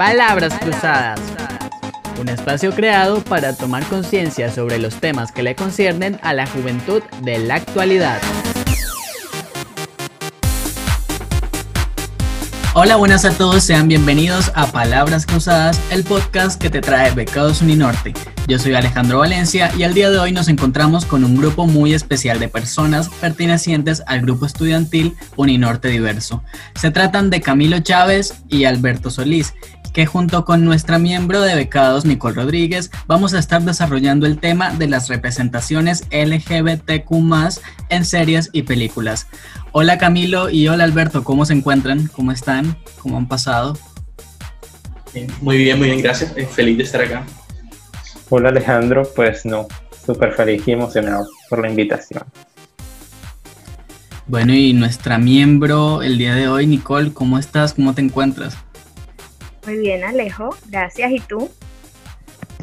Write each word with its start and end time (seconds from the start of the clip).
Palabras 0.00 0.54
Cruzadas, 0.58 1.20
un 2.18 2.30
espacio 2.30 2.72
creado 2.72 3.22
para 3.22 3.54
tomar 3.54 3.84
conciencia 3.84 4.50
sobre 4.50 4.78
los 4.78 4.94
temas 4.94 5.30
que 5.30 5.42
le 5.42 5.54
conciernen 5.54 6.18
a 6.22 6.32
la 6.32 6.46
juventud 6.46 7.02
de 7.20 7.36
la 7.36 7.56
actualidad. 7.56 8.18
Hola, 12.72 12.96
buenas 12.96 13.26
a 13.26 13.36
todos, 13.36 13.62
sean 13.62 13.88
bienvenidos 13.88 14.50
a 14.54 14.72
Palabras 14.72 15.26
Cruzadas, 15.26 15.78
el 15.90 16.02
podcast 16.04 16.58
que 16.58 16.70
te 16.70 16.80
trae 16.80 17.10
Becados 17.10 17.60
Uninorte. 17.60 18.14
Yo 18.50 18.58
soy 18.58 18.74
Alejandro 18.74 19.20
Valencia 19.20 19.70
y 19.78 19.84
al 19.84 19.94
día 19.94 20.10
de 20.10 20.18
hoy 20.18 20.32
nos 20.32 20.48
encontramos 20.48 21.06
con 21.06 21.22
un 21.22 21.36
grupo 21.36 21.68
muy 21.68 21.94
especial 21.94 22.40
de 22.40 22.48
personas 22.48 23.08
pertenecientes 23.08 24.02
al 24.08 24.22
grupo 24.22 24.44
estudiantil 24.44 25.14
Uninorte 25.36 25.86
Diverso. 25.86 26.42
Se 26.74 26.90
tratan 26.90 27.30
de 27.30 27.40
Camilo 27.40 27.78
Chávez 27.78 28.42
y 28.48 28.64
Alberto 28.64 29.08
Solís, 29.08 29.54
que 29.92 30.04
junto 30.04 30.44
con 30.44 30.64
nuestra 30.64 30.98
miembro 30.98 31.42
de 31.42 31.54
becados 31.54 32.04
Nicole 32.04 32.34
Rodríguez 32.34 32.90
vamos 33.06 33.34
a 33.34 33.38
estar 33.38 33.62
desarrollando 33.62 34.26
el 34.26 34.40
tema 34.40 34.74
de 34.74 34.88
las 34.88 35.08
representaciones 35.08 36.08
LGBTQ 36.10 37.12
en 37.88 38.04
series 38.04 38.50
y 38.52 38.62
películas. 38.62 39.28
Hola 39.70 39.96
Camilo 39.96 40.50
y 40.50 40.66
hola 40.66 40.82
Alberto, 40.82 41.22
¿cómo 41.22 41.46
se 41.46 41.52
encuentran? 41.52 42.08
¿Cómo 42.08 42.32
están? 42.32 42.76
¿Cómo 42.98 43.16
han 43.16 43.28
pasado? 43.28 43.78
Muy 45.40 45.56
bien, 45.56 45.78
muy 45.78 45.86
bien, 45.86 46.02
gracias. 46.02 46.32
Eh, 46.36 46.48
feliz 46.52 46.76
de 46.78 46.82
estar 46.82 47.00
acá. 47.00 47.24
Hola 48.32 48.50
Alejandro, 48.50 49.02
pues 49.16 49.44
no, 49.44 49.66
súper 50.06 50.32
feliz 50.32 50.62
y 50.68 50.70
emocionado 50.70 51.26
por 51.48 51.60
la 51.60 51.68
invitación. 51.68 52.22
Bueno, 54.28 54.54
y 54.54 54.72
nuestra 54.72 55.18
miembro 55.18 56.00
el 56.00 56.16
día 56.16 56.36
de 56.36 56.46
hoy, 56.46 56.68
Nicole, 56.68 57.12
¿cómo 57.12 57.38
estás? 57.38 57.74
¿Cómo 57.74 57.92
te 57.92 58.02
encuentras? 58.02 58.56
Muy 59.66 59.78
bien, 59.78 60.04
Alejo, 60.04 60.56
gracias. 60.68 61.10
¿Y 61.10 61.18
tú? 61.18 61.50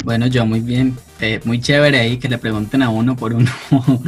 Bueno, 0.06 0.28
yo 0.28 0.46
muy 0.46 0.62
bien. 0.62 0.96
Eh, 1.20 1.42
muy 1.44 1.60
chévere 1.60 2.00
ahí 2.00 2.18
que 2.18 2.30
le 2.30 2.38
pregunten 2.38 2.82
a 2.82 2.90
uno 2.90 3.18
por 3.18 3.34
uno. 3.34 3.52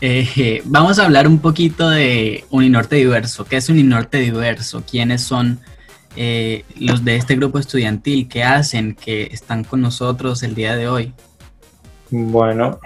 Eh, 0.00 0.62
vamos 0.64 1.00
a 1.00 1.06
hablar 1.06 1.26
un 1.26 1.40
poquito 1.40 1.90
de 1.90 2.44
Uninorte 2.50 2.94
Diverso. 2.94 3.44
¿Qué 3.44 3.56
es 3.56 3.68
Uninorte 3.68 4.18
Diverso? 4.18 4.84
¿Quiénes 4.88 5.22
son 5.22 5.58
eh, 6.16 6.64
los 6.78 7.04
de 7.04 7.16
este 7.16 7.36
grupo 7.36 7.58
estudiantil? 7.58 8.28
¿Qué 8.28 8.44
hacen? 8.44 8.94
¿Que 8.94 9.24
están 9.24 9.64
con 9.64 9.80
nosotros 9.80 10.42
el 10.42 10.54
día 10.54 10.76
de 10.76 10.88
hoy? 10.88 11.12
Bueno, 12.10 12.80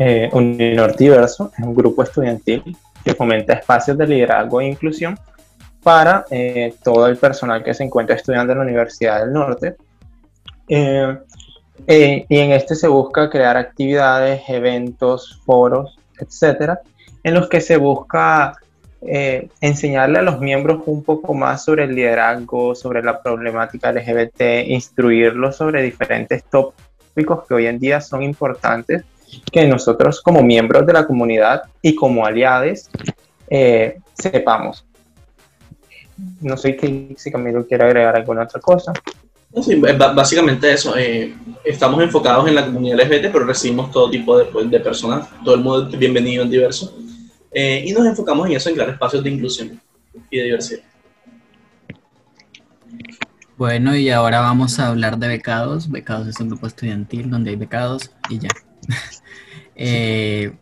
Diverso 0.99 1.53
es 1.57 1.65
un 1.65 1.75
grupo 1.75 2.03
estudiantil 2.03 2.77
que 3.05 3.15
fomenta 3.15 3.55
espacios 3.55 3.97
de 3.99 4.07
liderazgo 4.07 4.61
e 4.61 4.69
inclusión 4.69 5.19
para 5.83 6.25
eh, 6.31 6.75
todo 6.83 7.07
el 7.07 7.17
personal 7.17 7.63
que 7.65 7.75
se 7.75 7.85
encuentra 7.85 8.17
estudiando 8.17 8.53
en 8.53 8.59
la 8.59 8.65
Universidad 8.65 9.21
del 9.21 9.33
Norte. 9.33 9.77
Eh, 10.69 11.19
eh, 11.87 12.27
y 12.29 12.39
en 12.39 12.53
este 12.53 12.77
se 12.77 12.87
busca 12.87 13.29
crear 13.29 13.57
actividades, 13.57 14.43
eventos, 14.49 15.41
foros, 15.45 15.97
etcétera, 16.19 16.81
en 17.25 17.35
los 17.35 17.49
que 17.49 17.61
se 17.61 17.77
busca 17.77 18.55
enseñarle 19.05 20.21
a 20.21 20.23
los 20.23 20.41
miembros 20.41 20.83
un 20.87 21.03
poco 21.03 21.35
más 21.35 21.65
sobre 21.65 21.85
el 21.85 21.95
liderazgo, 21.95 22.75
sobre 22.75 23.03
la 23.03 23.21
problemática 23.21 23.93
LGBT, 23.93 24.69
instruirlos 24.69 25.57
sobre 25.57 25.83
diferentes 25.83 26.45
tópicos 26.45 27.47
que 27.47 27.55
hoy 27.55 27.67
en 27.67 27.79
día 27.79 28.01
son 28.01 28.23
importantes, 28.23 29.03
que 29.51 29.67
nosotros 29.67 30.21
como 30.21 30.43
miembros 30.43 30.87
de 30.87 30.93
la 30.93 31.07
comunidad 31.07 31.63
y 31.81 31.95
como 31.95 32.25
aliados 32.25 32.89
sepamos. 34.15 34.87
No 36.41 36.57
sé 36.57 36.77
si 37.17 37.31
Camilo 37.31 37.67
quiere 37.67 37.85
agregar 37.85 38.17
alguna 38.17 38.43
otra 38.43 38.61
cosa. 38.61 38.93
sí, 39.63 39.77
básicamente 40.15 40.73
eso. 40.73 40.97
Eh, 40.97 41.35
estamos 41.65 42.03
enfocados 42.03 42.47
en 42.49 42.55
la 42.55 42.65
comunidad 42.65 43.01
LGBT, 43.01 43.33
pero 43.33 43.45
recibimos 43.45 43.91
todo 43.91 44.11
tipo 44.11 44.39
de, 44.39 44.45
pues, 44.47 44.71
de 44.71 44.81
personas. 44.81 45.29
Todo 45.45 45.55
el 45.55 45.61
mundo 45.63 45.89
es 45.89 45.99
bienvenido 45.99 46.45
en 46.45 46.51
diverso. 46.51 46.95
Eh, 47.55 47.85
y 47.87 47.93
nos 47.93 48.07
enfocamos 48.07 48.47
en 48.47 48.55
eso, 48.55 48.69
en 48.69 48.75
crear 48.75 48.91
espacios 48.91 49.23
de 49.23 49.31
inclusión 49.31 49.81
y 50.31 50.39
de 50.39 50.45
diversidad. 50.45 50.83
Bueno, 53.57 53.95
y 53.95 54.11
ahora 54.11 54.41
vamos 54.41 54.79
a 54.79 54.89
hablar 54.89 55.19
de 55.19 55.29
becados. 55.29 55.91
Becados 55.91 56.27
es 56.27 56.41
un 56.41 56.49
grupo 56.49 56.67
estudiantil 56.67 57.31
donde 57.31 57.51
hay 57.51 57.57
becados 57.57 58.11
y 58.29 58.39
ya. 58.39 58.49
eh, 59.77 60.53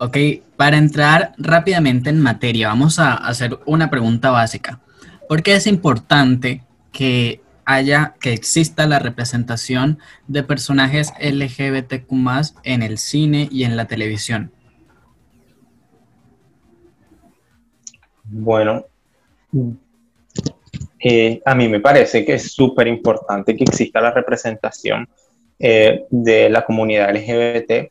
Ok, 0.00 0.16
para 0.56 0.76
entrar 0.76 1.32
rápidamente 1.38 2.08
en 2.08 2.20
materia, 2.20 2.68
vamos 2.68 3.00
a 3.00 3.14
hacer 3.14 3.58
una 3.66 3.90
pregunta 3.90 4.30
básica. 4.30 4.80
¿Por 5.28 5.42
qué 5.42 5.56
es 5.56 5.66
importante 5.66 6.62
que 6.92 7.42
haya, 7.64 8.14
que 8.20 8.32
exista 8.32 8.86
la 8.86 9.00
representación 9.00 9.98
de 10.28 10.44
personajes 10.44 11.12
LGBTQ 11.20 12.12
en 12.62 12.82
el 12.82 12.98
cine 12.98 13.48
y 13.50 13.64
en 13.64 13.76
la 13.76 13.86
televisión? 13.86 14.52
Bueno, 18.30 18.84
eh, 21.00 21.40
a 21.44 21.54
mí 21.54 21.68
me 21.68 21.80
parece 21.80 22.24
que 22.24 22.34
es 22.34 22.52
súper 22.52 22.86
importante 22.86 23.56
que 23.56 23.64
exista 23.64 24.00
la 24.00 24.10
representación 24.10 25.08
eh, 25.58 26.04
de 26.10 26.50
la 26.50 26.64
comunidad 26.64 27.14
LGBT 27.14 27.90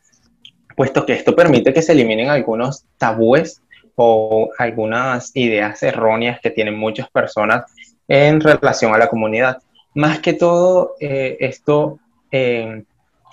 puesto 0.78 1.04
que 1.04 1.12
esto 1.12 1.34
permite 1.34 1.74
que 1.74 1.82
se 1.82 1.90
eliminen 1.90 2.30
algunos 2.30 2.84
tabúes 2.98 3.60
o 3.96 4.48
algunas 4.58 5.34
ideas 5.34 5.82
erróneas 5.82 6.38
que 6.40 6.50
tienen 6.50 6.78
muchas 6.78 7.10
personas 7.10 7.64
en 8.06 8.40
relación 8.40 8.94
a 8.94 8.98
la 8.98 9.08
comunidad. 9.08 9.58
Más 9.94 10.20
que 10.20 10.34
todo, 10.34 10.94
eh, 11.00 11.36
esto 11.40 11.98
en, 12.30 12.86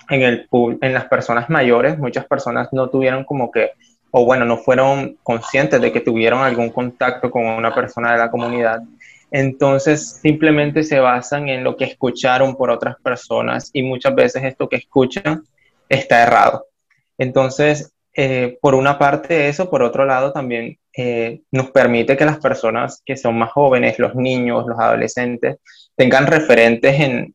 el, 0.08 0.48
en 0.50 0.92
las 0.92 1.04
personas 1.04 1.48
mayores, 1.48 1.98
muchas 1.98 2.26
personas 2.26 2.72
no 2.72 2.90
tuvieron 2.90 3.22
como 3.22 3.52
que, 3.52 3.70
o 4.10 4.24
bueno, 4.24 4.44
no 4.44 4.58
fueron 4.58 5.18
conscientes 5.22 5.80
de 5.80 5.92
que 5.92 6.00
tuvieron 6.00 6.40
algún 6.40 6.70
contacto 6.70 7.30
con 7.30 7.44
una 7.44 7.74
persona 7.74 8.12
de 8.12 8.18
la 8.18 8.30
comunidad. 8.30 8.80
Entonces, 9.30 10.18
simplemente 10.22 10.82
se 10.84 11.00
basan 11.00 11.48
en 11.48 11.64
lo 11.64 11.76
que 11.76 11.84
escucharon 11.84 12.56
por 12.56 12.70
otras 12.70 12.96
personas 13.02 13.70
y 13.72 13.82
muchas 13.82 14.14
veces 14.14 14.44
esto 14.44 14.68
que 14.68 14.76
escuchan 14.76 15.42
está 15.88 16.22
errado. 16.22 16.66
Entonces, 17.18 17.92
eh, 18.14 18.58
por 18.62 18.74
una 18.74 18.98
parte 18.98 19.48
eso, 19.48 19.68
por 19.68 19.82
otro 19.82 20.06
lado 20.06 20.32
también 20.32 20.78
eh, 20.96 21.42
nos 21.50 21.70
permite 21.70 22.16
que 22.16 22.24
las 22.24 22.38
personas 22.38 23.02
que 23.04 23.16
son 23.16 23.36
más 23.36 23.52
jóvenes, 23.52 23.98
los 23.98 24.14
niños, 24.14 24.66
los 24.66 24.78
adolescentes, 24.78 25.56
tengan 25.96 26.26
referentes 26.26 26.98
en, 26.98 27.34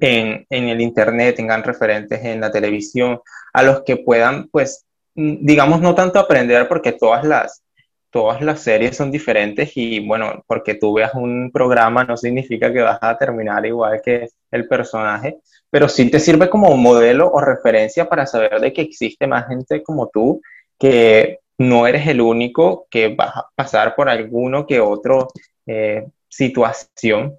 en, 0.00 0.46
en, 0.50 0.68
el 0.68 0.82
Internet, 0.82 1.36
tengan 1.36 1.62
referentes 1.62 2.22
en 2.22 2.42
la 2.42 2.50
televisión, 2.50 3.20
a 3.54 3.62
los 3.62 3.82
que 3.84 3.96
puedan, 3.96 4.48
pues, 4.48 4.85
digamos, 5.16 5.80
no 5.80 5.94
tanto 5.94 6.18
aprender, 6.18 6.68
porque 6.68 6.92
todas 6.92 7.24
las, 7.24 7.62
todas 8.10 8.40
las 8.42 8.60
series 8.60 8.96
son 8.96 9.10
diferentes 9.10 9.72
y 9.76 10.06
bueno, 10.06 10.44
porque 10.46 10.74
tú 10.74 10.94
veas 10.94 11.14
un 11.14 11.50
programa 11.52 12.04
no 12.04 12.16
significa 12.16 12.72
que 12.72 12.82
vas 12.82 12.98
a 13.00 13.16
terminar 13.18 13.66
igual 13.66 14.00
que 14.02 14.28
el 14.50 14.68
personaje, 14.68 15.38
pero 15.70 15.88
sí 15.88 16.10
te 16.10 16.20
sirve 16.20 16.48
como 16.48 16.76
modelo 16.76 17.30
o 17.32 17.40
referencia 17.40 18.08
para 18.08 18.26
saber 18.26 18.60
de 18.60 18.72
que 18.72 18.82
existe 18.82 19.26
más 19.26 19.48
gente 19.48 19.82
como 19.82 20.08
tú, 20.08 20.40
que 20.78 21.40
no 21.58 21.86
eres 21.86 22.06
el 22.06 22.20
único 22.20 22.86
que 22.90 23.14
va 23.14 23.26
a 23.26 23.48
pasar 23.54 23.94
por 23.94 24.08
alguno 24.08 24.66
que 24.66 24.80
otro 24.80 25.28
eh, 25.66 26.06
situación. 26.28 27.38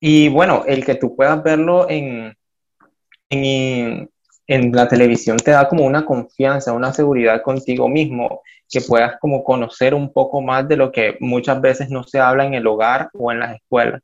Y 0.00 0.28
bueno, 0.28 0.64
el 0.66 0.84
que 0.84 0.94
tú 0.94 1.14
puedas 1.14 1.42
verlo 1.42 1.88
en, 1.90 2.34
en, 3.28 4.10
en 4.50 4.72
la 4.72 4.88
televisión 4.88 5.36
te 5.36 5.52
da 5.52 5.68
como 5.68 5.84
una 5.84 6.04
confianza, 6.04 6.72
una 6.72 6.92
seguridad 6.92 7.40
contigo 7.40 7.88
mismo, 7.88 8.42
que 8.68 8.80
puedas 8.80 9.16
como 9.20 9.44
conocer 9.44 9.94
un 9.94 10.12
poco 10.12 10.42
más 10.42 10.66
de 10.66 10.76
lo 10.76 10.90
que 10.90 11.16
muchas 11.20 11.60
veces 11.60 11.88
no 11.88 12.02
se 12.02 12.18
habla 12.18 12.44
en 12.44 12.54
el 12.54 12.66
hogar 12.66 13.10
o 13.14 13.30
en 13.30 13.38
las 13.38 13.54
escuelas. 13.54 14.02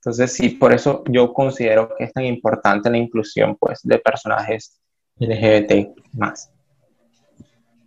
Entonces, 0.00 0.32
sí, 0.32 0.48
por 0.48 0.72
eso 0.72 1.04
yo 1.10 1.34
considero 1.34 1.90
que 1.98 2.04
es 2.04 2.14
tan 2.14 2.24
importante 2.24 2.88
la 2.88 2.96
inclusión 2.96 3.56
pues, 3.60 3.80
de 3.82 3.98
personajes 3.98 4.80
LGBT 5.18 5.98
más. 6.14 6.50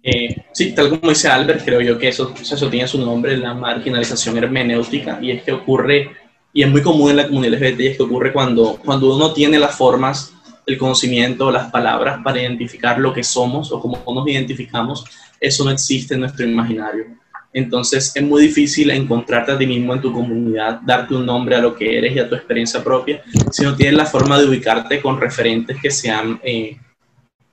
Eh, 0.03 0.35
sí, 0.51 0.73
tal 0.73 0.91
como 0.91 1.09
dice 1.09 1.29
Albert, 1.29 1.65
creo 1.65 1.81
yo 1.81 1.97
que 1.97 2.09
eso, 2.09 2.31
eso 2.39 2.69
tiene 2.69 2.87
su 2.87 2.99
nombre, 2.99 3.35
la 3.37 3.55
marginalización 3.55 4.37
hermenéutica, 4.37 5.17
y 5.19 5.31
es 5.31 5.41
que 5.41 5.51
ocurre, 5.51 6.11
y 6.53 6.61
es 6.61 6.69
muy 6.69 6.83
común 6.83 7.09
en 7.09 7.17
la 7.17 7.27
comunidad 7.27 7.59
LGBT, 7.59 7.79
y 7.79 7.87
es 7.87 7.97
que 7.97 8.03
ocurre 8.03 8.31
cuando, 8.31 8.79
cuando 8.85 9.15
uno 9.15 9.33
tiene 9.33 9.57
las 9.57 9.75
formas 9.75 10.36
el 10.67 10.77
conocimiento, 10.77 11.49
las 11.49 11.71
palabras 11.71 12.19
para 12.23 12.41
identificar 12.41 12.99
lo 12.99 13.13
que 13.13 13.23
somos 13.23 13.71
o 13.71 13.79
cómo 13.79 14.03
nos 14.13 14.27
identificamos, 14.27 15.05
eso 15.39 15.63
no 15.63 15.71
existe 15.71 16.13
en 16.13 16.19
nuestro 16.19 16.45
imaginario. 16.45 17.05
Entonces 17.53 18.11
es 18.13 18.23
muy 18.23 18.43
difícil 18.43 18.91
encontrarte 18.91 19.53
a 19.53 19.57
ti 19.57 19.65
mismo 19.65 19.93
en 19.93 20.01
tu 20.01 20.11
comunidad, 20.11 20.81
darte 20.85 21.15
un 21.15 21.25
nombre 21.25 21.55
a 21.55 21.61
lo 21.61 21.73
que 21.73 21.97
eres 21.97 22.15
y 22.15 22.19
a 22.19 22.27
tu 22.27 22.35
experiencia 22.35 22.83
propia, 22.83 23.23
si 23.49 23.63
no 23.63 23.75
tienes 23.75 23.95
la 23.95 24.05
forma 24.05 24.37
de 24.37 24.45
ubicarte 24.45 25.01
con 25.01 25.19
referentes 25.19 25.77
que 25.81 25.89
sean 25.89 26.39
eh, 26.43 26.77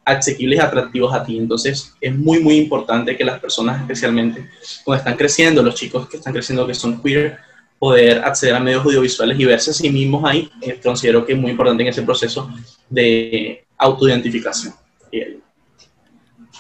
asequibles 0.05 0.59
y 0.59 0.63
atractivos 0.63 1.15
a 1.15 1.25
ti. 1.25 1.39
Entonces 1.39 1.95
es 2.01 2.15
muy, 2.15 2.41
muy 2.41 2.57
importante 2.57 3.17
que 3.17 3.25
las 3.25 3.39
personas, 3.39 3.81
especialmente 3.81 4.51
cuando 4.85 4.99
están 4.99 5.17
creciendo, 5.17 5.63
los 5.63 5.77
chicos 5.77 6.09
que 6.09 6.17
están 6.17 6.33
creciendo 6.33 6.67
que 6.67 6.75
son 6.75 7.01
queer, 7.01 7.39
poder 7.85 8.25
acceder 8.25 8.55
a 8.55 8.61
medios 8.61 8.83
audiovisuales 8.83 9.39
y 9.39 9.45
verse 9.45 9.71
a 9.71 9.75
sí 9.75 9.91
mismos 9.91 10.25
ahí, 10.25 10.51
eh, 10.63 10.81
considero 10.83 11.27
que 11.27 11.35
es 11.35 11.39
muy 11.39 11.51
importante 11.51 11.83
en 11.83 11.91
ese 11.91 12.01
proceso 12.01 12.51
de 12.89 13.63
autoidentificación. 13.77 14.73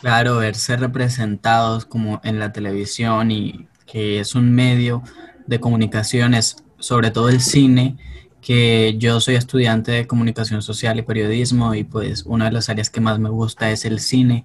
Claro, 0.02 0.36
verse 0.36 0.76
representados 0.76 1.86
como 1.86 2.20
en 2.24 2.38
la 2.38 2.52
televisión 2.52 3.30
y 3.30 3.66
que 3.86 4.20
es 4.20 4.34
un 4.34 4.52
medio 4.52 5.02
de 5.46 5.60
comunicaciones, 5.60 6.56
sobre 6.78 7.10
todo 7.10 7.30
el 7.30 7.40
cine, 7.40 7.96
que 8.42 8.96
yo 8.98 9.18
soy 9.18 9.36
estudiante 9.36 9.92
de 9.92 10.06
comunicación 10.06 10.60
social 10.60 10.98
y 10.98 11.02
periodismo 11.02 11.74
y 11.74 11.84
pues 11.84 12.24
una 12.26 12.44
de 12.44 12.52
las 12.52 12.68
áreas 12.68 12.90
que 12.90 13.00
más 13.00 13.18
me 13.18 13.30
gusta 13.30 13.70
es 13.70 13.86
el 13.86 13.98
cine. 13.98 14.44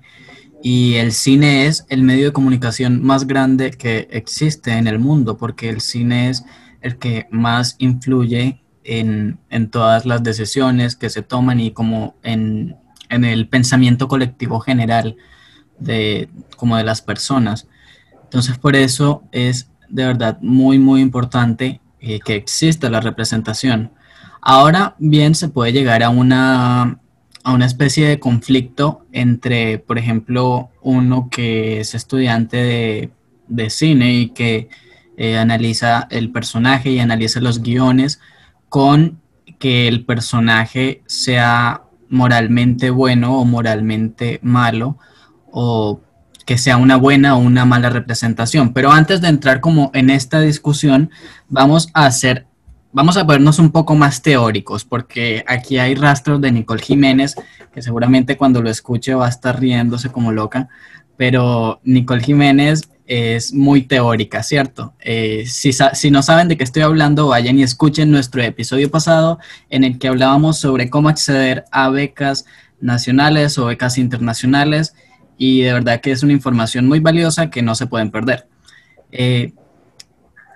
Y 0.64 0.96
el 0.96 1.12
cine 1.12 1.68
es 1.68 1.86
el 1.90 2.04
medio 2.04 2.28
de 2.28 2.34
comunicación 2.34 3.04
más 3.04 3.28
grande 3.28 3.72
que 3.72 4.08
existe 4.12 4.72
en 4.72 4.88
el 4.88 5.00
mundo, 5.00 5.38
porque 5.38 5.70
el 5.70 5.80
cine 5.80 6.30
es 6.30 6.44
el 6.82 6.98
que 6.98 7.28
más 7.32 7.76
influye 7.80 8.62
en, 8.84 9.40
todas 9.72 10.06
las 10.06 10.24
decisiones 10.24 10.96
que 10.96 11.10
se 11.10 11.22
toman 11.22 11.60
y 11.60 11.72
como 11.72 12.16
en, 12.24 12.76
el 13.10 13.48
pensamiento 13.48 14.08
colectivo 14.08 14.60
general 14.60 15.16
de, 15.80 16.30
como 16.58 16.78
de 16.78 16.84
las 16.84 17.02
personas. 17.02 17.68
Entonces 18.24 18.58
por 18.58 18.76
eso 18.76 19.24
es 19.32 19.70
de 19.90 20.06
verdad 20.06 20.38
muy, 20.42 20.78
muy 20.80 21.02
importante 21.02 21.82
eh, 22.00 22.20
que 22.20 22.36
exista 22.36 22.90
la 22.90 23.02
representación. 23.02 23.92
Ahora 24.42 24.96
bien, 25.00 25.36
se 25.36 25.50
puede 25.50 25.74
llegar 25.74 26.04
a 26.04 26.10
una, 26.10 27.00
a 27.44 27.54
una 27.54 27.66
especie 27.66 28.08
de 28.08 28.20
conflicto 28.20 29.06
entre, 29.12 29.80
por 29.80 29.98
ejemplo, 29.98 30.70
uno 30.82 31.30
que 31.30 31.82
es 31.82 31.94
estudiante 31.94 33.12
de, 33.48 33.70
cine 33.70 34.14
y 34.14 34.30
que 34.30 34.70
eh, 35.22 35.38
analiza 35.38 36.08
el 36.12 36.32
personaje 36.32 36.92
y 36.92 37.00
analiza 37.00 37.42
los 37.42 37.62
guiones 37.62 38.22
con 38.70 39.20
que 39.60 39.90
el 39.90 40.06
personaje 40.06 41.04
sea 41.08 41.84
moralmente 42.08 42.90
bueno 42.90 43.38
o 43.38 43.44
moralmente 43.44 44.40
malo 44.42 44.98
o 45.52 46.00
que 46.46 46.58
sea 46.58 46.78
una 46.78 46.96
buena 46.96 47.36
o 47.36 47.40
una 47.40 47.66
mala 47.66 47.90
representación. 47.90 48.72
Pero 48.72 48.94
antes 48.94 49.20
de 49.20 49.28
entrar 49.28 49.60
como 49.60 49.92
en 49.94 50.10
esta 50.10 50.40
discusión, 50.40 51.12
vamos 51.50 51.90
a 51.94 52.06
hacer, 52.06 52.48
vamos 52.94 53.18
a 53.18 53.26
ponernos 53.26 53.60
un 53.60 53.72
poco 53.72 53.96
más 53.96 54.22
teóricos, 54.22 54.86
porque 54.86 55.44
aquí 55.48 55.80
hay 55.80 55.96
rastros 55.96 56.40
de 56.40 56.54
Nicole 56.54 56.82
Jiménez, 56.82 57.36
que 57.74 57.82
seguramente 57.82 58.38
cuando 58.38 58.62
lo 58.62 58.70
escuche 58.70 59.14
va 59.16 59.26
a 59.26 59.30
estar 59.30 59.60
riéndose 59.60 60.14
como 60.14 60.32
loca, 60.32 60.70
pero 61.20 61.82
Nicole 61.84 62.24
Jiménez 62.24 62.90
es 63.06 63.54
muy 63.54 63.82
teórica, 63.82 64.42
¿cierto? 64.42 64.94
Eh, 65.02 65.44
si, 65.48 66.12
no 66.12 66.24
saben 66.24 66.48
de 66.48 66.56
qué 66.56 66.64
estoy 66.64 66.84
hablando, 66.84 67.28
vayan 67.28 67.60
y 67.60 67.64
escuchen 67.64 68.10
nuestro 68.10 68.42
episodio 68.42 68.90
pasado 68.90 69.38
en 69.70 69.84
el 69.84 70.00
que 70.00 70.08
hablábamos 70.08 70.60
sobre 70.60 70.90
cómo 70.90 71.10
acceder 71.10 71.66
a 71.72 71.90
becas 71.90 72.46
nacionales 72.80 73.58
o 73.58 73.66
becas 73.66 73.98
internacionales 73.98 74.96
y 75.38 75.60
de 75.60 75.74
verdad 75.74 76.00
que 76.00 76.14
es 76.14 76.24
una 76.24 76.32
información 76.32 76.88
muy 76.88 77.02
valiosa 77.02 77.50
que 77.50 77.62
no 77.62 77.76
se 77.76 77.88
pueden 77.88 78.12
perder. 78.12 78.48
Eh, 79.12 79.52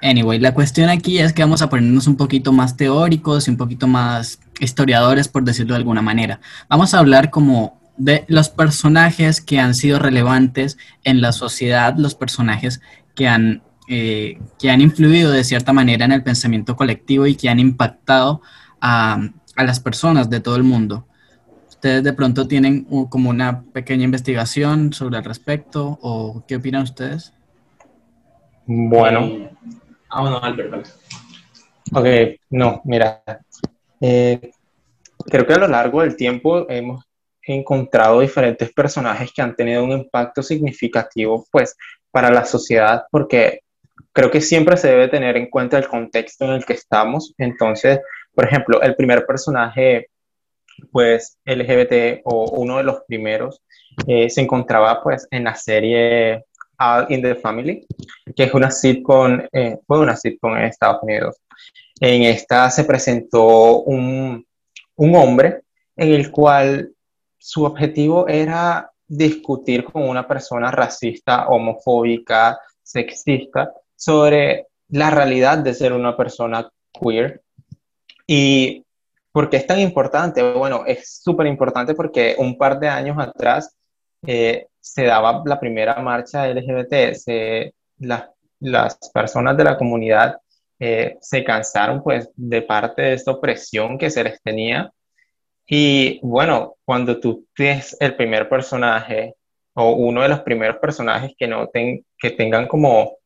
anyway, 0.02 0.40
la 0.40 0.54
cuestión 0.54 0.90
aquí 0.90 1.20
es 1.20 1.34
que 1.34 1.42
vamos 1.42 1.62
a 1.62 1.70
ponernos 1.70 2.08
un 2.08 2.16
poquito 2.16 2.54
más 2.54 2.78
teóricos 2.78 3.50
y 3.50 3.52
un 3.52 3.58
poquito 3.58 3.86
más 3.86 4.40
historiadores, 4.62 5.28
por 5.28 5.44
decirlo 5.44 5.74
de 5.74 5.80
alguna 5.80 6.02
manera. 6.02 6.40
Vamos 6.70 6.94
a 6.94 7.00
hablar 7.00 7.32
como 7.32 7.83
de 7.98 8.26
los 8.28 8.50
personajes 8.50 9.42
que 9.42 9.60
han 9.60 9.76
sido 9.76 10.00
relevantes 10.00 10.78
en 11.04 11.22
la 11.22 11.32
sociedad, 11.32 11.96
los 11.98 12.16
personajes 12.16 12.82
que 13.16 13.28
han, 13.28 13.62
eh, 13.88 14.40
que 14.60 14.72
han 14.72 14.82
influido 14.82 15.32
de 15.32 15.44
cierta 15.44 15.74
manera 15.74 16.06
en 16.06 16.12
el 16.12 16.24
pensamiento 16.24 16.76
colectivo 16.76 17.28
y 17.28 17.36
que 17.36 17.50
han 17.50 17.60
impactado 17.60 18.42
a, 18.82 19.30
a 19.56 19.64
las 19.64 19.80
personas 19.80 20.30
de 20.30 20.40
todo 20.40 20.56
el 20.56 20.64
mundo. 20.64 21.08
¿Ustedes 21.70 22.04
de 22.04 22.14
pronto 22.14 22.48
tienen 22.48 22.86
como 23.10 23.30
una 23.30 23.64
pequeña 23.74 24.06
investigación 24.06 24.94
sobre 24.94 25.18
el 25.18 25.26
respecto 25.26 26.00
o 26.02 26.44
qué 26.48 26.56
opinan 26.56 26.84
ustedes? 26.84 27.34
Bueno. 28.66 29.50
Ah, 30.10 30.22
bueno, 30.22 30.42
Albert, 30.42 30.88
Ok, 31.92 32.06
no, 32.52 32.82
mira. 32.86 33.22
Eh, 34.00 34.52
creo 35.26 35.46
que 35.46 35.54
a 35.54 35.60
lo 35.60 35.68
largo 35.68 36.02
del 36.02 36.16
tiempo 36.16 36.70
hemos 36.70 37.04
encontrado 37.46 38.22
diferentes 38.22 38.72
personajes 38.74 39.32
que 39.34 39.42
han 39.42 39.56
tenido 39.56 39.84
un 39.84 39.92
impacto 39.92 40.42
significativo, 40.42 41.46
pues, 41.52 41.76
para 42.12 42.30
la 42.30 42.46
sociedad, 42.46 43.04
porque 43.12 43.62
creo 44.14 44.30
que 44.32 44.42
siempre 44.42 44.78
se 44.78 44.90
debe 44.90 45.08
tener 45.08 45.36
en 45.38 45.50
cuenta 45.50 45.78
el 45.78 45.88
contexto 45.88 46.46
en 46.46 46.52
el 46.52 46.66
que 46.66 46.74
estamos. 46.74 47.34
Entonces, 47.38 48.00
por 48.34 48.46
ejemplo, 48.46 48.82
el 48.82 48.96
primer 48.96 49.26
personaje 49.26 50.08
pues 50.92 51.38
LGBT 51.46 52.22
o 52.24 52.52
uno 52.52 52.78
de 52.78 52.84
los 52.84 53.02
primeros 53.08 53.62
eh, 54.08 54.30
se 54.30 54.42
encontraba 54.42 55.02
pues 55.04 55.28
en 55.30 55.44
la 55.44 55.56
serie 55.56 56.46
All 56.80 57.06
in 57.10 57.22
the 57.22 57.36
Family, 57.36 57.86
que 58.36 58.44
es 58.44 58.54
una 58.54 58.72
sitcom, 58.72 59.42
eh, 59.52 59.78
fue 59.86 60.00
una 60.00 60.16
sitcom 60.16 60.58
en 60.58 60.64
Estados 60.64 61.04
Unidos. 61.04 61.38
En 62.00 62.24
esta 62.24 62.70
se 62.70 62.84
presentó 62.84 63.82
un, 63.82 64.46
un 64.96 65.16
hombre 65.16 65.62
en 65.96 66.12
el 66.12 66.32
cual 66.32 66.93
su 67.44 67.66
objetivo 67.66 68.28
era 68.28 68.92
discutir 69.08 69.84
con 69.84 70.08
una 70.08 70.28
persona 70.28 70.72
racista, 70.72 71.48
homofóbica, 71.48 72.58
sexista, 72.82 73.74
sobre 73.96 74.68
la 74.90 75.10
realidad 75.10 75.58
de 75.58 75.74
ser 75.74 75.94
una 75.94 76.16
persona 76.16 76.70
queer. 76.94 77.42
Y 78.26 78.84
¿Por 79.34 79.50
qué 79.50 79.58
es 79.58 79.66
tan 79.66 79.80
importante? 79.80 80.44
Bueno, 80.54 80.84
es 80.86 81.22
súper 81.24 81.48
importante 81.48 81.96
porque 81.96 82.36
un 82.38 82.56
par 82.56 82.80
de 82.80 82.88
años 82.88 83.18
atrás 83.20 83.76
eh, 84.28 84.68
se 84.80 85.06
daba 85.06 85.42
la 85.44 85.60
primera 85.60 85.96
marcha 86.04 86.48
LGBT, 86.48 87.16
se, 87.16 87.74
las 87.98 89.10
personas 89.12 89.58
de 89.58 89.64
la 89.64 89.76
comunidad 89.76 90.38
eh, 90.80 91.18
se 91.20 91.44
cansaron 91.44 92.04
pues 92.04 92.30
de 92.36 92.62
parte 92.62 93.02
de 93.02 93.14
esta 93.14 93.32
opresión 93.32 93.98
que 93.98 94.12
se 94.12 94.24
les 94.24 94.40
tenía. 94.44 94.92
Y 95.66 96.20
bueno, 96.22 96.76
cuando 96.86 97.20
tú 97.20 97.48
ves 97.58 97.96
el 98.00 98.16
primer 98.16 98.50
personaje 98.50 99.36
o 99.74 99.92
uno 99.92 100.22
de 100.22 100.30
los 100.30 100.42
primeros 100.42 100.78
personajes 100.78 101.34
que, 101.38 101.48
no 101.48 101.68
ten, 101.68 102.06
que 102.18 102.32
tengan 102.32 102.68
como 102.68 103.18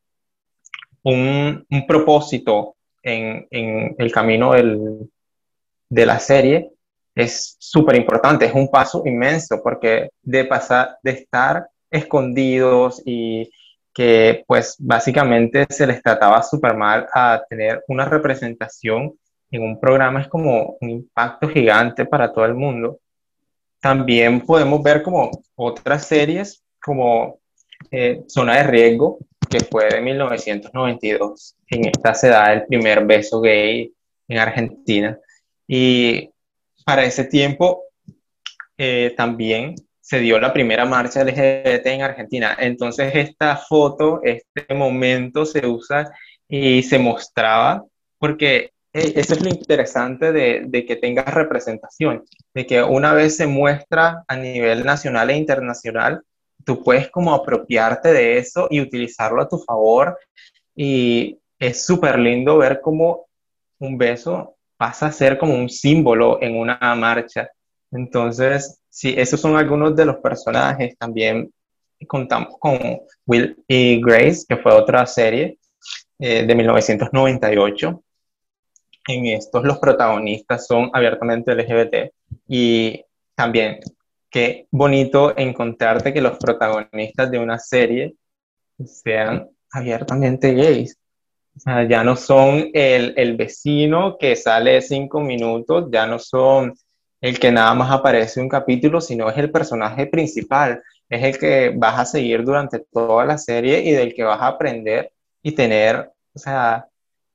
un, 1.02 1.66
un 1.68 1.86
propósito 1.86 2.76
en, 3.02 3.46
en 3.50 3.94
el 3.98 4.12
camino 4.12 4.52
del, 4.52 5.10
de 5.88 6.06
la 6.06 6.18
serie 6.18 6.70
es 7.18 7.56
súper 7.58 7.96
importante, 7.96 8.46
es 8.46 8.54
un 8.54 8.70
paso 8.70 9.02
inmenso, 9.04 9.60
porque 9.62 10.10
de 10.22 10.44
pasar, 10.44 10.98
de 11.02 11.10
estar 11.12 11.68
escondidos 11.90 13.02
y 13.04 13.50
que 13.92 14.44
pues 14.46 14.76
básicamente 14.78 15.66
se 15.68 15.86
les 15.86 16.00
trataba 16.00 16.42
súper 16.44 16.76
mal 16.76 17.08
a 17.12 17.42
tener 17.50 17.82
una 17.88 18.04
representación 18.04 19.18
en 19.50 19.62
un 19.62 19.80
programa 19.80 20.20
es 20.20 20.28
como 20.28 20.76
un 20.80 20.90
impacto 20.90 21.48
gigante 21.48 22.04
para 22.04 22.32
todo 22.32 22.44
el 22.44 22.54
mundo. 22.54 23.00
También 23.80 24.40
podemos 24.40 24.82
ver 24.82 25.02
como 25.02 25.30
otras 25.54 26.06
series 26.06 26.62
como 26.80 27.38
eh, 27.90 28.22
Zona 28.28 28.56
de 28.56 28.62
Riesgo, 28.64 29.18
que 29.48 29.60
fue 29.60 29.88
de 29.88 30.00
1992. 30.00 31.56
En 31.68 31.86
esta 31.86 32.14
se 32.14 32.28
da 32.28 32.52
el 32.52 32.66
primer 32.66 33.04
beso 33.06 33.40
gay 33.40 33.92
en 34.28 34.38
Argentina. 34.38 35.18
Y 35.66 36.30
para 36.84 37.04
ese 37.04 37.24
tiempo 37.24 37.84
eh, 38.76 39.14
también 39.16 39.74
se 40.00 40.20
dio 40.20 40.40
la 40.40 40.52
primera 40.52 40.86
marcha 40.86 41.22
LGBT 41.22 41.86
en 41.86 42.02
Argentina. 42.02 42.56
Entonces 42.58 43.14
esta 43.14 43.56
foto, 43.56 44.20
este 44.22 44.74
momento 44.74 45.44
se 45.44 45.66
usa 45.66 46.10
y 46.48 46.82
se 46.82 46.98
mostraba 46.98 47.84
porque 48.18 48.72
eso 48.92 49.34
es 49.34 49.42
lo 49.42 49.48
interesante 49.48 50.32
de, 50.32 50.84
que 50.86 50.96
tengas 50.96 51.32
representación, 51.32 52.24
de 52.54 52.66
que 52.66 52.82
una 52.82 53.12
vez 53.12 53.36
se 53.36 53.46
muestra 53.46 54.24
a 54.26 54.36
nivel 54.36 54.84
nacional 54.84 55.30
e 55.30 55.36
internacional, 55.36 56.22
tú 56.64 56.82
puedes 56.82 57.10
como 57.10 57.34
apropiarte 57.34 58.12
de 58.12 58.38
eso 58.38 58.66
y 58.70 58.80
utilizarlo 58.80 59.42
a 59.42 59.48
tu 59.48 59.58
favor. 59.58 60.18
Y 60.74 61.38
es 61.58 61.84
súper 61.84 62.18
lindo 62.18 62.58
ver 62.58 62.80
cómo 62.80 63.26
un 63.78 63.98
beso 63.98 64.56
pasa 64.76 65.06
a 65.06 65.12
ser 65.12 65.38
como 65.38 65.54
un 65.54 65.68
símbolo 65.68 66.40
en 66.40 66.56
una 66.56 66.78
marcha. 66.94 67.48
Entonces, 67.90 68.80
sí, 68.88 69.14
esos 69.16 69.40
son 69.40 69.56
algunos 69.56 69.96
de 69.96 70.04
los 70.04 70.16
personajes. 70.16 70.96
También 70.98 71.52
contamos 72.06 72.56
con 72.58 72.78
Will 73.26 73.56
y 73.66 74.00
Grace, 74.00 74.44
que 74.48 74.56
fue 74.56 74.72
otra 74.72 75.04
serie 75.06 75.58
eh, 76.18 76.46
de 76.46 76.54
1998. 76.54 78.02
En 79.08 79.24
estos 79.24 79.64
los 79.64 79.78
protagonistas 79.78 80.66
son 80.66 80.90
abiertamente 80.92 81.54
LGBT 81.54 82.12
y 82.46 83.02
también 83.34 83.80
qué 84.28 84.66
bonito 84.70 85.34
encontrarte 85.34 86.12
que 86.12 86.20
los 86.20 86.36
protagonistas 86.36 87.30
de 87.30 87.38
una 87.38 87.58
serie 87.58 88.14
sean 88.84 89.48
abiertamente 89.70 90.52
gays. 90.52 90.98
ya 91.88 92.04
no 92.04 92.16
son 92.16 92.68
el, 92.74 93.14
el, 93.16 93.34
vecino 93.34 94.18
que 94.18 94.36
sale 94.36 94.82
cinco 94.82 95.20
minutos, 95.20 95.88
ya 95.90 96.06
no 96.06 96.18
son 96.18 96.74
el 97.22 97.38
que 97.40 97.50
nada 97.50 97.72
más 97.74 97.90
aparece 97.90 98.42
un 98.42 98.48
capítulo, 98.50 99.00
sino 99.00 99.30
es 99.30 99.38
el 99.38 99.50
personaje 99.50 100.06
principal, 100.06 100.82
es 101.08 101.24
el 101.24 101.38
que 101.38 101.72
vas 101.74 101.98
a 101.98 102.04
seguir 102.04 102.44
durante 102.44 102.80
toda 102.92 103.24
la 103.24 103.38
serie 103.38 103.80
y 103.80 103.92
del 103.92 104.12
que 104.12 104.22
vas 104.22 104.42
a 104.42 104.48
aprender 104.48 105.10
y 105.42 105.52
tener, 105.52 106.12
o 106.34 106.38
sea, 106.38 106.87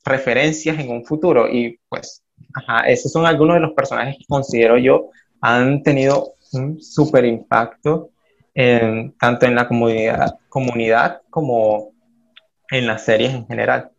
referencias 0.03 0.79
en 0.79 0.89
un 0.89 1.05
futuro. 1.05 1.49
Y 1.49 1.79
pues, 1.89 2.23
ajá, 2.53 2.81
esos 2.87 3.11
son 3.11 3.25
algunos 3.25 3.55
de 3.55 3.61
los 3.61 3.73
personajes 3.73 4.17
que 4.17 4.25
considero 4.27 4.77
yo 4.77 5.09
han 5.41 5.83
tenido 5.83 6.33
un 6.53 6.81
súper 6.81 7.25
impacto 7.25 8.11
en, 8.53 9.13
tanto 9.17 9.45
en 9.45 9.55
la 9.55 9.67
comunidad, 9.67 10.37
comunidad 10.49 11.21
como 11.29 11.91
en 12.69 12.87
las 12.87 13.03
series 13.03 13.33
en 13.33 13.45
general. 13.47 13.89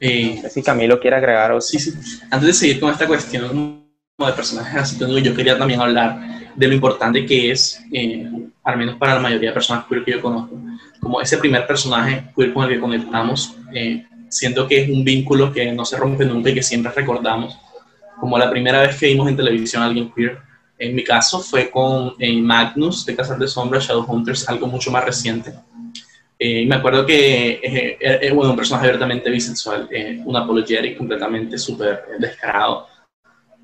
Eh, 0.00 0.34
no 0.36 0.42
sé 0.42 0.50
si 0.50 0.62
Camilo 0.62 0.98
quiere 0.98 1.16
agregar 1.16 1.50
algo. 1.50 1.60
Sí, 1.60 1.78
sí. 1.78 1.92
Antes 2.30 2.46
de 2.46 2.52
seguir 2.52 2.80
con 2.80 2.90
esta 2.90 3.06
cuestión 3.06 3.84
de 4.18 4.32
personajes 4.32 4.82
así, 4.82 4.98
yo 4.98 5.34
quería 5.34 5.56
también 5.56 5.80
hablar 5.80 6.18
de 6.56 6.66
lo 6.66 6.74
importante 6.74 7.24
que 7.24 7.52
es, 7.52 7.80
eh, 7.92 8.28
al 8.64 8.76
menos 8.76 8.96
para 8.96 9.14
la 9.14 9.20
mayoría 9.20 9.50
de 9.50 9.54
personas 9.54 9.84
queer 9.86 10.04
que 10.04 10.12
yo 10.12 10.20
conozco, 10.20 10.58
como 11.00 11.20
ese 11.20 11.38
primer 11.38 11.66
personaje 11.66 12.24
queer 12.34 12.52
con 12.52 12.64
el 12.64 12.70
que 12.70 12.80
conectamos, 12.80 13.56
eh, 13.72 14.04
siento 14.28 14.66
que 14.66 14.82
es 14.82 14.90
un 14.90 15.04
vínculo 15.04 15.52
que 15.52 15.72
no 15.72 15.84
se 15.84 15.96
rompe 15.96 16.24
nunca 16.24 16.50
y 16.50 16.54
que 16.54 16.62
siempre 16.62 16.92
recordamos, 16.92 17.58
como 18.20 18.38
la 18.38 18.50
primera 18.50 18.80
vez 18.80 18.96
que 18.96 19.06
vimos 19.06 19.28
en 19.28 19.36
televisión 19.36 19.82
a 19.82 19.86
alguien 19.86 20.12
queer. 20.12 20.38
En 20.78 20.94
mi 20.94 21.02
caso 21.02 21.40
fue 21.40 21.70
con 21.70 22.14
eh, 22.18 22.40
Magnus 22.40 23.04
de 23.04 23.16
Cazar 23.16 23.38
de 23.38 23.48
Sombras, 23.48 23.86
Shadowhunters, 23.86 24.48
algo 24.48 24.66
mucho 24.66 24.90
más 24.90 25.04
reciente. 25.04 25.52
Eh, 26.38 26.64
me 26.66 26.76
acuerdo 26.76 27.04
que 27.04 27.98
es 28.00 28.32
bueno, 28.32 28.50
un 28.50 28.56
personaje 28.56 28.86
abiertamente 28.86 29.28
bisexual, 29.28 29.88
un 30.24 30.36
apologetic 30.36 30.96
completamente 30.96 31.58
súper 31.58 32.04
descarado 32.20 32.86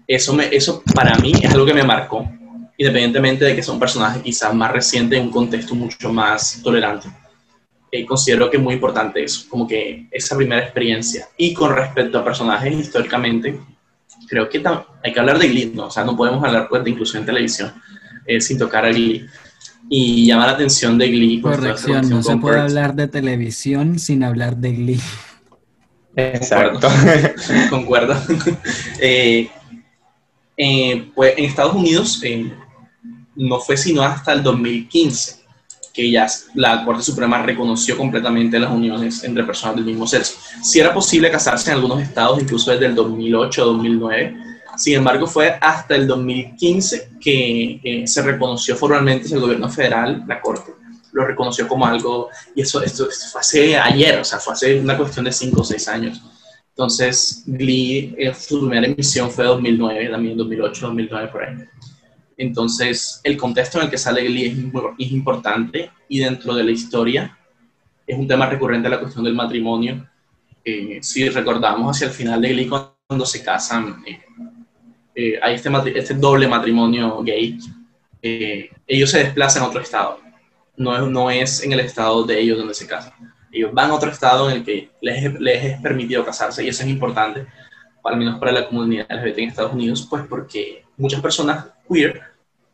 eso, 0.06 0.35
me, 0.35 0.54
eso 0.54 0.83
para 0.94 1.16
mí 1.16 1.33
es 1.42 1.50
algo 1.50 1.64
que 1.64 1.75
me 1.75 1.83
marcó, 1.83 2.28
independientemente 2.76 3.44
de 3.44 3.56
que 3.56 3.62
son 3.62 3.78
personajes 3.78 4.23
quizás 4.23 4.54
más 4.54 4.71
recientes 4.71 5.18
en 5.18 5.26
un 5.26 5.33
contexto 5.33 5.75
mucho 5.75 6.12
más 6.12 6.61
tolerante. 6.62 7.09
Eh, 7.94 8.04
considero 8.04 8.50
que 8.50 8.56
es 8.56 8.62
muy 8.62 8.74
importante 8.74 9.22
eso, 9.22 9.46
como 9.48 9.68
que 9.68 10.08
esa 10.10 10.36
primera 10.36 10.62
experiencia. 10.62 11.28
Y 11.36 11.54
con 11.54 11.72
respecto 11.72 12.18
a 12.18 12.24
personajes 12.24 12.74
históricamente, 12.74 13.60
creo 14.28 14.48
que 14.48 14.60
hay 15.00 15.12
que 15.12 15.20
hablar 15.20 15.38
de 15.38 15.46
Glee, 15.46 15.72
¿no? 15.72 15.86
O 15.86 15.90
sea, 15.92 16.02
no 16.02 16.16
podemos 16.16 16.42
hablar 16.42 16.66
pues, 16.68 16.82
de 16.82 16.90
inclusión 16.90 17.22
en 17.22 17.26
televisión 17.26 17.72
eh, 18.26 18.40
sin 18.40 18.58
tocar 18.58 18.84
a 18.84 18.88
Glee. 18.88 19.24
Y 19.88 20.26
llama 20.26 20.46
la 20.46 20.52
atención 20.54 20.98
de 20.98 21.06
Glee. 21.06 21.38
Pues, 21.38 21.56
Corrección, 21.56 22.10
no 22.10 22.20
se 22.20 22.36
puede 22.36 22.58
hablar 22.58 22.96
de 22.96 23.06
televisión 23.06 24.00
sin 24.00 24.24
hablar 24.24 24.56
de 24.56 24.72
Glee. 24.72 25.00
Exacto. 26.16 26.88
Concuerdo. 27.70 28.16
eh, 29.00 29.48
eh, 30.56 31.12
pues 31.14 31.34
en 31.38 31.44
Estados 31.44 31.76
Unidos 31.76 32.20
eh, 32.24 32.52
no 33.36 33.60
fue 33.60 33.76
sino 33.76 34.02
hasta 34.02 34.32
el 34.32 34.42
2015 34.42 35.43
que 35.94 36.10
ya 36.10 36.26
la 36.54 36.84
Corte 36.84 37.04
Suprema 37.04 37.40
reconoció 37.40 37.96
completamente 37.96 38.58
las 38.58 38.72
uniones 38.72 39.22
entre 39.22 39.44
personas 39.44 39.76
del 39.76 39.84
mismo 39.84 40.08
sexo. 40.08 40.34
Si 40.60 40.80
era 40.80 40.92
posible 40.92 41.30
casarse 41.30 41.70
en 41.70 41.76
algunos 41.76 42.02
estados, 42.02 42.42
incluso 42.42 42.72
desde 42.72 42.86
el 42.86 42.96
2008 42.96 43.64
2009, 43.64 44.36
sin 44.76 44.94
embargo 44.96 45.28
fue 45.28 45.56
hasta 45.60 45.94
el 45.94 46.08
2015 46.08 47.10
que 47.20 47.80
eh, 47.84 48.06
se 48.08 48.22
reconoció 48.22 48.74
formalmente 48.74 49.32
el 49.32 49.40
gobierno 49.40 49.70
federal, 49.70 50.24
la 50.26 50.40
Corte, 50.40 50.72
lo 51.12 51.24
reconoció 51.24 51.68
como 51.68 51.86
algo, 51.86 52.28
y 52.56 52.62
eso 52.62 52.82
esto, 52.82 53.06
fue 53.30 53.40
hace 53.40 53.78
ayer, 53.78 54.18
o 54.18 54.24
sea, 54.24 54.40
fue 54.40 54.54
hace 54.54 54.80
una 54.80 54.96
cuestión 54.96 55.24
de 55.24 55.32
5 55.32 55.60
o 55.60 55.64
6 55.64 55.88
años. 55.88 56.20
Entonces, 56.70 57.44
Glee, 57.46 58.16
eh, 58.18 58.34
su 58.34 58.58
primera 58.58 58.84
emisión 58.84 59.30
fue 59.30 59.44
2009, 59.44 60.08
también 60.08 60.36
2008, 60.36 60.86
2009 60.88 61.28
por 61.28 61.44
ahí. 61.44 61.54
Entonces, 62.36 63.20
el 63.22 63.36
contexto 63.36 63.78
en 63.78 63.84
el 63.84 63.90
que 63.90 63.98
sale 63.98 64.24
Glee 64.24 64.46
es, 64.98 65.12
importante 65.12 65.90
y 66.08 66.18
dentro 66.18 66.54
de 66.54 66.64
la 66.64 66.70
historia 66.70 67.38
es 68.06 68.18
un 68.18 68.26
tema 68.26 68.46
recurrente 68.46 68.88
la 68.88 69.00
cuestión 69.00 69.24
del 69.24 69.34
matrimonio. 69.34 70.08
Eh, 70.64 70.98
si 71.02 71.28
recordamos 71.28 71.96
hacia 71.96 72.08
el 72.08 72.12
final 72.12 72.40
de 72.40 72.48
Glee, 72.48 72.68
cuando 72.68 73.26
se 73.26 73.42
casan, 73.42 74.04
eh, 75.14 75.38
hay 75.42 75.54
este, 75.54 75.70
este, 75.98 76.14
doble 76.14 76.48
matrimonio 76.48 77.22
gay, 77.22 77.58
ellos 78.20 79.10
se 79.10 79.24
desplazan 79.24 79.62
a 79.62 79.68
otro 79.68 79.80
estado. 79.80 80.20
No 80.76 81.08
no 81.08 81.30
es 81.30 81.62
en 81.62 81.72
el 81.72 81.80
estado 81.80 82.24
de 82.24 82.40
ellos 82.40 82.58
donde 82.58 82.74
se 82.74 82.86
casan 82.86 83.34
ellos 83.54 83.72
van 83.72 83.90
a 83.90 83.94
otro 83.94 84.10
estado 84.10 84.50
en 84.50 84.58
el 84.58 84.64
que 84.64 84.90
les, 85.00 85.40
les 85.40 85.64
es 85.64 85.80
permitido 85.80 86.24
casarse 86.24 86.64
y 86.64 86.68
eso 86.68 86.82
es 86.82 86.88
importante, 86.88 87.46
al 88.02 88.16
menos 88.16 88.38
para 88.38 88.52
la 88.52 88.66
comunidad 88.66 89.06
LGBT 89.08 89.38
en 89.38 89.48
Estados 89.48 89.72
Unidos, 89.72 90.06
pues 90.10 90.24
porque 90.28 90.83
muchas 90.96 91.20
personas 91.20 91.66
queer 91.88 92.22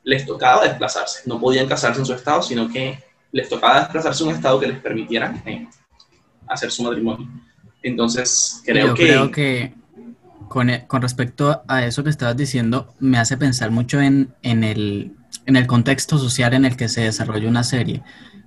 les 0.03 0.25
tocaba 0.27 0.65
desplazarse, 0.65 1.23
no 1.27 1.39
podían 1.39 1.67
casarse 1.67 2.01
en 2.01 2.07
su 2.07 2.15
estado, 2.15 2.43
sino 2.43 2.69
que 2.69 2.99
les 3.33 3.49
tocaba 3.49 3.81
desplazarse 3.81 4.23
a 4.23 4.27
un 4.27 4.35
estado 4.35 4.59
que 4.59 4.67
les 4.67 4.79
permitiera 4.79 5.43
eh, 5.45 5.69
hacer 6.49 6.71
su 6.71 6.83
matrimonio. 6.83 7.29
Entonces, 7.83 8.63
creo 8.65 8.89
Yo 8.89 8.95
que... 8.95 9.07
Creo 9.07 9.31
que 9.31 9.75
con, 10.49 10.69
e, 10.69 10.87
con, 10.87 11.03
respecto 11.03 11.63
a 11.69 11.85
eso 11.85 12.03
que 12.03 12.11
estabas 12.11 12.37
diciendo, 12.37 12.95
me 12.99 13.19
hace 13.19 13.37
pensar 13.37 13.71
mucho 13.71 14.01
en, 14.01 14.35
en, 14.43 14.65
el, 14.65 15.13
en 15.47 15.57
el 15.57 15.67
contexto 15.67 16.19
social 16.19 16.55
en 16.55 16.65
el 16.65 16.77
que 16.77 16.89
se 16.89 17.03
desarrolla 17.03 17.49
una 17.49 17.63
serie 17.63 18.03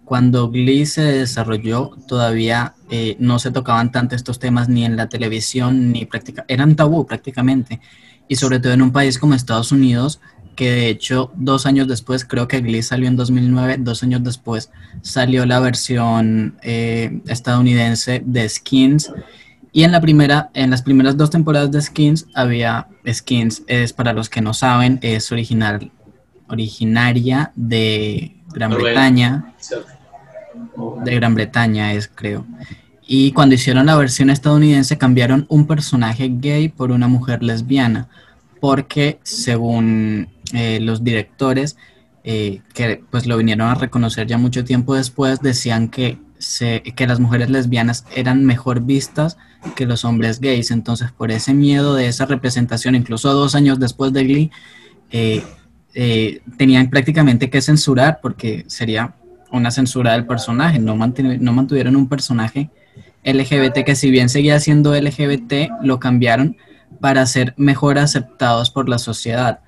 cuando 0.05 0.49
Glee 0.49 0.85
se 0.85 1.01
desarrolló, 1.01 1.91
todavía 2.07 2.75
eh, 2.89 3.15
no 3.19 3.39
se 3.39 3.51
tocaban 3.51 3.91
tanto 3.91 4.15
estos 4.15 4.37
temas 4.37 4.69
ni 4.69 4.85
en 4.85 4.97
la 4.97 5.07
televisión, 5.07 5.91
ni 5.91 6.05
práctica, 6.05 6.45
eran 6.47 6.75
tabú 6.75 7.05
prácticamente. 7.05 7.79
Y 8.27 8.35
sobre 8.35 8.59
todo 8.59 8.73
en 8.73 8.81
un 8.81 8.91
país 8.91 9.19
como 9.19 9.33
Estados 9.33 9.71
Unidos, 9.71 10.19
que 10.55 10.71
de 10.71 10.89
hecho 10.89 11.31
dos 11.35 11.65
años 11.65 11.87
después, 11.87 12.25
creo 12.25 12.47
que 12.47 12.61
Glee 12.61 12.83
salió 12.83 13.07
en 13.07 13.15
2009, 13.15 13.77
dos 13.79 14.03
años 14.03 14.23
después 14.23 14.71
salió 15.01 15.45
la 15.45 15.59
versión 15.59 16.57
eh, 16.61 17.21
estadounidense 17.27 18.21
de 18.25 18.47
Skins. 18.47 19.11
Y 19.71 19.83
en, 19.83 19.91
la 19.91 20.01
primera, 20.01 20.51
en 20.53 20.69
las 20.69 20.83
primeras 20.83 21.17
dos 21.17 21.31
temporadas 21.31 21.71
de 21.71 21.81
Skins 21.81 22.27
había 22.35 22.87
Skins, 23.11 23.63
es 23.67 23.93
para 23.93 24.13
los 24.13 24.29
que 24.29 24.41
no 24.41 24.53
saben, 24.53 24.99
es 25.01 25.31
original, 25.31 25.91
originaria 26.47 27.51
de 27.55 28.37
Gran 28.53 28.71
Bretaña. 28.71 29.55
De 31.03 31.15
Gran 31.15 31.33
Bretaña 31.33 31.93
es, 31.93 32.07
creo. 32.07 32.45
Y 33.05 33.31
cuando 33.33 33.55
hicieron 33.55 33.85
la 33.85 33.97
versión 33.97 34.29
estadounidense 34.29 34.97
cambiaron 34.97 35.45
un 35.49 35.67
personaje 35.67 36.29
gay 36.31 36.69
por 36.69 36.91
una 36.91 37.07
mujer 37.07 37.43
lesbiana, 37.43 38.07
porque 38.61 39.19
según 39.23 40.29
eh, 40.53 40.79
los 40.79 41.03
directores, 41.03 41.77
eh, 42.23 42.61
que 42.73 43.03
pues 43.11 43.27
lo 43.27 43.37
vinieron 43.37 43.67
a 43.67 43.75
reconocer 43.75 44.27
ya 44.27 44.37
mucho 44.37 44.63
tiempo 44.63 44.95
después, 44.95 45.41
decían 45.41 45.89
que, 45.89 46.17
se, 46.37 46.81
que 46.81 47.07
las 47.07 47.19
mujeres 47.19 47.49
lesbianas 47.49 48.05
eran 48.15 48.45
mejor 48.45 48.81
vistas 48.81 49.37
que 49.75 49.85
los 49.85 50.05
hombres 50.05 50.39
gays. 50.39 50.71
Entonces, 50.71 51.11
por 51.11 51.31
ese 51.31 51.53
miedo 51.53 51.95
de 51.95 52.07
esa 52.07 52.25
representación, 52.25 52.95
incluso 52.95 53.33
dos 53.33 53.55
años 53.55 53.79
después 53.79 54.13
de 54.13 54.23
Glee, 54.23 54.51
eh, 55.11 55.43
eh, 55.93 56.41
tenían 56.57 56.89
prácticamente 56.89 57.49
que 57.49 57.61
censurar 57.61 58.19
porque 58.21 58.65
sería 58.67 59.15
una 59.51 59.69
censura 59.69 60.13
del 60.13 60.25
personaje, 60.25 60.79
no, 60.79 60.95
no 60.95 61.53
mantuvieron 61.53 61.95
un 61.95 62.09
personaje 62.09 62.71
LGBT 63.23 63.83
que 63.85 63.95
si 63.95 64.11
bien 64.11 64.29
seguía 64.29 64.59
siendo 64.59 64.95
LGBT, 64.95 65.69
lo 65.81 65.99
cambiaron 65.99 66.57
para 66.99 67.25
ser 67.25 67.53
mejor 67.57 67.97
aceptados 67.97 68.69
por 68.69 68.89
la 68.89 68.99
sociedad. 68.99 69.59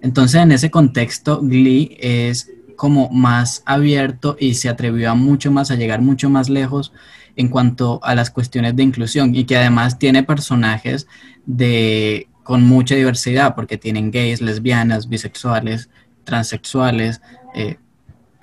Entonces 0.00 0.42
en 0.42 0.52
ese 0.52 0.70
contexto, 0.70 1.40
Glee 1.40 1.96
es 2.00 2.50
como 2.76 3.08
más 3.10 3.62
abierto 3.66 4.36
y 4.38 4.54
se 4.54 4.68
atrevió 4.68 5.10
a 5.10 5.14
mucho 5.14 5.50
más, 5.50 5.70
a 5.70 5.76
llegar 5.76 6.00
mucho 6.02 6.28
más 6.28 6.48
lejos 6.48 6.92
en 7.36 7.48
cuanto 7.48 8.00
a 8.02 8.14
las 8.14 8.30
cuestiones 8.30 8.76
de 8.76 8.82
inclusión 8.82 9.34
y 9.34 9.44
que 9.44 9.56
además 9.56 9.98
tiene 9.98 10.22
personajes 10.22 11.06
de 11.46 12.28
con 12.42 12.62
mucha 12.62 12.94
diversidad, 12.94 13.54
porque 13.54 13.78
tienen 13.78 14.10
gays, 14.10 14.42
lesbianas, 14.42 15.08
bisexuales, 15.08 15.88
transexuales. 16.24 17.22
Eh, 17.54 17.78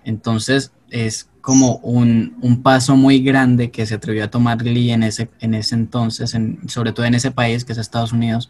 entonces 0.03 0.73
es 0.89 1.29
como 1.41 1.77
un, 1.77 2.37
un, 2.41 2.61
paso 2.61 2.95
muy 2.95 3.19
grande 3.21 3.71
que 3.71 3.85
se 3.85 3.95
atrevió 3.95 4.23
a 4.23 4.29
tomar 4.29 4.61
Lee 4.61 4.91
en 4.91 5.03
ese, 5.03 5.29
en 5.39 5.55
ese 5.55 5.75
entonces, 5.75 6.33
en, 6.35 6.69
sobre 6.69 6.93
todo 6.93 7.05
en 7.05 7.15
ese 7.15 7.31
país 7.31 7.65
que 7.65 7.73
es 7.73 7.77
Estados 7.77 8.13
Unidos, 8.13 8.49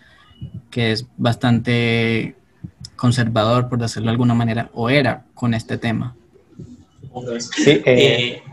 que 0.69 0.91
es 0.91 1.07
bastante 1.17 2.35
conservador, 2.95 3.69
por 3.69 3.79
decirlo 3.79 4.07
de 4.07 4.11
alguna 4.11 4.33
manera, 4.33 4.69
o 4.73 4.89
era 4.89 5.23
con 5.33 5.53
este 5.53 5.77
tema. 5.77 6.15
Sí, 7.39 7.71
eh, 7.71 7.83
eh 7.85 8.43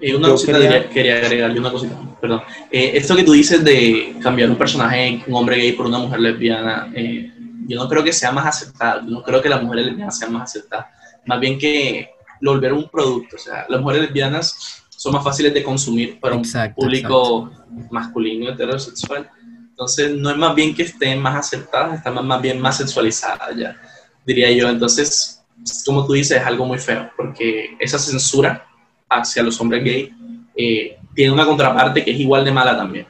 y 0.00 0.12
una 0.12 0.28
cosita, 0.28 0.88
quería... 0.90 1.16
agregarle 1.16 1.58
una 1.58 1.72
cosita, 1.72 1.96
perdón. 2.20 2.42
Eh, 2.70 2.92
esto 2.94 3.16
que 3.16 3.24
tú 3.24 3.32
dices 3.32 3.64
de 3.64 4.14
cambiar 4.22 4.48
un 4.48 4.56
personaje, 4.56 5.24
un 5.26 5.34
hombre 5.34 5.56
gay 5.56 5.72
por 5.72 5.86
una 5.86 5.98
mujer 5.98 6.20
lesbiana, 6.20 6.88
eh, 6.94 7.32
yo 7.66 7.82
no 7.82 7.88
creo 7.88 8.04
que 8.04 8.12
sea 8.12 8.30
más 8.30 8.46
aceptado, 8.46 9.02
no 9.02 9.22
creo 9.22 9.42
que 9.42 9.48
las 9.48 9.62
mujeres 9.62 9.86
lesbianas 9.86 10.16
sean 10.16 10.32
más 10.32 10.50
aceptadas, 10.50 10.86
más 11.26 11.40
bien 11.40 11.58
que 11.58 12.10
lo 12.40 12.52
volver 12.52 12.72
un 12.72 12.88
producto, 12.88 13.36
o 13.36 13.38
sea, 13.38 13.66
las 13.68 13.80
mujeres 13.80 14.02
lesbianas 14.02 14.84
son 14.98 15.12
más 15.12 15.22
fáciles 15.22 15.54
de 15.54 15.62
consumir 15.62 16.18
para 16.18 16.34
un 16.34 16.42
público 16.74 17.50
masculino 17.90 18.50
heterosexual. 18.50 19.30
Entonces, 19.70 20.10
no 20.16 20.28
es 20.28 20.36
más 20.36 20.56
bien 20.56 20.74
que 20.74 20.82
estén 20.82 21.22
más 21.22 21.36
aceptadas, 21.36 21.98
están 21.98 22.26
más, 22.26 22.42
bien 22.42 22.60
más 22.60 22.78
sexualizadas 22.78 23.56
ya, 23.56 23.80
diría 24.26 24.50
yo. 24.50 24.68
Entonces, 24.68 25.40
como 25.86 26.04
tú 26.04 26.14
dices, 26.14 26.40
es 26.40 26.44
algo 26.44 26.64
muy 26.64 26.78
feo, 26.78 27.12
porque 27.16 27.76
esa 27.78 27.96
censura 27.96 28.66
hacia 29.08 29.44
los 29.44 29.60
hombres 29.60 29.84
gay 29.84 30.12
eh, 30.56 30.98
tiene 31.14 31.32
una 31.32 31.46
contraparte 31.46 32.04
que 32.04 32.10
es 32.10 32.18
igual 32.18 32.44
de 32.44 32.50
mala 32.50 32.76
también, 32.76 33.06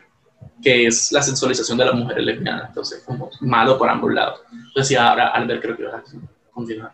que 0.63 0.89
es 0.89 1.11
la 1.11 1.23
sexualización 1.23 1.79
de 1.79 1.87
las 1.87 1.95
mujeres 1.95 2.23
lesbianas. 2.23 2.69
Entonces, 2.69 3.03
como 3.07 3.31
malo 3.41 3.79
por 3.79 3.89
ambos 3.89 4.13
lados. 4.13 4.41
Entonces, 4.53 4.89
sí, 4.89 4.95
ahora, 4.95 5.29
Albert, 5.29 5.63
creo 5.63 5.75
que 5.75 5.85
vas 5.85 5.95
a 5.95 6.53
continuar. 6.53 6.93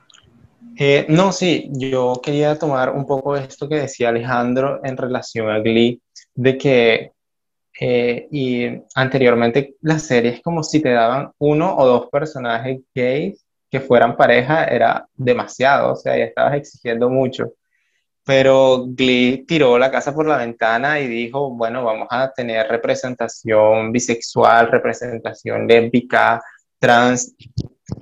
Eh, 0.76 1.06
no, 1.08 1.30
sí, 1.32 1.68
yo 1.72 2.20
quería 2.22 2.58
tomar 2.58 2.90
un 2.90 3.06
poco 3.06 3.36
esto 3.36 3.68
que 3.68 3.76
decía 3.76 4.08
Alejandro 4.08 4.80
en 4.82 4.96
relación 4.96 5.48
a 5.50 5.60
Glee, 5.60 6.00
de 6.34 6.58
que 6.58 7.12
eh, 7.80 8.28
y 8.30 8.66
anteriormente 8.94 9.76
las 9.80 10.02
series 10.02 10.40
como 10.42 10.62
si 10.62 10.80
te 10.80 10.90
daban 10.90 11.32
uno 11.38 11.76
o 11.76 11.86
dos 11.86 12.08
personajes 12.10 12.80
gays 12.94 13.44
que 13.70 13.80
fueran 13.80 14.16
pareja 14.16 14.64
era 14.64 15.08
demasiado, 15.14 15.92
o 15.92 15.96
sea, 15.96 16.16
ya 16.16 16.24
estabas 16.24 16.54
exigiendo 16.54 17.10
mucho. 17.10 17.52
Pero 18.24 18.86
Glee 18.88 19.44
tiró 19.46 19.78
la 19.78 19.90
casa 19.90 20.14
por 20.14 20.26
la 20.26 20.38
ventana 20.38 21.00
y 21.00 21.08
dijo, 21.08 21.50
bueno, 21.50 21.84
vamos 21.84 22.08
a 22.10 22.32
tener 22.32 22.68
representación 22.68 23.92
bisexual, 23.92 24.70
representación 24.70 25.66
lésbica, 25.66 26.42
trans. 26.78 27.34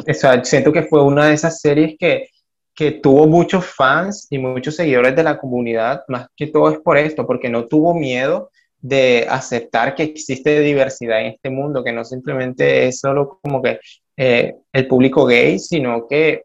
O 0.08 0.14
sea, 0.14 0.44
siento 0.44 0.72
que 0.72 0.84
fue 0.84 1.02
una 1.02 1.26
de 1.26 1.34
esas 1.34 1.60
series 1.60 1.96
que 1.98 2.28
que 2.74 2.92
tuvo 2.92 3.26
muchos 3.26 3.66
fans 3.66 4.26
y 4.30 4.38
muchos 4.38 4.76
seguidores 4.76 5.14
de 5.14 5.22
la 5.22 5.38
comunidad, 5.38 6.04
más 6.08 6.28
que 6.36 6.46
todo 6.46 6.70
es 6.70 6.78
por 6.78 6.96
esto, 6.96 7.26
porque 7.26 7.48
no 7.48 7.66
tuvo 7.66 7.94
miedo 7.94 8.50
de 8.78 9.26
aceptar 9.28 9.94
que 9.94 10.02
existe 10.02 10.60
diversidad 10.60 11.20
en 11.20 11.26
este 11.26 11.50
mundo, 11.50 11.84
que 11.84 11.92
no 11.92 12.04
simplemente 12.04 12.88
es 12.88 12.98
solo 13.00 13.38
como 13.42 13.62
que 13.62 13.78
eh, 14.16 14.56
el 14.72 14.86
público 14.88 15.24
gay, 15.26 15.58
sino 15.58 16.06
que 16.08 16.44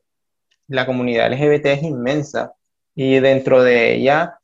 la 0.68 0.86
comunidad 0.86 1.32
LGBT 1.32 1.66
es 1.68 1.84
inmensa. 1.84 2.54
Y 2.94 3.20
dentro 3.20 3.64
de 3.64 3.96
ella 3.96 4.38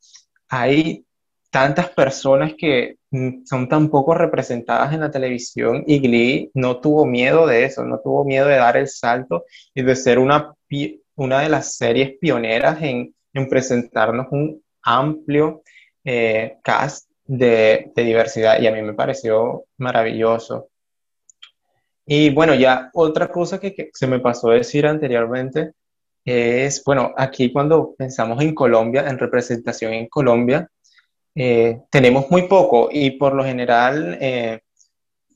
hay 0.48 1.04
tantas 1.50 1.88
personas 1.90 2.54
que 2.58 2.96
mm, 3.10 3.44
son 3.44 3.68
tan 3.68 3.88
poco 3.88 4.14
representadas 4.14 4.92
en 4.92 5.00
la 5.00 5.10
televisión 5.10 5.84
y 5.86 6.00
Glee 6.00 6.50
no 6.54 6.80
tuvo 6.80 7.06
miedo 7.06 7.46
de 7.46 7.64
eso, 7.64 7.84
no 7.84 8.00
tuvo 8.00 8.24
miedo 8.24 8.46
de 8.48 8.56
dar 8.56 8.76
el 8.76 8.88
salto 8.88 9.44
y 9.72 9.82
de 9.82 9.94
ser 9.94 10.18
una 10.18 10.52
una 11.16 11.40
de 11.40 11.48
las 11.48 11.76
series 11.76 12.18
pioneras 12.18 12.78
en, 12.82 13.14
presentarnos 13.48 14.28
un 14.30 14.62
amplio 14.82 15.62
eh, 16.04 16.58
cast 16.62 17.10
de, 17.24 17.90
diversidad 17.96 18.60
y 18.60 18.66
a 18.66 18.72
mí 18.72 18.82
me 18.82 18.94
pareció 18.94 19.64
maravilloso. 19.78 20.68
Y 22.06 22.30
bueno, 22.30 22.54
ya 22.54 22.90
otra 22.92 23.28
cosa 23.28 23.58
que, 23.58 23.90
se 23.92 24.06
me 24.06 24.20
pasó 24.20 24.50
decir 24.50 24.86
anteriormente 24.86 25.72
es, 26.24 26.82
bueno, 26.84 27.12
aquí 27.16 27.52
cuando 27.52 27.94
pensamos 27.96 28.40
en 28.42 28.54
Colombia, 28.54 29.08
en 29.08 29.18
representación 29.18 29.94
en 29.94 30.08
Colombia, 30.08 30.68
eh, 31.34 31.80
tenemos 31.90 32.30
muy 32.30 32.46
poco 32.46 32.88
y 32.92 33.12
por 33.12 33.34
lo 33.34 33.44
general 33.44 34.16
eh, 34.20 34.60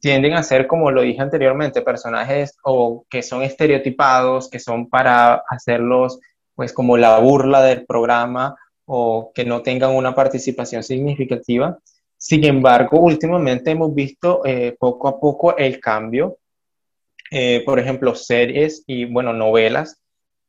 tienden 0.01 0.35
a 0.35 0.43
ser, 0.43 0.67
como 0.67 0.91
lo 0.91 1.03
dije 1.03 1.21
anteriormente, 1.21 1.83
personajes 1.83 2.57
o 2.63 3.05
que 3.09 3.23
son 3.23 3.43
estereotipados, 3.43 4.49
que 4.49 4.59
son 4.59 4.89
para 4.89 5.43
hacerlos 5.49 6.21
pues 6.55 6.73
como 6.73 6.97
la 6.97 7.19
burla 7.19 7.63
del 7.63 7.87
programa 7.87 8.57
o 8.85 9.31
que 9.35 9.45
no 9.45 9.63
tengan 9.63 9.95
una 9.95 10.15
participación 10.15 10.83
significativa. 10.83 11.79
Sin 12.17 12.45
embargo, 12.45 12.99
últimamente 12.99 13.71
hemos 13.71 13.95
visto 13.95 14.43
eh, 14.45 14.77
poco 14.79 15.09
a 15.09 15.21
poco 15.21 15.57
el 15.57 15.79
cambio. 15.79 16.39
Eh, 17.31 17.63
por 17.65 17.79
ejemplo, 17.79 18.15
series 18.15 18.83
y, 18.87 19.05
bueno, 19.05 19.33
novelas 19.33 20.01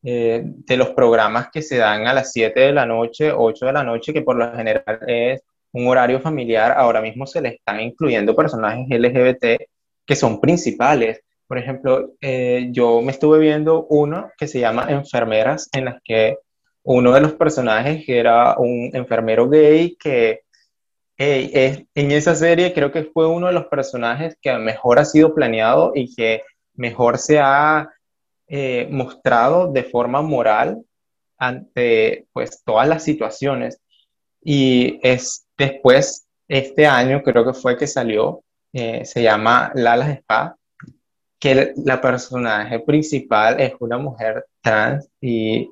eh, 0.02 0.42
de 0.44 0.78
los 0.78 0.92
programas 0.92 1.50
que 1.52 1.62
se 1.62 1.78
dan 1.78 2.08
a 2.08 2.14
las 2.14 2.32
7 2.32 2.60
de 2.60 2.72
la 2.72 2.86
noche, 2.86 3.32
8 3.32 3.66
de 3.68 3.74
la 3.74 3.84
noche, 3.84 4.14
que 4.14 4.22
por 4.22 4.38
lo 4.38 4.52
general 4.56 5.00
es 5.06 5.44
un 5.72 5.88
horario 5.88 6.20
familiar, 6.20 6.74
ahora 6.74 7.02
mismo 7.02 7.28
se 7.28 7.42
le 7.42 7.50
están 7.50 7.80
incluyendo 7.80 8.36
personajes 8.36 8.88
LGBT 8.90 9.62
que 10.06 10.16
son 10.16 10.42
principales. 10.42 11.22
Por 11.48 11.58
ejemplo, 11.58 12.14
eh, 12.22 12.70
yo 12.72 13.02
me 13.02 13.12
estuve 13.12 13.40
viendo 13.40 13.86
uno 13.90 14.32
que 14.38 14.48
se 14.48 14.60
llama 14.60 14.88
Enfermeras, 14.90 15.70
en 15.74 15.86
las 15.86 16.02
que 16.04 16.38
uno 16.84 17.12
de 17.14 17.22
los 17.22 17.34
personajes 17.34 18.04
era 18.08 18.56
un 18.58 18.90
enfermero 18.94 19.48
gay 19.50 19.96
que 20.00 20.42
es, 21.18 21.84
en 21.96 22.12
esa 22.12 22.34
serie 22.34 22.74
creo 22.74 22.92
que 22.94 23.04
fue 23.04 23.28
uno 23.28 23.48
de 23.48 23.54
los 23.54 23.66
personajes 23.66 24.38
que 24.42 24.54
mejor 24.58 25.00
ha 25.00 25.06
sido 25.06 25.36
planeado 25.36 25.92
y 25.94 26.16
que 26.16 26.44
mejor 26.76 27.18
se 27.18 27.40
ha 27.40 27.90
eh, 28.48 28.88
mostrado 28.90 29.72
de 29.72 29.84
forma 29.84 30.22
moral 30.22 30.82
ante 31.38 32.26
pues 32.32 32.64
todas 32.64 32.88
las 32.88 33.04
situaciones. 33.04 33.82
Y 34.42 35.00
es 35.04 35.46
después, 35.60 36.26
este 36.48 36.88
año 36.88 37.22
creo 37.22 37.46
que 37.46 37.54
fue 37.54 37.78
que 37.78 37.86
salió, 37.86 38.42
eh, 38.74 39.06
se 39.06 39.22
llama 39.22 39.72
Lala 39.76 40.10
Spa, 40.14 40.56
que 41.38 41.74
la 41.86 42.02
personaje 42.02 42.80
principal 42.80 43.60
es 43.60 43.74
una 43.80 43.98
mujer 43.98 44.46
trans 44.62 45.08
y 45.22 45.70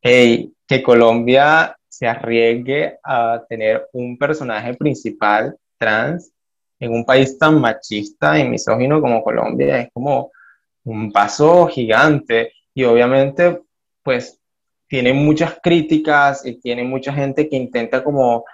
que 0.00 0.82
Colombia 0.84 1.76
se 1.88 2.06
arriesgue 2.06 2.98
a 3.02 3.42
tener 3.48 3.88
un 3.92 4.16
personaje 4.16 4.74
principal 4.74 5.56
trans 5.78 6.30
en 6.78 6.92
un 6.92 7.04
país 7.04 7.36
tan 7.38 7.60
machista 7.60 8.38
y 8.38 8.48
misógino 8.48 9.00
como 9.00 9.24
Colombia 9.24 9.80
es 9.80 9.88
como 9.92 10.30
un 10.84 11.10
paso 11.10 11.66
gigante. 11.66 12.52
Y 12.74 12.84
obviamente 12.84 13.60
pues 14.02 14.38
tiene 14.86 15.12
muchas 15.12 15.58
críticas 15.62 16.46
y 16.46 16.60
tiene 16.60 16.84
mucha 16.84 17.12
gente 17.12 17.48
que 17.48 17.56
intenta 17.56 18.04
como 18.04 18.44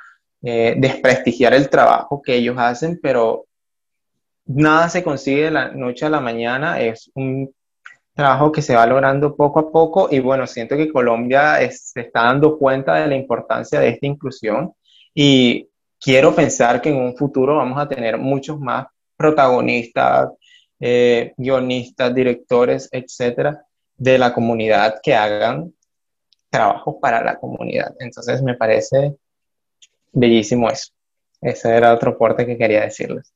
eh, 0.42 0.74
desprestigiar 0.76 1.54
el 1.54 1.68
trabajo 1.68 2.20
que 2.20 2.34
ellos 2.34 2.56
hacen, 2.58 2.98
pero 3.02 3.46
nada 4.44 4.88
se 4.88 5.02
consigue 5.02 5.44
de 5.44 5.50
la 5.50 5.70
noche 5.70 6.06
a 6.06 6.10
la 6.10 6.20
mañana, 6.20 6.80
es 6.80 7.10
un 7.14 7.52
trabajo 8.14 8.52
que 8.52 8.62
se 8.62 8.74
va 8.74 8.86
logrando 8.86 9.36
poco 9.36 9.60
a 9.60 9.70
poco 9.70 10.08
y 10.10 10.20
bueno, 10.20 10.46
siento 10.46 10.76
que 10.76 10.92
Colombia 10.92 11.58
se 11.70 12.00
está 12.00 12.24
dando 12.24 12.58
cuenta 12.58 12.96
de 12.96 13.06
la 13.06 13.14
importancia 13.14 13.80
de 13.80 13.90
esta 13.90 14.06
inclusión 14.06 14.74
y 15.14 15.68
quiero 16.00 16.34
pensar 16.34 16.80
que 16.82 16.90
en 16.90 16.96
un 16.96 17.16
futuro 17.16 17.56
vamos 17.56 17.78
a 17.78 17.88
tener 17.88 18.18
muchos 18.18 18.58
más 18.58 18.86
protagonistas, 19.16 20.30
eh, 20.80 21.32
guionistas, 21.36 22.14
directores, 22.14 22.88
etcétera, 22.90 23.64
de 23.96 24.18
la 24.18 24.34
comunidad 24.34 25.00
que 25.02 25.14
hagan 25.14 25.72
trabajo 26.50 26.98
para 27.00 27.22
la 27.22 27.38
comunidad. 27.38 27.94
Entonces 28.00 28.42
me 28.42 28.56
parece 28.56 29.14
bellísimo 30.12 30.70
eso. 30.70 30.92
Ese 31.40 31.70
era 31.70 31.92
otro 31.92 32.12
aporte 32.12 32.46
que 32.46 32.56
quería 32.56 32.82
decirles. 32.82 33.32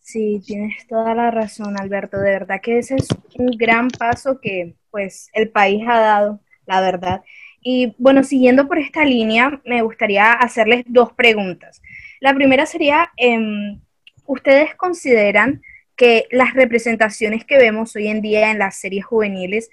Sí, 0.00 0.42
tienes 0.44 0.86
toda 0.86 1.14
la 1.14 1.30
razón, 1.30 1.80
Alberto. 1.80 2.18
De 2.18 2.30
verdad 2.30 2.60
que 2.62 2.78
ese 2.78 2.96
es 2.96 3.08
un 3.38 3.52
gran 3.56 3.88
paso 3.88 4.40
que 4.40 4.74
pues 4.90 5.28
el 5.32 5.48
país 5.48 5.82
ha 5.88 5.98
dado, 5.98 6.40
la 6.66 6.80
verdad. 6.80 7.22
Y 7.62 7.94
bueno, 7.98 8.22
siguiendo 8.22 8.68
por 8.68 8.78
esta 8.78 9.04
línea, 9.04 9.62
me 9.64 9.80
gustaría 9.80 10.32
hacerles 10.32 10.84
dos 10.86 11.12
preguntas. 11.14 11.80
La 12.20 12.34
primera 12.34 12.66
sería, 12.66 13.10
em, 13.16 13.80
¿ustedes 14.26 14.74
consideran 14.74 15.62
que 15.96 16.26
las 16.30 16.52
representaciones 16.54 17.44
que 17.44 17.56
vemos 17.56 17.96
hoy 17.96 18.08
en 18.08 18.20
día 18.20 18.50
en 18.50 18.58
las 18.58 18.76
series 18.76 19.04
juveniles 19.04 19.70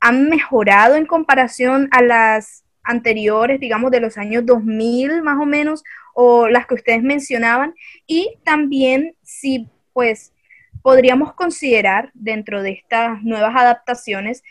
han 0.00 0.28
mejorado 0.28 0.96
en 0.96 1.06
comparación 1.06 1.88
a 1.92 2.02
las 2.02 2.64
anteriores, 2.82 3.60
digamos, 3.60 3.90
de 3.90 4.00
los 4.00 4.18
años 4.18 4.44
2000 4.46 5.22
más 5.22 5.38
o 5.40 5.46
menos, 5.46 5.82
o 6.14 6.48
las 6.48 6.66
que 6.66 6.74
ustedes 6.74 7.02
mencionaban, 7.02 7.74
y 8.06 8.36
también 8.44 9.14
si, 9.22 9.68
pues, 9.92 10.32
podríamos 10.82 11.34
considerar 11.34 12.10
dentro 12.14 12.62
de 12.62 12.72
estas 12.72 13.22
nuevas 13.22 13.54
adaptaciones 13.54 14.42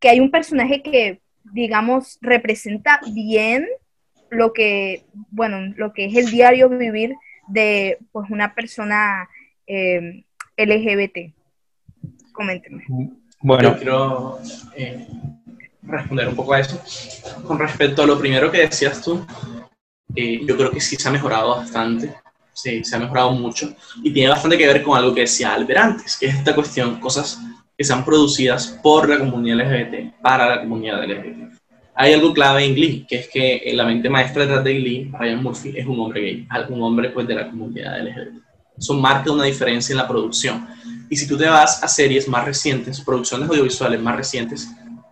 que 0.00 0.08
hay 0.08 0.20
un 0.20 0.30
personaje 0.30 0.82
que, 0.82 1.20
digamos, 1.52 2.18
representa 2.20 3.00
bien 3.12 3.66
lo 4.30 4.52
que, 4.52 5.04
bueno, 5.30 5.72
lo 5.76 5.92
que 5.92 6.06
es 6.06 6.16
el 6.16 6.30
diario 6.30 6.68
vivir 6.68 7.14
de, 7.48 7.98
pues, 8.12 8.30
una 8.30 8.54
persona 8.54 9.28
eh, 9.66 10.24
LGBT. 10.56 11.34
Coméntenme. 12.32 12.84
Bueno, 13.40 13.62
Yo 13.62 13.76
quiero 13.76 14.38
eh, 14.76 15.06
responder 15.88 16.28
un 16.28 16.36
poco 16.36 16.54
a 16.54 16.60
eso. 16.60 16.80
Con 17.44 17.58
respecto 17.58 18.02
a 18.02 18.06
lo 18.06 18.18
primero 18.18 18.50
que 18.50 18.58
decías 18.58 19.02
tú, 19.02 19.26
eh, 20.14 20.40
yo 20.44 20.56
creo 20.56 20.70
que 20.70 20.80
sí 20.80 20.96
se 20.96 21.08
ha 21.08 21.12
mejorado 21.12 21.56
bastante. 21.56 22.14
Sí, 22.52 22.82
se 22.82 22.96
ha 22.96 22.98
mejorado 22.98 23.30
mucho. 23.32 23.74
Y 24.02 24.12
tiene 24.12 24.30
bastante 24.30 24.58
que 24.58 24.66
ver 24.66 24.82
con 24.82 24.96
algo 24.96 25.14
que 25.14 25.22
decía 25.22 25.54
Albert 25.54 25.80
antes, 25.80 26.16
que 26.16 26.26
es 26.26 26.34
esta 26.34 26.54
cuestión, 26.54 26.98
cosas 26.98 27.38
que 27.76 27.84
sean 27.84 28.04
producidas 28.04 28.78
por 28.82 29.08
la 29.08 29.18
comunidad 29.18 29.58
LGBT, 29.58 30.20
para 30.20 30.56
la 30.56 30.60
comunidad 30.62 31.04
LGBT. 31.04 31.52
hay 31.94 32.12
algo 32.12 32.32
clave 32.32 32.64
en 32.64 32.74
Glee, 32.74 33.06
que 33.08 33.16
es 33.16 33.28
que 33.28 33.70
la 33.72 33.84
mente 33.84 34.10
maestra 34.10 34.42
detrás 34.42 34.64
de 34.64 34.74
Glee, 34.74 35.10
Ryan 35.16 35.42
Murphy, 35.42 35.74
es 35.76 35.86
un 35.86 36.00
hombre 36.00 36.20
gay, 36.20 36.48
un 36.70 36.82
hombre 36.82 37.10
pues 37.10 37.26
de 37.28 37.34
la 37.36 37.48
comunidad 37.48 38.00
LGBT. 38.00 38.42
Eso 38.76 38.94
marca 38.94 39.30
una 39.30 39.44
diferencia 39.44 39.92
en 39.92 39.98
la 39.98 40.08
producción. 40.08 40.66
Y 41.08 41.16
si 41.16 41.26
tú 41.26 41.36
te 41.36 41.48
vas 41.48 41.82
a 41.82 41.88
series 41.88 42.28
más 42.28 42.44
recientes, 42.44 43.00
producciones 43.00 43.48
audiovisuales 43.48 44.00
más 44.00 44.16
recientes, 44.16 44.68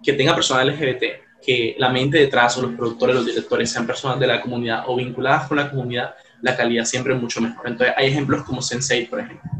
que 0.07 0.13
tenga 0.13 0.37
personas 0.37 0.67
LGBT, 0.67 1.03
que 1.45 1.75
la 1.79 1.89
mente 1.89 2.19
detrás 2.19 2.57
o 2.57 2.63
los 2.63 2.77
productores, 2.77 3.17
los 3.17 3.27
directores 3.27 3.71
sean 3.71 3.87
personas 3.87 4.21
de 4.21 4.29
la 4.29 4.41
comunidad 4.41 4.85
o 4.87 4.95
vinculadas 4.95 5.49
con 5.49 5.57
la 5.57 5.69
comunidad, 5.69 6.15
la 6.43 6.57
calidad 6.57 6.85
siempre 6.85 7.13
es 7.13 7.21
mucho 7.21 7.41
mejor. 7.41 7.67
Entonces 7.67 7.93
hay 7.99 8.07
ejemplos 8.07 8.45
como 8.45 8.61
Sense8, 8.61 9.11
por 9.11 9.19
ejemplo, 9.19 9.51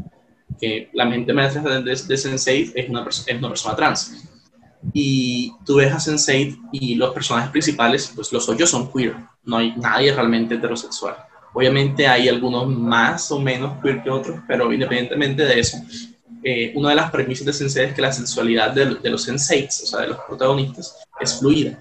que 0.57 0.89
la 0.93 1.03
mente 1.03 1.33
maestra 1.33 1.61
de, 1.61 1.83
de, 1.83 1.93
Sense8 1.93 2.71
es 2.75 2.89
una, 2.89 3.03
persona 3.49 3.75
trans. 3.75 4.23
Y 4.93 5.51
tú 5.65 5.75
ves 5.75 5.91
a 5.91 5.97
Sense8 5.97 6.69
y 6.71 6.95
los 6.95 7.13
personajes 7.13 7.51
principales, 7.51 8.09
pues 8.15 8.31
los 8.31 8.47
ocho 8.47 8.65
son 8.65 8.89
queer, 8.89 9.15
no 9.43 9.57
hay 9.57 9.75
nadie 9.75 10.13
realmente 10.13 10.55
heterosexual. 10.55 11.17
Obviamente 11.53 12.07
hay 12.07 12.29
algunos 12.29 12.67
más 12.67 13.29
o 13.31 13.39
menos 13.39 13.81
queer 13.81 14.01
que 14.01 14.09
otros, 14.09 14.39
pero 14.47 14.71
independientemente 14.71 15.43
de 15.43 15.59
eso, 15.59 15.77
eh, 16.49 16.71
una 16.75 16.91
de 16.91 16.95
las 16.95 17.11
premisas 17.11 17.45
de 17.45 17.51
Sensei 17.51 17.87
es 17.87 17.93
que 17.93 18.01
la 18.01 18.13
sensualidad 18.13 18.71
de, 18.71 18.95
de 18.95 19.09
los 19.09 19.23
senseis, 19.23 19.81
o 19.83 19.85
sea, 19.85 19.99
de 19.99 20.07
los 20.07 20.19
protagonistas, 20.19 20.97
es 21.19 21.39
fluida. 21.39 21.77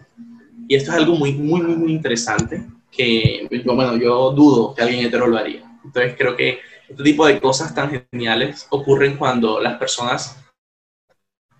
Y 0.67 0.75
esto 0.75 0.91
es 0.91 0.97
algo 0.97 1.15
muy, 1.15 1.35
muy, 1.35 1.61
muy, 1.61 1.77
muy 1.77 1.93
interesante 1.93 2.67
que, 2.91 3.47
bueno, 3.65 3.97
yo 3.97 4.33
dudo 4.33 4.75
que 4.75 4.83
alguien 4.83 5.07
hetero 5.07 5.29
lo 5.29 5.39
haría. 5.39 5.63
Entonces 5.85 6.17
creo 6.19 6.35
que 6.35 6.59
este 6.89 7.01
tipo 7.01 7.25
de 7.29 7.39
cosas 7.39 7.73
tan 7.77 8.05
geniales 8.11 8.67
ocurren 8.71 9.17
cuando 9.17 9.61
las 9.61 9.79
personas 9.79 10.37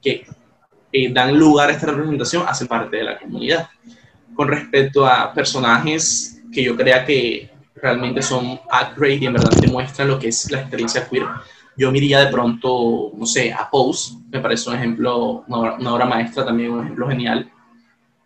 que 0.03 0.27
eh, 0.91 1.13
dan 1.13 1.39
lugar 1.39 1.71
a 1.71 1.75
esta 1.75 1.87
representación 1.87 2.43
hacen 2.45 2.67
parte 2.67 2.97
de 2.97 3.05
la 3.05 3.21
comunidad. 3.21 3.69
Con 4.35 4.49
respecto 4.49 5.07
a 5.07 5.33
personajes 5.33 6.43
que 6.53 6.65
yo 6.65 6.77
crea 6.77 7.05
que 7.05 7.51
realmente 7.77 8.21
son 8.21 8.59
accurate 8.69 9.15
y 9.15 9.27
en 9.27 9.35
verdad 9.35 9.51
demuestran 9.61 10.09
lo 10.09 10.19
que 10.19 10.27
es 10.27 10.51
la 10.51 10.63
experiencia 10.63 11.09
queer, 11.09 11.27
yo 11.77 11.91
miraría 11.93 12.21
de 12.21 12.33
pronto, 12.33 13.13
no 13.17 13.27
sé, 13.27 13.53
a 13.53 13.69
Pose, 13.71 14.15
me 14.31 14.41
parece 14.41 14.71
un 14.71 14.77
ejemplo, 14.77 15.45
una 15.47 15.95
obra, 15.95 16.07
maestra 16.07 16.45
también, 16.45 16.71
un 16.71 16.85
ejemplo 16.85 17.09
genial. 17.09 17.51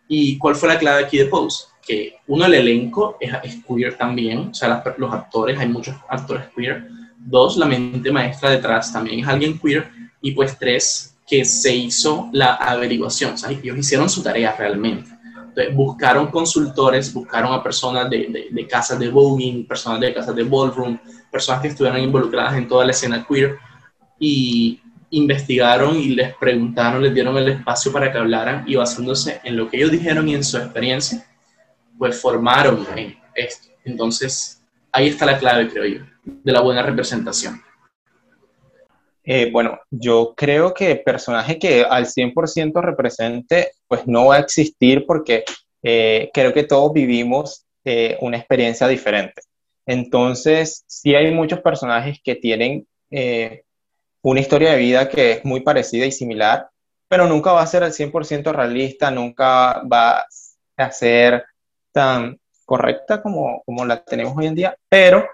¿Y 0.08 0.38
cuál 0.38 0.54
fue 0.54 0.68
la 0.68 0.78
clave 0.78 1.04
aquí 1.04 1.18
de 1.18 1.26
Pose? 1.26 1.66
Que 1.82 2.16
uno, 2.28 2.44
el 2.44 2.54
elenco 2.54 3.16
es, 3.20 3.32
queer 3.66 3.96
también, 3.96 4.50
o 4.50 4.54
sea, 4.54 4.82
los 4.96 5.12
actores, 5.12 5.58
hay 5.58 5.68
muchos 5.68 5.96
actores 6.08 6.44
queer. 6.56 6.88
Dos, 7.18 7.56
la 7.56 7.66
mente 7.66 8.10
maestra 8.10 8.50
detrás 8.50 8.92
también 8.92 9.20
es 9.20 9.28
alguien 9.28 9.58
queer. 9.58 9.90
Y 10.22 10.32
pues 10.32 10.58
tres, 10.58 11.16
que 11.30 11.44
se 11.44 11.74
hizo 11.74 12.28
la 12.32 12.54
averiguación, 12.54 13.34
o 13.34 13.36
sea, 13.36 13.50
ellos 13.50 13.78
hicieron 13.78 14.10
su 14.10 14.20
tarea 14.20 14.54
realmente. 14.58 15.10
Entonces, 15.50 15.74
buscaron 15.74 16.26
consultores, 16.26 17.12
buscaron 17.12 17.52
a 17.52 17.62
personas 17.62 18.10
de, 18.10 18.48
de, 18.50 18.66
casas 18.66 18.98
de 18.98 19.08
voguing, 19.08 19.64
personas 19.66 20.00
de 20.00 20.12
casas 20.12 20.34
de 20.34 20.42
ballroom, 20.42 20.98
personas 21.31 21.62
que 21.62 21.69
estuvieran 21.69 22.03
involucradas 22.03 22.57
en 22.57 22.69
toda 22.69 22.85
la 22.85 22.90
escena 22.90 23.27
queer 23.29 23.59
y 24.19 24.81
investigaron 25.11 25.97
y 25.97 26.11
les 26.11 26.35
preguntaron, 26.37 27.03
les 27.03 27.14
dieron 27.14 27.37
el 27.37 27.49
espacio 27.49 27.93
para 27.93 28.12
que 28.12 28.19
hablaran 28.19 28.64
y 28.66 28.77
basándose 28.77 29.40
en 29.45 29.57
lo 29.57 29.69
que 29.69 29.79
ellos 29.79 29.90
dijeron 29.90 30.29
y 30.29 30.35
en 30.35 30.45
su 30.45 30.57
experiencia, 30.57 31.27
pues 31.99 32.21
formaron 32.21 32.87
esto. 33.35 33.69
Entonces, 33.85 34.62
ahí 34.93 35.09
está 35.09 35.27
la 35.27 35.38
clave, 35.38 35.69
creo 35.69 35.85
yo, 35.85 36.05
de 36.25 36.53
la 36.53 36.61
buena 36.61 36.83
representación. 36.83 37.61
Eh, 39.25 39.51
bueno, 39.53 39.79
yo 39.90 40.35
creo 40.37 40.73
que 40.73 40.97
personaje 40.97 41.59
que 41.59 41.85
al 41.85 42.07
100% 42.07 42.81
represente, 42.81 43.73
pues 43.87 44.07
no 44.07 44.27
va 44.27 44.37
a 44.37 44.40
existir 44.40 45.05
porque 45.07 45.45
eh, 45.83 46.31
creo 46.33 46.53
que 46.53 46.64
todos 46.64 46.93
vivimos 46.93 47.66
eh, 47.85 48.16
una 48.21 48.38
experiencia 48.38 48.88
diferente. 48.88 49.43
Entonces, 49.90 50.85
sí 50.87 51.16
hay 51.16 51.33
muchos 51.33 51.61
personajes 51.61 52.20
que 52.22 52.37
tienen 52.37 52.87
una 54.22 54.40
historia 54.40 54.70
de 54.70 54.79
vida 54.79 55.09
que 55.09 55.33
es 55.33 55.44
muy 55.44 55.62
parecida 55.62 56.07
y 56.07 56.12
similar, 56.12 56.68
pero 57.09 57.26
nunca 57.26 57.50
va 57.50 57.62
a 57.62 57.66
ser 57.66 57.83
al 57.83 57.92
100% 57.92 58.53
realista, 58.53 59.11
nunca 59.11 59.83
va 59.83 60.24
a 60.76 60.90
ser 60.92 61.44
tan 61.90 62.38
correcta 62.64 63.20
como, 63.20 63.64
como 63.66 63.85
la 63.85 64.05
tenemos 64.05 64.37
hoy 64.37 64.46
en 64.46 64.55
día, 64.55 64.76
pero 64.88 65.26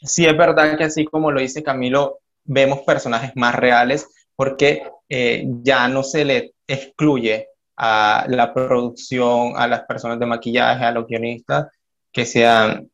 sí 0.00 0.26
es 0.26 0.36
verdad 0.36 0.78
que 0.78 0.84
así 0.84 1.04
como 1.04 1.32
lo 1.32 1.40
dice 1.40 1.64
Camilo, 1.64 2.20
vemos 2.44 2.82
personajes 2.82 3.32
más 3.34 3.56
reales 3.56 4.06
porque 4.36 4.84
eh, 5.08 5.44
ya 5.62 5.88
no 5.88 6.04
se 6.04 6.24
le 6.24 6.54
excluye 6.68 7.48
a 7.76 8.26
la 8.28 8.54
producción, 8.54 9.54
a 9.56 9.66
las 9.66 9.82
personas 9.86 10.20
de 10.20 10.26
maquillaje, 10.26 10.84
a 10.84 10.92
los 10.92 11.08
guionistas, 11.08 11.66
que 12.12 12.24
sean 12.24 12.91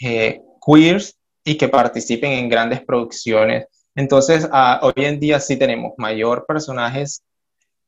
eh, 0.00 0.40
queers 0.64 1.18
y 1.44 1.56
que 1.56 1.68
participen 1.68 2.32
en 2.32 2.48
grandes 2.48 2.82
producciones. 2.82 3.66
Entonces, 3.94 4.48
hoy 4.82 4.92
en 5.04 5.18
día 5.18 5.40
sí 5.40 5.56
tenemos 5.56 5.92
mayor 5.96 6.44
personajes 6.46 7.24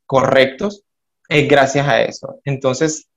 correctos 0.07 0.85
es 1.31 1.49
gracias 1.49 1.87
a 1.87 2.03
eso. 2.03 2.41
Entonces, 2.45 3.09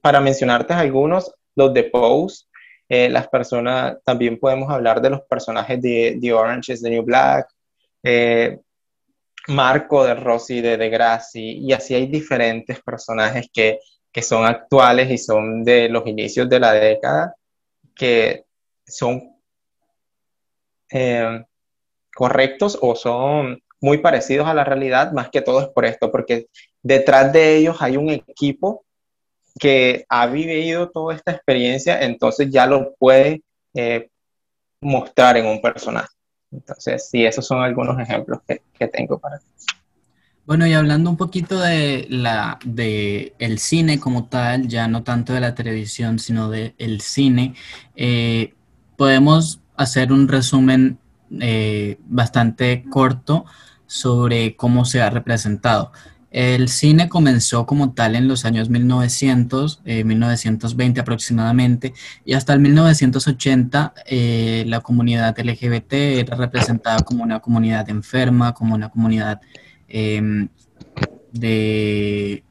para 0.00 0.20
mencionarte 0.20 0.72
algunos, 0.72 1.30
los 1.54 1.74
de 1.74 1.84
Pose, 1.84 2.46
eh, 2.88 3.10
las 3.10 3.28
personas, 3.28 3.98
también 4.02 4.38
podemos 4.40 4.70
hablar 4.70 5.02
de 5.02 5.10
los 5.10 5.20
personajes 5.28 5.80
de 5.80 6.18
The 6.20 6.32
Orange 6.32 6.72
is 6.72 6.82
the 6.82 6.88
New 6.88 7.02
Black, 7.02 7.46
eh, 8.02 8.58
Marco 9.48 10.04
de 10.04 10.14
Rossi 10.14 10.62
de 10.62 10.78
Degrassi, 10.78 11.58
y 11.58 11.72
así 11.74 11.94
hay 11.94 12.06
diferentes 12.06 12.80
personajes 12.80 13.50
que, 13.52 13.78
que 14.10 14.22
son 14.22 14.46
actuales 14.46 15.10
y 15.10 15.18
son 15.18 15.62
de 15.62 15.90
los 15.90 16.06
inicios 16.06 16.48
de 16.48 16.60
la 16.60 16.72
década, 16.72 17.34
que 18.00 18.46
son 18.86 19.36
eh, 20.90 21.44
correctos 22.14 22.78
o 22.80 22.96
son 22.96 23.62
muy 23.78 23.98
parecidos 23.98 24.48
a 24.48 24.54
la 24.54 24.64
realidad, 24.64 25.12
más 25.12 25.28
que 25.28 25.42
todo 25.42 25.60
es 25.60 25.68
por 25.68 25.84
esto, 25.84 26.10
porque 26.10 26.46
detrás 26.82 27.30
de 27.30 27.58
ellos 27.58 27.76
hay 27.80 27.98
un 27.98 28.08
equipo 28.08 28.86
que 29.58 30.06
ha 30.08 30.26
vivido 30.28 30.88
toda 30.88 31.14
esta 31.14 31.32
experiencia, 31.32 32.00
entonces 32.00 32.48
ya 32.50 32.64
lo 32.64 32.94
puede 32.94 33.42
eh, 33.74 34.08
mostrar 34.80 35.36
en 35.36 35.44
un 35.44 35.60
personaje. 35.60 36.14
Entonces, 36.50 37.06
sí, 37.06 37.26
esos 37.26 37.46
son 37.46 37.60
algunos 37.60 38.00
ejemplos 38.00 38.38
que, 38.48 38.62
que 38.78 38.88
tengo 38.88 39.18
para 39.18 39.40
ti. 39.40 39.44
Bueno, 40.50 40.66
y 40.66 40.72
hablando 40.72 41.10
un 41.10 41.16
poquito 41.16 41.60
de 41.60 42.08
la 42.10 42.58
de 42.64 43.36
el 43.38 43.60
cine 43.60 44.00
como 44.00 44.24
tal, 44.24 44.66
ya 44.66 44.88
no 44.88 45.04
tanto 45.04 45.32
de 45.32 45.38
la 45.38 45.54
televisión, 45.54 46.18
sino 46.18 46.50
del 46.50 46.74
el 46.78 47.02
cine, 47.02 47.54
eh, 47.94 48.54
podemos 48.96 49.60
hacer 49.76 50.12
un 50.12 50.26
resumen 50.26 50.98
eh, 51.38 52.00
bastante 52.04 52.84
corto 52.90 53.44
sobre 53.86 54.56
cómo 54.56 54.84
se 54.84 55.00
ha 55.00 55.08
representado. 55.10 55.92
El 56.32 56.68
cine 56.68 57.08
comenzó 57.08 57.64
como 57.64 57.92
tal 57.92 58.16
en 58.16 58.26
los 58.26 58.44
años 58.44 58.70
1900, 58.70 59.82
1920 59.84 60.98
eh, 60.98 61.02
aproximadamente, 61.02 61.94
y 62.24 62.34
hasta 62.34 62.54
el 62.54 62.58
1980 62.60 63.94
eh, 64.06 64.64
la 64.66 64.80
comunidad 64.80 65.38
LGBT 65.38 65.92
era 65.92 66.36
representada 66.36 66.98
como 67.04 67.22
una 67.22 67.38
comunidad 67.38 67.88
enferma, 67.88 68.52
como 68.52 68.74
una 68.74 68.88
comunidad 68.88 69.40
em, 69.90 70.48
de, 71.32 72.42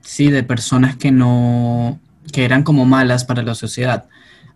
sí, 0.00 0.30
de 0.30 0.42
personas 0.42 0.96
que 0.96 1.10
no, 1.10 1.98
que 2.32 2.44
eran 2.44 2.62
como 2.62 2.84
malas 2.84 3.24
para 3.24 3.42
la 3.42 3.54
sociedad. 3.54 4.08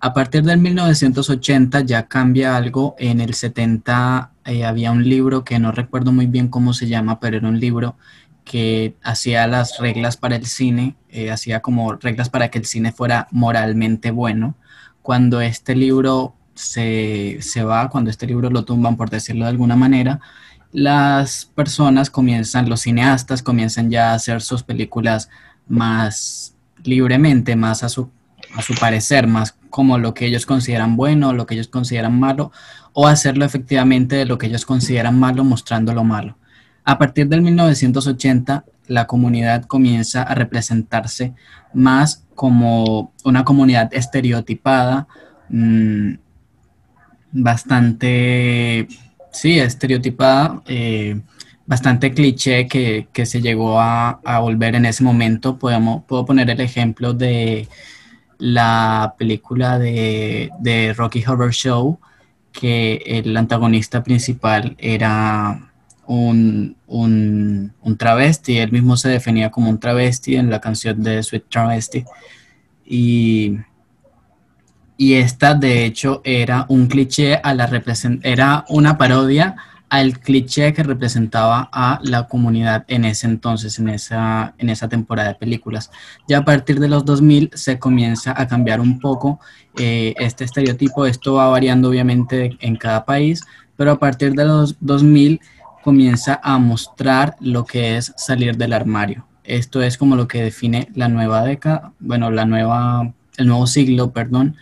A 0.03 0.15
partir 0.15 0.43
del 0.45 0.59
1980 0.59 1.83
ya 1.83 2.07
cambia 2.07 2.57
algo. 2.57 2.97
En 2.99 3.21
el 3.21 3.35
70 3.35 4.31
eh, 4.47 4.65
había 4.65 4.93
un 4.93 5.07
libro 5.07 5.45
que 5.45 5.59
no 5.59 5.73
recuerdo 5.73 6.11
muy 6.11 6.27
bien 6.27 6.49
cómo 6.49 6.73
se 6.73 6.89
llama, 6.89 7.21
pero 7.21 7.37
era 7.37 7.49
un 7.49 7.61
libro 7.61 7.97
que 8.45 8.97
hacía 9.03 9.47
las 9.47 9.79
reglas 9.79 10.17
para 10.17 10.37
el 10.37 10.47
cine, 10.47 10.97
eh, 11.11 11.31
hacía 11.31 11.61
como 11.61 11.93
reglas 11.93 12.31
para 12.31 12.51
que 12.51 12.59
el 12.59 12.65
cine 12.65 12.93
fuera 12.93 13.29
moralmente 13.31 14.11
bueno. 14.11 14.57
Cuando 15.03 15.43
este 15.43 15.77
libro 15.77 16.35
se, 16.55 17.39
se 17.43 17.63
va, 17.63 17.91
cuando 17.91 18.11
este 18.11 18.27
libro 18.27 18.49
lo 18.51 18.65
tumban, 18.65 18.97
por 18.97 19.11
decirlo 19.11 19.45
de 19.45 19.51
alguna 19.51 19.77
manera, 19.77 20.21
las 20.73 21.47
personas 21.55 22.11
comienzan, 22.11 22.69
los 22.69 22.83
cineastas 22.83 23.43
comienzan 23.43 23.91
ya 23.91 24.11
a 24.11 24.15
hacer 24.15 24.41
sus 24.41 24.63
películas 24.63 25.29
más 25.69 26.55
libremente, 26.85 27.57
más 27.57 27.83
a 27.83 27.89
su, 27.89 28.11
a 28.55 28.63
su 28.63 28.75
parecer, 28.75 29.27
más 29.27 29.57
como 29.71 29.99
lo 29.99 30.15
que 30.15 30.27
ellos 30.27 30.47
consideran 30.47 30.97
bueno, 30.97 31.33
lo 31.33 31.47
que 31.47 31.55
ellos 31.55 31.69
consideran 31.69 32.19
malo, 32.19 32.53
o 32.93 33.07
hacerlo 33.07 33.45
efectivamente 33.45 34.17
de 34.17 34.25
lo 34.25 34.39
que 34.39 34.47
ellos 34.47 34.67
consideran 34.67 35.19
malo, 35.19 35.45
mostrando 35.45 35.95
lo 35.95 36.05
malo. 36.05 36.37
A 36.85 36.99
partir 36.99 37.29
del 37.29 37.43
1980, 37.43 38.65
la 38.89 39.07
comunidad 39.07 39.65
comienza 39.65 40.23
a 40.23 40.35
representarse 40.35 41.35
más 41.73 42.27
como 42.35 43.13
una 43.25 43.45
comunidad 43.45 43.93
estereotipada, 43.95 45.07
mm, 45.49 46.15
bastante, 47.33 48.89
sí, 49.33 49.59
estereotipada, 49.59 50.63
eh, 50.67 51.21
bastante 51.67 52.13
cliché 52.13 52.67
que, 52.67 53.07
se 53.27 53.41
llegó 53.41 53.81
a, 53.81 54.21
volver 54.41 54.75
en 54.75 54.87
ese 54.87 55.05
momento. 55.05 55.59
Podemos, 55.59 56.05
puedo 56.05 56.25
poner 56.27 56.51
el 56.51 56.61
ejemplo 56.61 57.13
de 57.13 57.69
la 58.39 59.15
película 59.19 59.79
de, 59.79 60.51
de 60.61 60.95
Rocky 60.95 61.25
Horror 61.27 61.53
Show, 61.53 62.01
que 62.53 63.03
el 63.07 63.37
antagonista 63.37 64.03
principal 64.03 64.75
era 64.79 65.71
un, 66.07 66.77
un, 66.89 67.73
un, 67.81 67.97
travesti, 67.97 68.59
él 68.59 68.73
mismo 68.73 68.97
se 68.97 69.09
definía 69.09 69.51
como 69.51 69.71
un 69.71 69.79
travesti 69.79 70.35
en 70.37 70.51
la 70.51 70.61
canción 70.61 71.03
de 71.03 71.23
Sweet 71.23 71.45
Travesti. 71.49 72.05
Y, 72.85 73.59
y 75.01 75.15
esta 75.15 75.55
de 75.55 75.87
hecho 75.87 76.21
era 76.25 76.67
un 76.69 76.87
cliché 76.87 77.41
a 77.43 77.55
la 77.55 77.71
era 78.23 78.67
una 78.69 78.99
parodia 78.99 79.57
al 79.89 80.19
cliché 80.19 80.75
que 80.75 80.83
representaba 80.83 81.71
a 81.73 82.01
la 82.03 82.29
comunidad 82.29 82.85
en 82.87 83.07
ese 83.07 83.27
entonces, 83.27 83.79
en 83.79 83.89
esa, 83.89 84.53
en 84.59 84.69
esa 84.69 84.91
temporada 84.91 85.29
de 85.29 85.35
películas. 85.37 85.91
Ya 86.29 86.39
a 86.39 86.45
partir 86.45 86.81
de 86.81 86.89
los 86.89 87.07
2000 87.07 87.51
se 87.55 87.79
comienza 87.79 88.35
a 88.37 88.47
cambiar 88.47 88.79
un 88.79 88.99
poco 89.01 89.41
eh, 89.79 90.13
este 90.19 90.45
estereotipo. 90.45 91.07
Esto 91.07 91.33
va 91.33 91.49
variando 91.49 91.89
obviamente 91.89 92.59
en 92.61 92.77
cada 92.77 93.07
país, 93.07 93.41
pero 93.79 93.93
a 93.93 93.99
partir 93.99 94.35
de 94.35 94.45
los 94.45 94.77
2000 94.81 95.41
comienza 95.83 96.39
a 96.43 96.59
mostrar 96.59 97.37
lo 97.41 97.65
que 97.65 97.97
es 97.97 98.13
salir 98.19 98.59
del 98.59 98.75
armario. 98.75 99.27
Esto 99.45 99.83
es 99.83 99.97
como 99.97 100.15
lo 100.15 100.29
que 100.29 100.43
define 100.43 100.91
la 100.95 101.09
nueva 101.09 101.43
década, 101.43 101.95
bueno, 102.01 102.31
la 102.31 102.45
nueva, 102.45 103.15
el 103.39 103.47
nuevo 103.47 103.67
siglo, 103.67 104.13
perdón, 104.13 104.57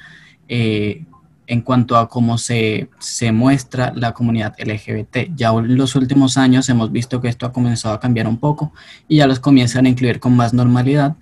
eh, 0.49 1.05
en 1.47 1.63
cuanto 1.63 1.97
a 1.97 2.09
cómo 2.09 2.37
se, 2.37 2.91
se, 2.99 3.33
muestra 3.33 3.93
la 3.97 4.13
comunidad 4.13 4.55
LGBT. 4.59 5.35
Ya 5.35 5.49
en 5.49 5.77
los 5.77 5.97
últimos 5.97 6.37
años 6.37 6.69
hemos 6.69 6.93
visto 6.93 7.23
que 7.23 7.29
esto 7.29 7.47
ha 7.47 7.53
comenzado 7.53 7.95
a 7.95 8.01
cambiar 8.01 8.29
un 8.29 8.37
poco 8.37 8.73
y 9.09 9.17
ya 9.17 9.27
los 9.27 9.41
comienzan 9.41 9.87
a 9.87 9.89
incluir 9.89 10.21
con 10.21 10.37
más 10.37 10.53
normalidad, 10.53 11.17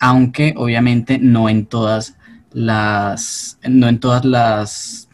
aunque 0.00 0.54
obviamente 0.56 1.18
no 1.18 1.48
en 1.48 1.66
todas 1.66 2.14
las, 2.52 3.58
no 3.68 3.88
en 3.88 3.98
todas 3.98 4.24
las, 4.24 5.08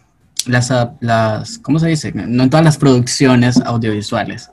las, 0.47 0.71
las 1.01 1.59
¿cómo 1.59 1.79
se 1.79 1.89
dice? 1.89 2.13
No 2.13 2.43
en 2.43 2.51
todas 2.51 2.65
las 2.65 2.77
producciones 2.77 3.57
audiovisuales. 3.63 4.51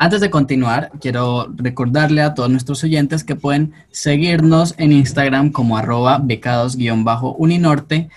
Antes 0.00 0.20
de 0.20 0.30
continuar, 0.30 0.92
quiero 1.00 1.52
recordarle 1.56 2.22
a 2.22 2.32
todos 2.32 2.48
nuestros 2.48 2.84
oyentes 2.84 3.24
que 3.24 3.34
pueden 3.34 3.72
seguirnos 3.90 4.76
en 4.78 4.92
Instagram 4.92 5.50
como 5.50 5.76
arroba 5.76 6.20
becados-uninorte 6.22 8.08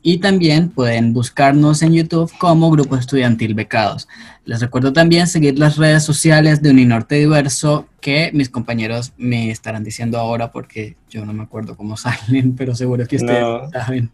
y 0.00 0.16
también 0.16 0.70
pueden 0.70 1.12
buscarnos 1.12 1.82
en 1.82 1.92
YouTube 1.92 2.32
como 2.38 2.70
Grupo 2.70 2.96
Estudiantil 2.96 3.52
Becados. 3.52 4.08
Les 4.46 4.62
recuerdo 4.62 4.94
también 4.94 5.26
seguir 5.26 5.58
las 5.58 5.76
redes 5.76 6.04
sociales 6.04 6.62
de 6.62 6.70
Uninorte 6.70 7.16
Diverso 7.16 7.86
que 8.00 8.30
mis 8.32 8.48
compañeros 8.48 9.12
me 9.18 9.50
estarán 9.50 9.84
diciendo 9.84 10.16
ahora 10.16 10.50
porque 10.50 10.96
yo 11.10 11.26
no 11.26 11.34
me 11.34 11.42
acuerdo 11.42 11.76
cómo 11.76 11.96
salen, 11.98 12.56
pero 12.56 12.74
seguro 12.74 13.06
que 13.06 13.16
ustedes 13.16 13.44
saben. 13.72 14.10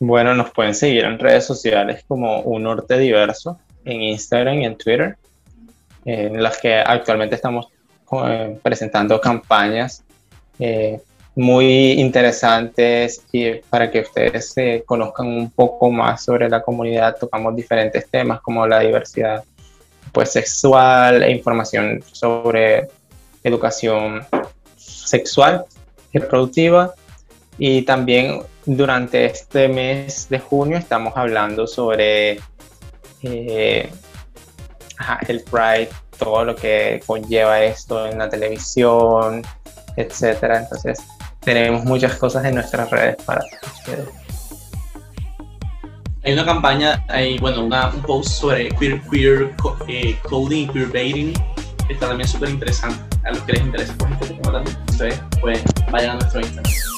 Bueno, 0.00 0.34
nos 0.34 0.50
pueden 0.50 0.74
seguir 0.74 1.04
en 1.04 1.20
redes 1.20 1.46
sociales 1.46 2.04
como 2.08 2.40
Unorte 2.40 2.98
Diverso, 2.98 3.60
en 3.84 4.02
Instagram 4.02 4.58
y 4.58 4.64
en 4.64 4.76
Twitter, 4.76 5.16
en 6.06 6.40
las 6.40 6.58
que 6.58 6.76
actualmente 6.76 7.34
estamos 7.34 7.66
eh, 8.24 8.58
presentando 8.62 9.20
campañas 9.20 10.04
eh, 10.58 11.00
muy 11.34 11.92
interesantes 11.92 13.24
y 13.32 13.54
para 13.68 13.90
que 13.90 14.00
ustedes 14.00 14.52
se 14.52 14.84
conozcan 14.86 15.26
un 15.26 15.50
poco 15.50 15.90
más 15.90 16.24
sobre 16.24 16.48
la 16.48 16.62
comunidad. 16.62 17.16
Tocamos 17.18 17.54
diferentes 17.56 18.08
temas 18.08 18.40
como 18.40 18.66
la 18.66 18.80
diversidad 18.80 19.44
pues, 20.12 20.30
sexual 20.30 21.24
e 21.24 21.32
información 21.32 22.02
sobre 22.10 22.88
educación 23.42 24.24
sexual 24.76 25.66
y 26.12 26.18
reproductiva. 26.18 26.94
Y 27.58 27.82
también 27.82 28.42
durante 28.64 29.24
este 29.26 29.68
mes 29.68 30.28
de 30.28 30.38
junio 30.38 30.78
estamos 30.78 31.14
hablando 31.16 31.66
sobre 31.66 32.38
eh, 33.22 33.90
el 35.28 35.42
Pride, 35.42 35.88
todo 36.18 36.44
lo 36.44 36.56
que 36.56 37.02
conlleva 37.06 37.62
esto 37.62 38.06
en 38.06 38.18
la 38.18 38.28
televisión, 38.28 39.42
etcétera. 39.96 40.60
Entonces, 40.60 40.98
tenemos 41.40 41.84
muchas 41.84 42.16
cosas 42.16 42.44
en 42.44 42.56
nuestras 42.56 42.90
redes 42.90 43.16
para 43.24 43.40
ustedes. 43.64 44.08
Hay 46.24 46.32
una 46.32 46.44
campaña, 46.44 47.04
hay, 47.08 47.38
bueno, 47.38 47.64
un 47.64 48.02
post 48.02 48.30
sobre 48.30 48.68
queer, 48.70 49.00
queer 49.02 49.54
eh, 49.86 50.18
coding 50.28 50.64
y 50.64 50.68
queer 50.72 50.88
baiting, 50.88 51.32
está 51.88 52.08
también 52.08 52.28
súper 52.28 52.48
interesante. 52.48 52.98
A 53.24 53.30
los 53.30 53.40
que 53.42 53.52
les 53.52 53.62
interesa, 53.62 53.94
por 53.94 54.10
ejemplo, 54.10 54.64
ustedes 54.88 55.20
pues 55.40 55.62
vayan 55.90 56.10
a 56.10 56.14
nuestro 56.14 56.40
Instagram. 56.40 56.95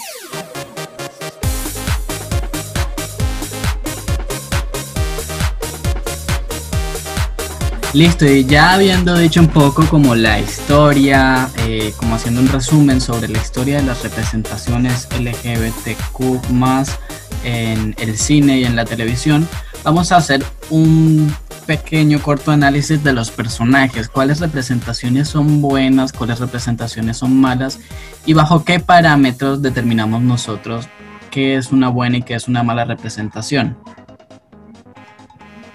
Listo, 7.94 8.26
y 8.26 8.44
ya 8.44 8.74
habiendo 8.74 9.16
dicho 9.16 9.40
un 9.40 9.48
poco 9.48 9.86
como 9.86 10.14
la 10.14 10.38
historia, 10.38 11.48
eh, 11.60 11.94
como 11.96 12.16
haciendo 12.16 12.42
un 12.42 12.48
resumen 12.48 13.00
sobre 13.00 13.28
la 13.28 13.38
historia 13.38 13.76
de 13.78 13.82
las 13.84 14.02
representaciones 14.02 15.08
LGBTQ 15.18 16.44
en 17.44 17.94
el 17.98 18.18
cine 18.18 18.58
y 18.58 18.64
en 18.66 18.76
la 18.76 18.84
televisión, 18.84 19.48
vamos 19.84 20.12
a 20.12 20.16
hacer 20.18 20.44
un 20.68 21.34
pequeño 21.64 22.20
corto 22.20 22.50
análisis 22.50 23.02
de 23.02 23.14
los 23.14 23.30
personajes, 23.30 24.10
cuáles 24.10 24.40
representaciones 24.40 25.28
son 25.28 25.62
buenas, 25.62 26.12
cuáles 26.12 26.40
representaciones 26.40 27.16
son 27.16 27.40
malas 27.40 27.80
y 28.26 28.34
bajo 28.34 28.64
qué 28.64 28.80
parámetros 28.80 29.62
determinamos 29.62 30.20
nosotros 30.20 30.88
qué 31.30 31.56
es 31.56 31.72
una 31.72 31.88
buena 31.88 32.18
y 32.18 32.22
qué 32.22 32.34
es 32.34 32.48
una 32.48 32.62
mala 32.62 32.84
representación. 32.84 33.78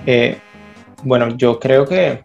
Eh, 0.06 0.39
bueno, 1.04 1.30
yo 1.38 1.60
creo 1.60 1.86
que, 1.86 2.24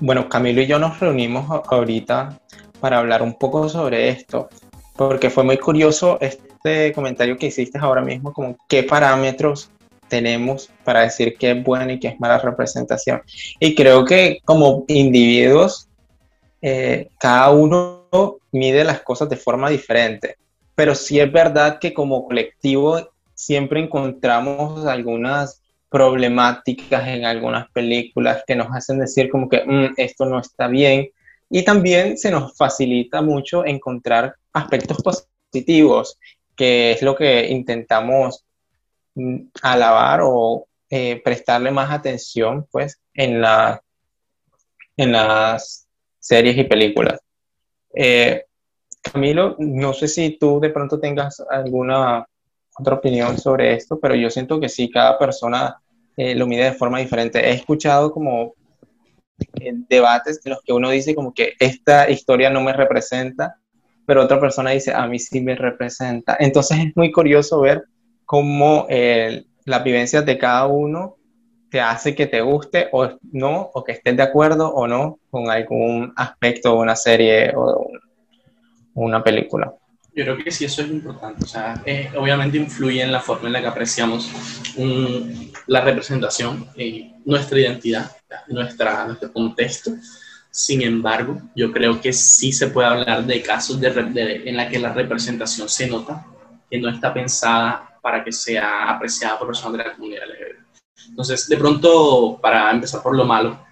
bueno, 0.00 0.28
Camilo 0.28 0.60
y 0.60 0.66
yo 0.66 0.78
nos 0.78 1.00
reunimos 1.00 1.46
ahorita 1.68 2.38
para 2.80 2.98
hablar 2.98 3.22
un 3.22 3.34
poco 3.34 3.68
sobre 3.68 4.08
esto, 4.08 4.48
porque 4.96 5.30
fue 5.30 5.44
muy 5.44 5.58
curioso 5.58 6.18
este 6.20 6.92
comentario 6.92 7.36
que 7.36 7.46
hiciste 7.46 7.78
ahora 7.78 8.02
mismo, 8.02 8.32
como 8.32 8.56
qué 8.68 8.82
parámetros 8.82 9.70
tenemos 10.08 10.68
para 10.84 11.00
decir 11.00 11.36
qué 11.38 11.52
es 11.52 11.64
buena 11.64 11.94
y 11.94 11.98
qué 11.98 12.08
es 12.08 12.20
mala 12.20 12.38
representación. 12.38 13.22
Y 13.58 13.74
creo 13.74 14.04
que 14.04 14.40
como 14.44 14.84
individuos, 14.88 15.88
eh, 16.60 17.08
cada 17.18 17.50
uno 17.50 18.02
mide 18.52 18.84
las 18.84 19.00
cosas 19.00 19.30
de 19.30 19.36
forma 19.36 19.70
diferente, 19.70 20.36
pero 20.74 20.94
sí 20.94 21.18
es 21.18 21.32
verdad 21.32 21.78
que 21.78 21.94
como 21.94 22.26
colectivo 22.26 23.00
siempre 23.34 23.80
encontramos 23.80 24.84
algunas 24.84 25.61
problemáticas 25.92 27.06
en 27.06 27.26
algunas 27.26 27.70
películas 27.70 28.42
que 28.46 28.56
nos 28.56 28.68
hacen 28.74 28.98
decir 28.98 29.30
como 29.30 29.48
que 29.48 29.62
mm, 29.64 29.94
esto 29.98 30.24
no 30.24 30.40
está 30.40 30.66
bien. 30.66 31.10
Y 31.50 31.64
también 31.64 32.16
se 32.16 32.30
nos 32.30 32.56
facilita 32.56 33.20
mucho 33.20 33.64
encontrar 33.66 34.34
aspectos 34.54 34.96
positivos, 35.02 36.18
que 36.56 36.92
es 36.92 37.02
lo 37.02 37.14
que 37.14 37.46
intentamos 37.48 38.44
mm, 39.14 39.48
alabar 39.62 40.20
o 40.24 40.66
eh, 40.88 41.20
prestarle 41.22 41.70
más 41.70 41.90
atención 41.90 42.66
pues 42.70 42.98
en, 43.12 43.42
la, 43.42 43.82
en 44.96 45.12
las 45.12 45.86
series 46.18 46.56
y 46.56 46.64
películas. 46.64 47.20
Eh, 47.94 48.46
Camilo, 49.02 49.56
no 49.58 49.92
sé 49.92 50.08
si 50.08 50.38
tú 50.38 50.58
de 50.58 50.70
pronto 50.70 50.98
tengas 50.98 51.40
alguna 51.50 52.26
otra 52.78 52.94
opinión 52.94 53.36
sobre 53.36 53.74
esto, 53.74 53.98
pero 54.00 54.14
yo 54.14 54.30
siento 54.30 54.58
que 54.58 54.68
sí, 54.68 54.90
cada 54.90 55.18
persona 55.18 55.81
eh, 56.16 56.34
lo 56.34 56.46
mide 56.46 56.64
de 56.64 56.72
forma 56.72 56.98
diferente. 56.98 57.40
He 57.40 57.52
escuchado 57.52 58.12
como 58.12 58.54
eh, 59.60 59.72
debates 59.88 60.40
en 60.44 60.50
los 60.50 60.62
que 60.62 60.72
uno 60.72 60.90
dice 60.90 61.14
como 61.14 61.32
que 61.32 61.54
esta 61.58 62.10
historia 62.10 62.50
no 62.50 62.60
me 62.60 62.72
representa, 62.72 63.56
pero 64.06 64.22
otra 64.22 64.40
persona 64.40 64.70
dice 64.70 64.92
a 64.92 65.06
mí 65.06 65.18
sí 65.18 65.40
me 65.40 65.54
representa. 65.54 66.36
Entonces 66.38 66.78
es 66.78 66.96
muy 66.96 67.10
curioso 67.10 67.60
ver 67.60 67.84
cómo 68.24 68.86
eh, 68.88 69.44
las 69.64 69.84
vivencias 69.84 70.24
de 70.26 70.38
cada 70.38 70.66
uno 70.66 71.16
te 71.70 71.80
hace 71.80 72.14
que 72.14 72.26
te 72.26 72.42
guste 72.42 72.88
o 72.92 73.08
no, 73.32 73.70
o 73.72 73.82
que 73.82 73.92
estés 73.92 74.16
de 74.16 74.22
acuerdo 74.22 74.72
o 74.74 74.86
no 74.86 75.18
con 75.30 75.48
algún 75.48 76.12
aspecto 76.16 76.72
de 76.72 76.76
una 76.76 76.96
serie 76.96 77.52
o 77.56 77.88
una 78.94 79.24
película. 79.24 79.74
Yo 80.14 80.24
creo 80.24 80.36
que 80.36 80.50
sí, 80.50 80.66
eso 80.66 80.82
es 80.82 80.90
importante. 80.90 81.44
O 81.44 81.46
sea, 81.46 81.82
obviamente 82.16 82.58
influye 82.58 83.02
en 83.02 83.12
la 83.12 83.20
forma 83.20 83.46
en 83.46 83.54
la 83.54 83.60
que 83.62 83.66
apreciamos 83.66 84.30
la 85.66 85.80
representación 85.80 86.68
y 86.76 87.14
nuestra 87.24 87.58
identidad, 87.58 88.14
nuestra, 88.48 89.06
nuestro 89.06 89.32
contexto. 89.32 89.92
Sin 90.50 90.82
embargo, 90.82 91.40
yo 91.56 91.72
creo 91.72 91.98
que 91.98 92.12
sí 92.12 92.52
se 92.52 92.66
puede 92.66 92.88
hablar 92.88 93.24
de 93.24 93.40
casos 93.40 93.80
de, 93.80 94.42
en 94.44 94.56
la 94.56 94.68
que 94.68 94.78
la 94.78 94.92
representación 94.92 95.66
se 95.68 95.86
nota 95.86 96.26
que 96.70 96.78
no 96.78 96.90
está 96.90 97.14
pensada 97.14 97.98
para 98.02 98.22
que 98.22 98.32
sea 98.32 98.90
apreciada 98.90 99.38
por 99.38 99.48
personas 99.48 99.78
de 99.78 99.84
la 99.84 99.94
comunidad 99.94 100.24
LGBT. 100.26 100.72
Entonces, 101.08 101.48
de 101.48 101.56
pronto, 101.56 102.38
para 102.40 102.70
empezar 102.70 103.02
por 103.02 103.16
lo 103.16 103.24
malo, 103.24 103.64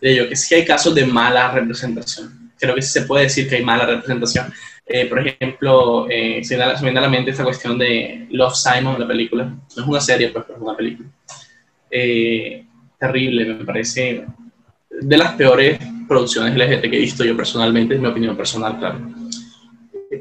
diría 0.00 0.24
yo 0.24 0.28
que 0.28 0.36
sí 0.36 0.54
hay 0.54 0.66
casos 0.66 0.94
de 0.94 1.06
mala 1.06 1.50
representación. 1.50 2.52
Creo 2.58 2.74
que 2.74 2.82
sí 2.82 2.90
se 2.90 3.02
puede 3.02 3.24
decir 3.24 3.48
que 3.48 3.56
hay 3.56 3.64
mala 3.64 3.86
representación. 3.86 4.52
Eh, 4.90 5.04
por 5.06 5.18
ejemplo, 5.26 6.06
eh, 6.08 6.42
se, 6.42 6.56
me 6.56 6.64
viene 6.80 6.98
a 6.98 7.02
la 7.02 7.10
mente 7.10 7.30
esta 7.30 7.44
cuestión 7.44 7.78
de 7.78 8.26
Love 8.30 8.54
Simon, 8.54 8.98
la 8.98 9.06
película. 9.06 9.44
No 9.44 9.82
es 9.82 9.88
una 9.88 10.00
serie, 10.00 10.30
pues, 10.30 10.44
pero 10.46 10.58
es 10.58 10.62
una 10.64 10.76
película. 10.76 11.08
Eh, 11.90 12.64
terrible, 12.98 13.44
me 13.44 13.64
parece 13.64 14.24
de 14.90 15.16
las 15.16 15.32
peores 15.34 15.78
producciones 16.08 16.56
LGBT 16.56 16.90
que 16.90 16.96
he 16.96 17.00
visto 17.00 17.24
yo 17.24 17.36
personalmente, 17.36 17.94
en 17.94 18.00
mi 18.00 18.08
opinión 18.08 18.36
personal, 18.36 18.78
claro. 18.78 18.98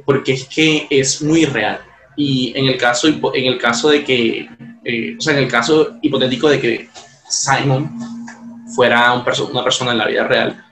Porque 0.06 0.34
es 0.34 0.45
que 0.45 0.86
es 0.89 1.21
muy 1.21 1.45
real. 1.45 1.80
Y 2.17 2.51
en 2.56 2.67
el 2.67 2.77
caso, 2.77 3.08
en 3.08 3.45
el 3.45 3.58
caso 3.58 3.89
de 3.89 4.03
que, 4.03 4.49
eh, 4.84 5.15
o 5.17 5.21
sea, 5.21 5.34
en 5.34 5.43
el 5.43 5.47
caso 5.47 5.97
hipotético 6.01 6.49
de 6.49 6.60
que 6.60 6.89
Simon 7.30 7.89
fuera 8.75 9.13
un 9.13 9.23
una 9.51 9.63
persona 9.63 9.91
en 9.93 9.97
la 9.97 10.08
vida 10.08 10.27
real, 10.27 10.66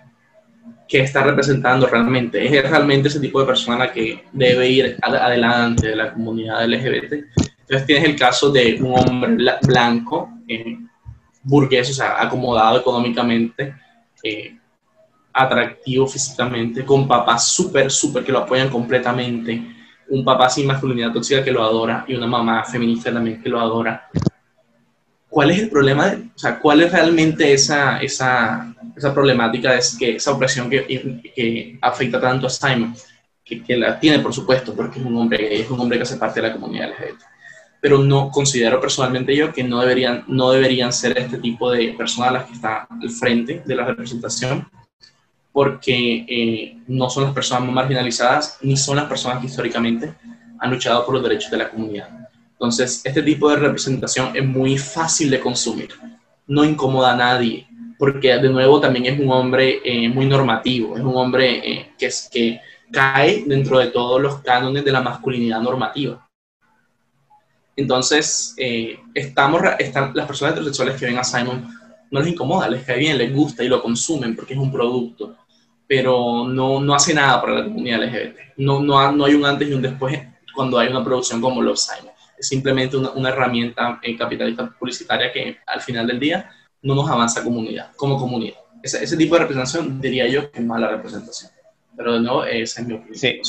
¿qué 0.88 1.02
está 1.02 1.24
representando 1.24 1.88
realmente? 1.88 2.46
¿Es 2.46 2.70
realmente 2.70 3.08
ese 3.08 3.20
tipo 3.20 3.40
de 3.40 3.48
persona 3.48 3.78
la 3.78 3.92
que 3.92 4.24
debe 4.32 4.70
ir 4.70 4.98
adelante 5.02 5.90
de 5.90 5.96
la 5.96 6.14
comunidad 6.14 6.68
LGBT? 6.68 7.14
Entonces 7.62 7.88
tienes 7.88 8.06
el 8.06 8.16
caso 8.16 8.52
de 8.52 8.80
un 8.82 8.94
hombre 8.98 9.56
blanco, 9.64 10.30
eh, 10.48 10.78
burgués, 11.42 11.90
o 11.90 11.94
sea, 11.94 12.22
acomodado 12.22 12.80
económicamente, 12.80 13.76
eh, 14.24 14.56
atractivo 15.34 16.08
físicamente, 16.08 16.86
con 16.86 17.08
papás 17.08 17.48
súper, 17.50 17.92
súper 17.92 18.24
que 18.24 18.32
lo 18.32 18.40
apoyan 18.40 18.70
completamente, 18.70 19.62
un 20.10 20.24
papá 20.24 20.50
sin 20.50 20.68
masculinidad 20.68 21.12
tóxica 21.12 21.44
que 21.44 21.52
lo 21.52 21.64
adora 21.64 22.06
y 22.08 22.16
una 22.16 22.28
mamá 22.28 22.64
feminista 22.64 23.12
también 23.12 23.42
que 23.42 23.50
lo 23.50 23.60
adora. 23.60 24.08
¿Cuál 25.28 25.52
es 25.52 25.60
el 25.60 25.70
problema? 25.70 26.10
De, 26.10 26.18
o 26.18 26.38
sea, 26.38 26.60
¿cuál 26.60 26.82
es 26.82 26.92
realmente 26.92 27.52
esa, 27.52 27.98
esa, 28.00 28.75
esa 28.96 29.14
problemática, 29.14 29.76
es 29.76 29.98
que, 29.98 30.16
esa 30.16 30.32
opresión 30.32 30.70
que, 30.70 30.86
que 31.36 31.78
afecta 31.82 32.20
tanto 32.20 32.48
a 32.48 32.50
Simon? 32.50 32.96
Que, 33.44 33.62
que, 33.62 33.78
la 33.78 34.00
tiene, 34.00 34.20
por 34.20 34.34
supuesto, 34.34 34.74
porque 34.76 35.00
es 35.00 35.06
un 35.06 35.16
hombre 35.18 35.62
es 35.62 35.70
un 35.70 35.80
hombre 35.80 35.98
que 35.98 36.04
hace 36.04 36.18
parte 36.18 36.42
de 36.42 36.48
la 36.48 36.54
comunidad 36.54 36.90
LGBT. 36.90 37.22
Pero 37.80 38.00
no 38.00 38.32
considero 38.32 38.80
personalmente 38.80 39.36
yo 39.36 39.54
que 39.54 39.64
no 39.64 39.82
deberían, 39.82 40.24
no 40.28 40.52
deberían 40.52 40.92
ser 40.92 41.18
este 41.18 41.38
tipo 41.38 41.72
de 41.72 41.94
personas 41.94 42.34
las 42.34 42.46
que 42.46 42.54
están 42.54 42.88
al 42.90 43.10
frente 43.12 43.62
de 43.64 43.76
la 43.76 43.86
representación, 43.86 44.68
porque 45.52 46.26
eh, 46.28 46.78
no 46.88 47.10
son 47.10 47.26
las 47.26 47.34
personas 47.34 47.64
más 47.66 47.76
marginalizadas 47.76 48.58
ni 48.62 48.76
son 48.76 48.98
las 48.98 49.06
personas 49.06 49.40
que 49.40 49.46
históricamente 49.46 50.14
han 50.60 50.72
luchado 50.72 51.06
por 51.06 51.14
los 51.14 51.24
derechos 51.24 51.52
de 51.52 51.58
la 51.58 51.70
comunidad. 51.70 52.10
Entonces, 52.54 53.02
este 53.04 53.22
tipo 53.22 53.50
de 53.50 53.58
representación 53.58 54.36
es 54.36 54.46
muy 54.46 54.78
fácil 54.78 55.30
de 55.30 55.40
consumir, 55.40 55.90
no 56.48 56.64
incomoda 56.64 57.14
a 57.14 57.16
nadie, 57.16 57.68
porque 57.98 58.38
de 58.38 58.50
nuevo 58.50 58.80
también 58.80 59.06
es 59.06 59.20
un 59.20 59.32
hombre 59.32 59.80
eh, 59.84 60.10
muy 60.10 60.26
normativo, 60.26 60.96
es 60.96 61.04
un 61.04 61.16
hombre 61.16 61.72
eh, 61.72 61.92
que, 61.98 62.08
es, 62.08 62.30
que 62.32 62.60
cae 62.92 63.44
dentro 63.46 63.80
de 63.80 63.88
todos 63.88 64.22
los 64.22 64.42
cánones 64.42 64.84
de 64.84 64.92
la 64.92 65.02
masculinidad 65.02 65.62
normativa. 65.62 66.28
Entonces, 67.78 68.56
estamos, 69.14 69.62
están, 69.80 70.12
las 70.14 70.26
personas 70.26 70.54
heterosexuales 70.54 70.98
que 70.98 71.08
ven 71.08 71.18
a 71.18 71.26
Simon 71.26 71.68
no 72.10 72.20
les 72.22 72.30
incomoda, 72.30 72.70
les 72.70 72.84
cae 72.84 72.98
bien, 72.98 73.18
les 73.18 73.34
gusta 73.34 73.64
y 73.64 73.68
lo 73.68 73.82
consumen 73.82 74.34
porque 74.34 74.54
es 74.54 74.60
un 74.60 74.72
producto 74.72 75.36
pero 75.88 76.48
no, 76.48 76.80
no 76.80 76.96
hace 76.96 77.14
nada 77.14 77.42
para 77.42 77.56
la 77.56 77.64
comunidad 77.64 78.04
LGBT. 78.04 78.38
No, 78.58 78.80
no, 78.80 79.12
no, 79.12 79.26
hay 79.26 79.34
un 79.34 79.46
antes 79.46 79.70
y 79.70 79.74
un 79.74 79.82
después 79.82 80.20
cuando 80.54 80.80
hay 80.80 80.88
una 80.88 81.04
producción 81.04 81.42
como 81.42 81.62
Love 81.62 81.78
Simon. 81.78 82.14
Es 82.38 82.48
simplemente 82.48 82.98
una, 82.98 83.12
una 83.12 83.30
herramienta 83.30 84.00
eh, 84.02 84.18
capitalista 84.18 84.70
publicitaria 84.78 85.32
que 85.32 85.58
al 85.66 85.82
final 85.82 86.08
del 86.08 86.20
día 86.20 86.50
no 86.86 86.96
nos 86.96 87.10
avanza 87.10 87.44
comunidad, 87.44 87.92
como 87.96 88.18
comunidad. 88.18 88.56
Ese, 88.82 89.04
ese 89.04 89.18
tipo 89.18 89.36
de 89.36 89.42
representación 89.42 90.00
diría 90.00 90.28
yo 90.28 90.52
que 90.52 90.60
es 90.60 90.66
mala 90.66 90.88
representación. 90.88 91.52
Pero 91.98 92.14
de 92.14 92.20
nuevo, 92.22 92.46
esa 92.46 92.82
es 92.82 92.88
mi 92.88 92.94
opinión. 92.94 93.18
Sí. 93.18 93.42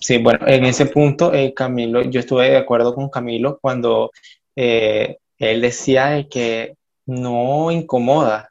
Sí, 0.00 0.18
bueno, 0.18 0.40
en 0.46 0.64
ese 0.64 0.86
punto, 0.86 1.32
eh, 1.32 1.54
Camilo, 1.54 2.02
yo 2.02 2.20
estuve 2.20 2.50
de 2.50 2.56
acuerdo 2.56 2.94
con 2.94 3.08
Camilo 3.08 3.58
cuando 3.60 4.10
eh, 4.56 5.18
él 5.38 5.60
decía 5.60 6.26
que 6.28 6.74
no 7.06 7.70
incomoda 7.70 8.50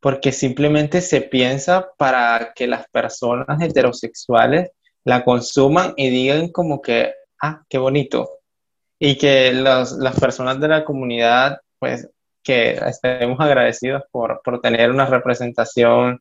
porque 0.00 0.32
simplemente 0.32 1.00
se 1.00 1.20
piensa 1.20 1.90
para 1.96 2.52
que 2.56 2.66
las 2.66 2.88
personas 2.88 3.60
heterosexuales 3.60 4.70
la 5.04 5.24
consuman 5.24 5.94
y 5.96 6.10
digan 6.10 6.48
como 6.48 6.82
que, 6.82 7.12
ah, 7.40 7.62
qué 7.68 7.78
bonito. 7.78 8.28
Y 8.98 9.16
que 9.16 9.52
las 9.52 10.18
personas 10.18 10.58
de 10.58 10.68
la 10.68 10.84
comunidad, 10.84 11.58
pues, 11.78 12.08
que 12.42 12.72
estemos 12.72 13.38
agradecidos 13.40 14.02
por, 14.10 14.40
por 14.44 14.60
tener 14.60 14.90
una 14.90 15.06
representación 15.06 16.20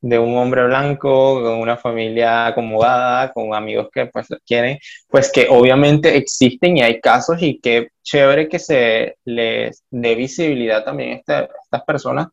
de 0.00 0.18
un 0.18 0.36
hombre 0.36 0.66
blanco, 0.66 1.42
con 1.42 1.60
una 1.60 1.78
familia 1.78 2.48
acomodada, 2.48 3.32
con 3.32 3.54
amigos 3.54 3.88
que 3.90 4.06
pues 4.06 4.28
quieren, 4.46 4.78
pues 5.08 5.32
que 5.32 5.46
obviamente 5.48 6.14
existen 6.16 6.76
y 6.76 6.82
hay 6.82 7.00
casos 7.00 7.40
y 7.40 7.58
qué 7.58 7.88
chévere 8.02 8.48
que 8.48 8.58
se 8.58 9.16
les 9.24 9.82
dé 9.90 10.14
visibilidad 10.14 10.84
también 10.84 11.22
a, 11.26 11.32
a 11.32 11.48
estas 11.64 11.84
personas. 11.84 12.28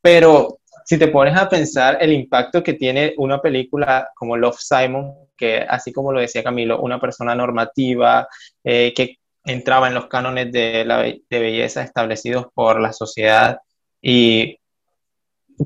Pero 0.00 0.58
si 0.84 0.98
te 0.98 1.08
pones 1.08 1.36
a 1.36 1.48
pensar 1.48 1.98
el 2.00 2.12
impacto 2.12 2.62
que 2.62 2.74
tiene 2.74 3.14
una 3.16 3.40
película 3.40 4.10
como 4.16 4.36
Love 4.36 4.58
Simon, 4.58 5.14
que 5.36 5.58
así 5.58 5.92
como 5.92 6.12
lo 6.12 6.20
decía 6.20 6.42
Camilo, 6.42 6.80
una 6.80 7.00
persona 7.00 7.34
normativa 7.34 8.26
eh, 8.64 8.92
que 8.94 9.18
entraba 9.44 9.88
en 9.88 9.94
los 9.94 10.06
cánones 10.06 10.52
de, 10.52 10.84
la, 10.84 11.02
de 11.02 11.20
belleza 11.30 11.82
establecidos 11.82 12.46
por 12.54 12.80
la 12.80 12.92
sociedad 12.92 13.58
y 14.00 14.58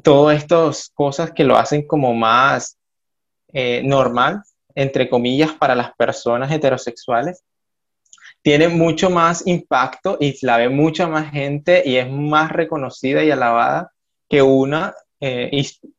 todas 0.03 0.39
estas 0.39 0.91
cosas 0.95 1.33
que 1.33 1.45
lo 1.45 1.57
hacen 1.57 1.87
como 1.87 2.15
más 2.15 2.79
eh, 3.53 3.83
normal, 3.85 4.43
entre 4.75 5.09
comillas, 5.09 5.53
para 5.53 5.75
las 5.75 5.95
personas 5.95 6.51
heterosexuales, 6.51 7.43
tiene 8.43 8.69
mucho 8.69 9.11
más 9.11 9.47
impacto 9.47 10.19
y 10.21 10.37
la 10.45 10.59
ve 10.59 10.69
mucha 10.69 11.09
más 11.09 11.33
gente 11.33 11.83
y 11.85 11.97
es 11.97 12.11
más 12.11 12.53
reconocida 12.53 13.25
y 13.25 13.31
alabada 13.31 13.91
que 14.29 14.43
una, 14.43 14.95
eh, 15.21 15.51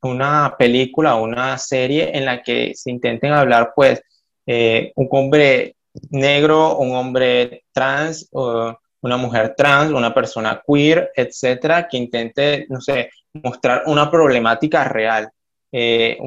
una 0.01 0.55
película, 0.57 1.15
una 1.15 1.57
serie 1.57 2.15
en 2.15 2.25
la 2.25 2.43
que 2.43 2.73
se 2.75 2.91
intenten 2.91 3.33
hablar, 3.33 3.73
pues, 3.75 4.01
eh, 4.45 4.91
un 4.95 5.07
hombre 5.11 5.76
negro, 6.09 6.77
un 6.77 6.95
hombre 6.95 7.65
trans, 7.71 8.27
o 8.31 8.77
una 9.01 9.17
mujer 9.17 9.53
trans, 9.55 9.91
una 9.91 10.13
persona 10.13 10.61
queer, 10.65 11.11
etcétera, 11.15 11.87
que 11.87 11.97
intente, 11.97 12.65
no 12.69 12.81
sé, 12.81 13.09
mostrar 13.33 13.83
una 13.87 14.09
problemática 14.09 14.83
real. 14.83 15.29
Eh, 15.73 16.17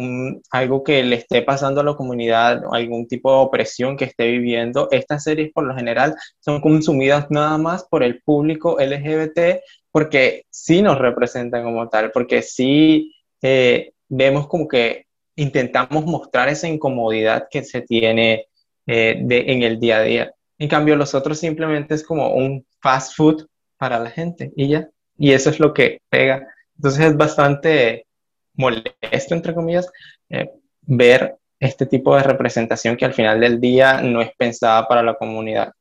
algo 0.50 0.85
que 0.85 1.02
le 1.02 1.16
esté 1.16 1.42
pasando 1.42 1.80
a 1.80 1.85
la 1.85 1.94
comunidad, 1.94 2.62
algún 2.72 3.09
tipo 3.09 3.30
de 3.33 3.38
opresión 3.38 3.96
que 3.96 4.04
esté 4.04 4.28
viviendo. 4.28 4.88
Estas 4.90 5.24
series 5.24 5.50
por 5.52 5.64
lo 5.64 5.74
general 5.74 6.14
son 6.40 6.61
consumidas 6.61 7.26
nada 7.30 7.56
más 7.56 7.85
por 7.85 8.02
el 8.02 8.22
público 8.22 8.76
LGBT 8.78 9.62
porque 9.90 10.44
sí 10.50 10.83
nos 10.83 10.98
representan 10.98 11.64
como 11.64 11.88
tal, 11.88 12.12
porque 12.12 12.42
sí 12.42 13.14
eh, 13.42 13.92
vemos 14.09 14.46
como 14.46 14.68
que 14.68 15.06
intentamos 15.37 16.04
mostrar 16.04 16.48
esa 16.48 16.68
incomodidad 16.68 17.48
que 17.50 17.64
se 17.64 17.80
tiene 17.83 18.46
eh, 18.86 19.18
de, 19.22 19.52
en 19.52 19.62
el 19.62 19.78
día 19.78 19.98
a 19.98 20.02
día. 20.02 20.34
En 20.58 20.68
cambio, 20.68 20.96
los 20.96 21.14
otros 21.14 21.38
simplemente 21.38 21.94
es 21.94 22.04
como 22.04 22.34
un 22.34 22.66
fast 22.80 23.16
food 23.16 23.46
para 23.76 23.98
la 23.98 24.10
gente 24.10 24.52
y 24.56 24.68
ya. 24.68 24.88
Y 25.16 25.32
eso 25.32 25.50
es 25.50 25.60
lo 25.60 25.72
que 25.72 26.00
pega. 26.08 26.46
Entonces 26.76 27.06
es 27.06 27.16
bastante 27.16 28.06
molesto, 28.54 29.34
entre 29.34 29.54
comillas, 29.54 29.90
eh, 30.28 30.50
ver 30.82 31.36
este 31.58 31.86
tipo 31.86 32.16
de 32.16 32.22
representación 32.22 32.96
que 32.96 33.04
al 33.04 33.14
final 33.14 33.40
del 33.40 33.60
día 33.60 34.00
no 34.02 34.22
es 34.22 34.30
pensada 34.36 34.86
para 34.88 35.02
la 35.02 35.14
comunidad 35.14 35.72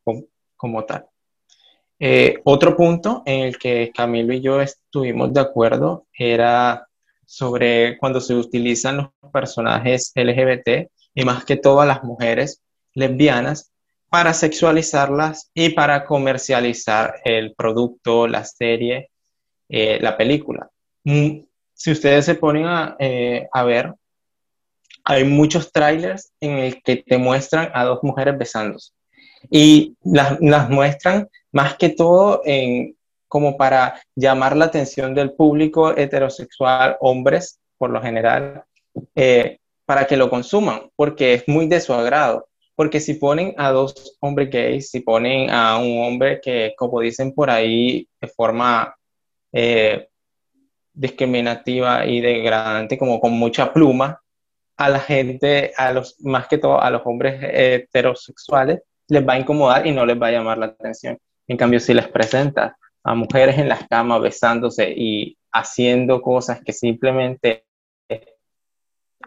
como 0.58 0.84
tal. 0.86 1.06
Eh, 2.02 2.40
otro 2.46 2.78
punto 2.78 3.24
en 3.26 3.42
el 3.42 3.58
que 3.58 3.92
Camilo 3.94 4.34
y 4.34 4.42
yo 4.42 4.62
estuvimos 4.62 5.34
de 5.34 5.42
acuerdo 5.42 6.08
era 6.14 6.88
sobre 7.26 7.98
cuando 7.98 8.22
se 8.22 8.36
utilizan 8.36 8.98
los 8.98 9.32
personajes 9.34 10.14
LGBT 10.16 10.90
y 11.14 11.26
más 11.26 11.44
que 11.44 11.58
todo 11.58 11.82
a 11.82 11.86
las 11.86 12.04
mujeres 12.04 12.62
lesbianas 12.94 13.72
para 14.10 14.34
sexualizarlas 14.34 15.52
y 15.54 15.70
para 15.70 16.06
comercializar 16.06 17.16
el 17.24 17.54
producto, 17.56 18.28
la 18.28 18.44
serie, 18.44 19.12
eh, 19.70 20.00
la 20.02 20.18
película. 20.18 20.70
Mm, 21.04 21.42
si 21.74 21.92
ustedes 21.92 22.26
se 22.26 22.36
ponen 22.36 22.66
a, 22.66 22.96
eh, 23.00 23.48
a 23.52 23.64
ver, 23.64 23.94
hay 25.04 25.24
muchos 25.24 25.72
trailers 25.72 26.32
en 26.40 26.58
el 26.58 26.82
que 26.82 26.98
te 26.98 27.18
muestran 27.18 27.72
a 27.74 27.86
dos 27.86 28.00
mujeres 28.04 28.38
besándose 28.38 28.92
y 29.50 29.96
las, 30.04 30.40
muestran 30.70 31.30
más 31.52 31.76
que 31.76 31.90
todo 31.90 32.42
como 33.30 33.56
para 33.56 34.02
llamar 34.16 34.58
la 34.58 34.66
atención 34.66 35.16
del 35.16 35.32
público 35.32 35.96
heterosexual, 35.96 36.98
hombres 37.00 37.60
por 37.78 37.92
lo 37.92 38.02
general, 38.02 38.64
eh, 39.16 39.60
para 39.86 40.06
que 40.06 40.18
lo 40.18 40.30
consuman, 40.30 40.90
porque 40.96 41.36
es 41.36 41.48
muy 41.48 41.68
de 41.68 41.80
su 41.80 41.94
agrado. 41.94 42.49
Porque 42.80 43.02
si 43.02 43.16
ponen 43.16 43.54
a 43.58 43.72
dos 43.72 44.16
hombres 44.22 44.50
gays, 44.50 44.90
si 44.90 45.02
ponen 45.02 45.50
a 45.50 45.78
un 45.80 46.02
hombre 46.02 46.40
que, 46.40 46.74
como 46.78 47.02
dicen 47.02 47.34
por 47.34 47.50
ahí, 47.50 48.08
de 48.22 48.28
forma, 48.30 48.96
eh, 49.52 50.08
discriminativa 50.94 52.06
y 52.06 52.22
degradante, 52.22 52.98
como 52.98 53.20
con 53.20 53.34
mucha 53.34 53.74
pluma, 53.74 54.22
a 54.78 54.88
la 54.88 55.02
gente, 55.02 55.74
a 55.76 55.92
los, 55.92 56.22
más 56.22 56.48
que 56.48 56.58
todo 56.58 56.82
a 56.82 56.90
los 56.90 57.02
hombres 57.04 57.42
heterosexuales, 57.42 58.80
les 59.10 59.28
va 59.28 59.34
a 59.34 59.40
incomodar 59.40 59.86
y 59.86 59.92
no 59.92 60.06
les 60.06 60.18
va 60.18 60.28
a 60.28 60.32
llamar 60.32 60.58
la 60.58 60.68
atención. 60.68 61.18
En 61.50 61.58
cambio, 61.58 61.82
si 61.82 61.94
les 61.94 62.08
presentas 62.08 62.72
a 63.04 63.14
mujeres 63.14 63.58
en 63.58 63.68
las 63.68 63.90
camas 63.90 64.22
besándose 64.22 64.90
y 64.90 65.38
haciendo 65.52 66.22
cosas 66.22 66.62
que 66.64 66.72
simplemente 66.72 67.66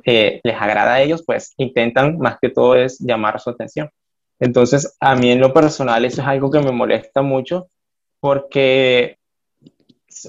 eh, 0.05 0.41
les 0.43 0.57
agrada 0.57 0.95
a 0.95 1.03
ellos, 1.03 1.23
pues 1.27 1.55
intentan 1.57 2.19
más 2.19 2.39
que 2.41 2.49
todo 2.49 2.77
es 2.77 2.99
llamar 2.99 3.41
su 3.41 3.51
atención. 3.51 3.91
Entonces, 4.41 4.97
a 5.01 5.15
mí 5.15 5.31
en 5.31 5.41
lo 5.41 5.53
personal 5.53 6.05
eso 6.05 6.21
es 6.23 6.27
algo 6.27 6.51
que 6.51 6.61
me 6.61 6.73
molesta 6.73 7.23
mucho 7.23 7.69
porque 8.21 9.19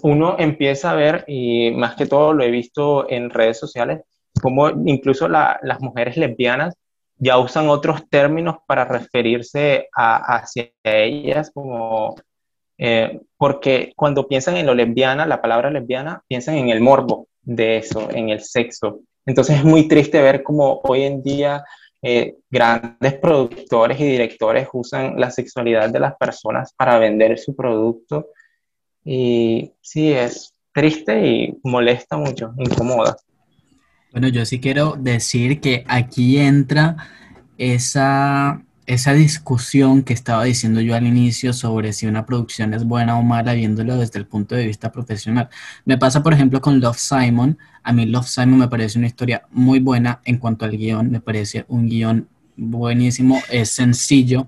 uno 0.01 0.35
empieza 0.39 0.91
a 0.91 0.95
ver, 0.95 1.25
y 1.27 1.71
más 1.71 1.95
que 1.95 2.05
todo 2.05 2.33
lo 2.33 2.43
he 2.43 2.51
visto 2.51 3.09
en 3.09 3.29
redes 3.29 3.59
sociales, 3.59 4.01
como 4.41 4.69
incluso 4.69 5.27
las 5.27 5.79
mujeres 5.81 6.17
lesbianas 6.17 6.75
ya 7.17 7.37
usan 7.37 7.69
otros 7.69 8.09
términos 8.09 8.57
para 8.67 8.85
referirse 8.85 9.87
a, 9.95 10.35
hacia 10.35 10.71
ellas, 10.83 11.51
como 11.53 12.15
eh, 12.77 13.21
porque 13.37 13.93
cuando 13.95 14.27
piensan 14.27 14.57
en 14.57 14.65
lo 14.65 14.73
lesbiana, 14.73 15.25
la 15.25 15.41
palabra 15.41 15.69
lesbiana, 15.69 16.23
piensan 16.27 16.55
en 16.55 16.69
el 16.69 16.81
morbo 16.81 17.27
de 17.41 17.77
eso, 17.77 18.09
en 18.11 18.29
el 18.29 18.41
sexo. 18.41 19.01
Entonces 19.25 19.57
es 19.57 19.63
muy 19.63 19.87
triste 19.87 20.21
ver 20.21 20.43
cómo 20.43 20.81
hoy 20.83 21.03
en 21.03 21.23
día 21.23 21.63
eh, 22.01 22.35
grandes 22.49 23.13
productores 23.13 23.99
y 23.99 24.03
directores 24.03 24.67
usan 24.73 25.17
la 25.17 25.31
sexualidad 25.31 25.89
de 25.89 26.01
las 26.01 26.15
personas 26.17 26.73
para 26.75 26.99
vender 26.99 27.39
su 27.39 27.55
producto. 27.55 28.27
Y 29.05 29.71
sí, 29.81 30.11
es 30.11 30.53
triste 30.73 31.25
y 31.25 31.59
molesta 31.63 32.17
mucho, 32.17 32.53
incomoda. 32.57 33.15
Bueno, 34.11 34.27
yo 34.27 34.45
sí 34.45 34.59
quiero 34.59 34.95
decir 34.99 35.61
que 35.61 35.85
aquí 35.87 36.37
entra 36.37 36.97
esa, 37.57 38.61
esa 38.85 39.13
discusión 39.13 40.03
que 40.03 40.13
estaba 40.13 40.43
diciendo 40.43 40.81
yo 40.81 40.95
al 40.95 41.07
inicio 41.07 41.53
sobre 41.53 41.93
si 41.93 42.05
una 42.05 42.25
producción 42.25 42.73
es 42.73 42.83
buena 42.83 43.17
o 43.17 43.23
mala 43.23 43.53
viéndolo 43.53 43.97
desde 43.97 44.19
el 44.19 44.27
punto 44.27 44.55
de 44.55 44.67
vista 44.67 44.91
profesional. 44.91 45.49
Me 45.85 45.97
pasa, 45.97 46.21
por 46.21 46.33
ejemplo, 46.33 46.59
con 46.61 46.79
Love 46.79 46.97
Simon. 46.97 47.57
A 47.83 47.93
mí 47.93 48.05
Love 48.05 48.27
Simon 48.27 48.59
me 48.59 48.67
parece 48.67 48.97
una 48.97 49.07
historia 49.07 49.43
muy 49.51 49.79
buena 49.79 50.21
en 50.25 50.37
cuanto 50.37 50.65
al 50.65 50.77
guion. 50.77 51.11
Me 51.11 51.21
parece 51.21 51.65
un 51.69 51.87
guion 51.87 52.27
buenísimo, 52.57 53.41
es 53.49 53.69
sencillo. 53.69 54.47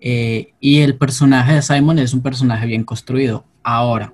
Eh, 0.00 0.52
y 0.60 0.80
el 0.80 0.96
personaje 0.96 1.54
de 1.54 1.62
Simon 1.62 1.98
es 1.98 2.14
un 2.14 2.22
personaje 2.22 2.66
bien 2.66 2.84
construido. 2.84 3.44
Ahora, 3.64 4.12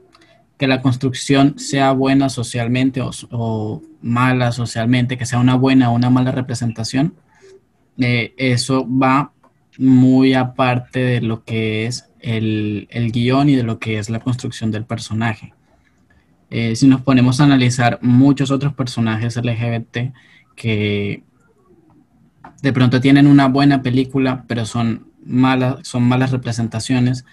que 0.57 0.67
la 0.67 0.81
construcción 0.81 1.59
sea 1.59 1.93
buena 1.93 2.29
socialmente 2.31 3.03
o, 3.03 3.83
mala 4.01 4.53
socialmente, 4.53 5.19
que 5.19 5.27
sea 5.27 5.39
una 5.39 5.57
buena 5.57 5.91
o 5.91 5.95
una 5.95 6.09
mala 6.09 6.33
representación, 6.33 7.15
eh, 7.99 8.35
eso 8.39 8.87
va 8.89 9.33
muy 9.79 10.35
aparte 10.35 11.01
de 11.01 11.21
lo 11.21 11.45
que 11.45 11.87
es 11.87 12.11
el, 12.21 12.89
guion 13.13 13.49
y 13.49 13.57
de 13.57 13.63
lo 13.63 13.79
que 13.79 13.99
es 13.99 14.11
la 14.11 14.21
construcción 14.21 14.71
del 14.71 14.85
personaje. 14.85 15.55
Eh, 16.51 16.77
si 16.77 16.87
nos 16.87 17.01
ponemos 17.01 17.41
a 17.41 17.45
analizar 17.45 17.99
muchos 18.03 18.51
otros 18.51 18.75
personajes 18.75 19.37
LGBT 19.37 20.13
que 20.55 21.23
de 22.63 22.73
pronto 22.73 23.01
tienen 23.01 23.27
una 23.27 23.49
buena 23.49 23.83
película, 23.83 24.45
pero 24.47 24.67
son 24.67 25.07
malas, 25.25 25.77
son 25.83 26.03
malas 26.05 26.31
representaciones, 26.31 27.25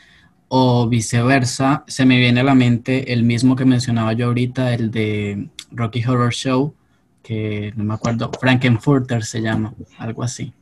o 0.48 0.90
viceversa, 0.90 1.84
se 1.88 2.06
me 2.06 2.18
viene 2.18 2.40
a 2.40 2.44
la 2.44 2.56
mente 2.56 3.14
el 3.14 3.24
mismo 3.24 3.56
que 3.56 3.66
mencionaba 3.66 4.14
yo 4.14 4.28
ahorita, 4.28 4.74
el 4.74 4.90
de 4.90 5.50
Rocky 5.72 6.04
Horror 6.04 6.34
Show, 6.34 6.74
que 7.22 7.72
no 7.76 7.84
me 7.84 7.94
acuerdo, 7.94 8.32
Frankenfurter 8.40 9.24
se 9.24 9.42
llama, 9.42 9.74
algo 10.00 10.24
así. 10.24 10.54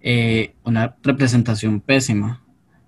Eh, 0.00 0.54
una 0.64 0.96
representación 1.02 1.80
pésima 1.80 2.42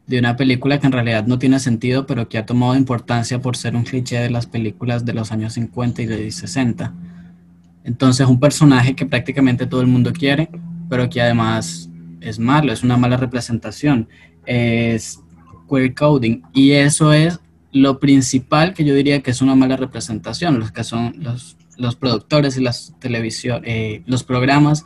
de 0.06 0.18
una 0.18 0.36
película 0.36 0.78
que 0.78 0.86
en 0.86 0.92
realidad 0.92 1.26
no 1.26 1.38
tiene 1.38 1.58
sentido, 1.58 2.06
pero 2.06 2.28
que 2.28 2.38
ha 2.38 2.46
tomado 2.46 2.76
importancia 2.76 3.40
por 3.40 3.56
ser 3.56 3.74
un 3.74 3.84
cliché 3.84 4.18
de 4.18 4.30
las 4.30 4.46
películas 4.46 5.04
de 5.04 5.14
los 5.14 5.32
años 5.32 5.54
50 5.54 6.02
y 6.02 6.06
de 6.06 6.30
60. 6.30 6.92
Entonces, 7.84 8.26
un 8.26 8.40
personaje 8.40 8.94
que 8.94 9.06
prácticamente 9.06 9.66
todo 9.66 9.80
el 9.80 9.86
mundo 9.86 10.12
quiere, 10.12 10.50
pero 10.88 11.08
que 11.08 11.22
además 11.22 11.88
es 12.20 12.38
malo, 12.38 12.72
es 12.72 12.82
una 12.82 12.96
mala 12.96 13.16
representación. 13.16 14.08
Es 14.46 15.20
queer 15.68 15.94
coding. 15.94 16.42
Y 16.52 16.72
eso 16.72 17.12
es 17.12 17.40
lo 17.72 17.98
principal 17.98 18.72
que 18.72 18.84
yo 18.84 18.94
diría 18.94 19.22
que 19.22 19.30
es 19.30 19.42
una 19.42 19.54
mala 19.54 19.76
representación, 19.76 20.58
los 20.58 20.70
que 20.70 20.84
son 20.84 21.14
los, 21.18 21.56
los 21.76 21.96
productores 21.96 22.56
y 22.56 22.62
las 22.62 22.94
televisión, 23.00 23.62
eh, 23.64 24.02
los 24.06 24.22
programas 24.22 24.84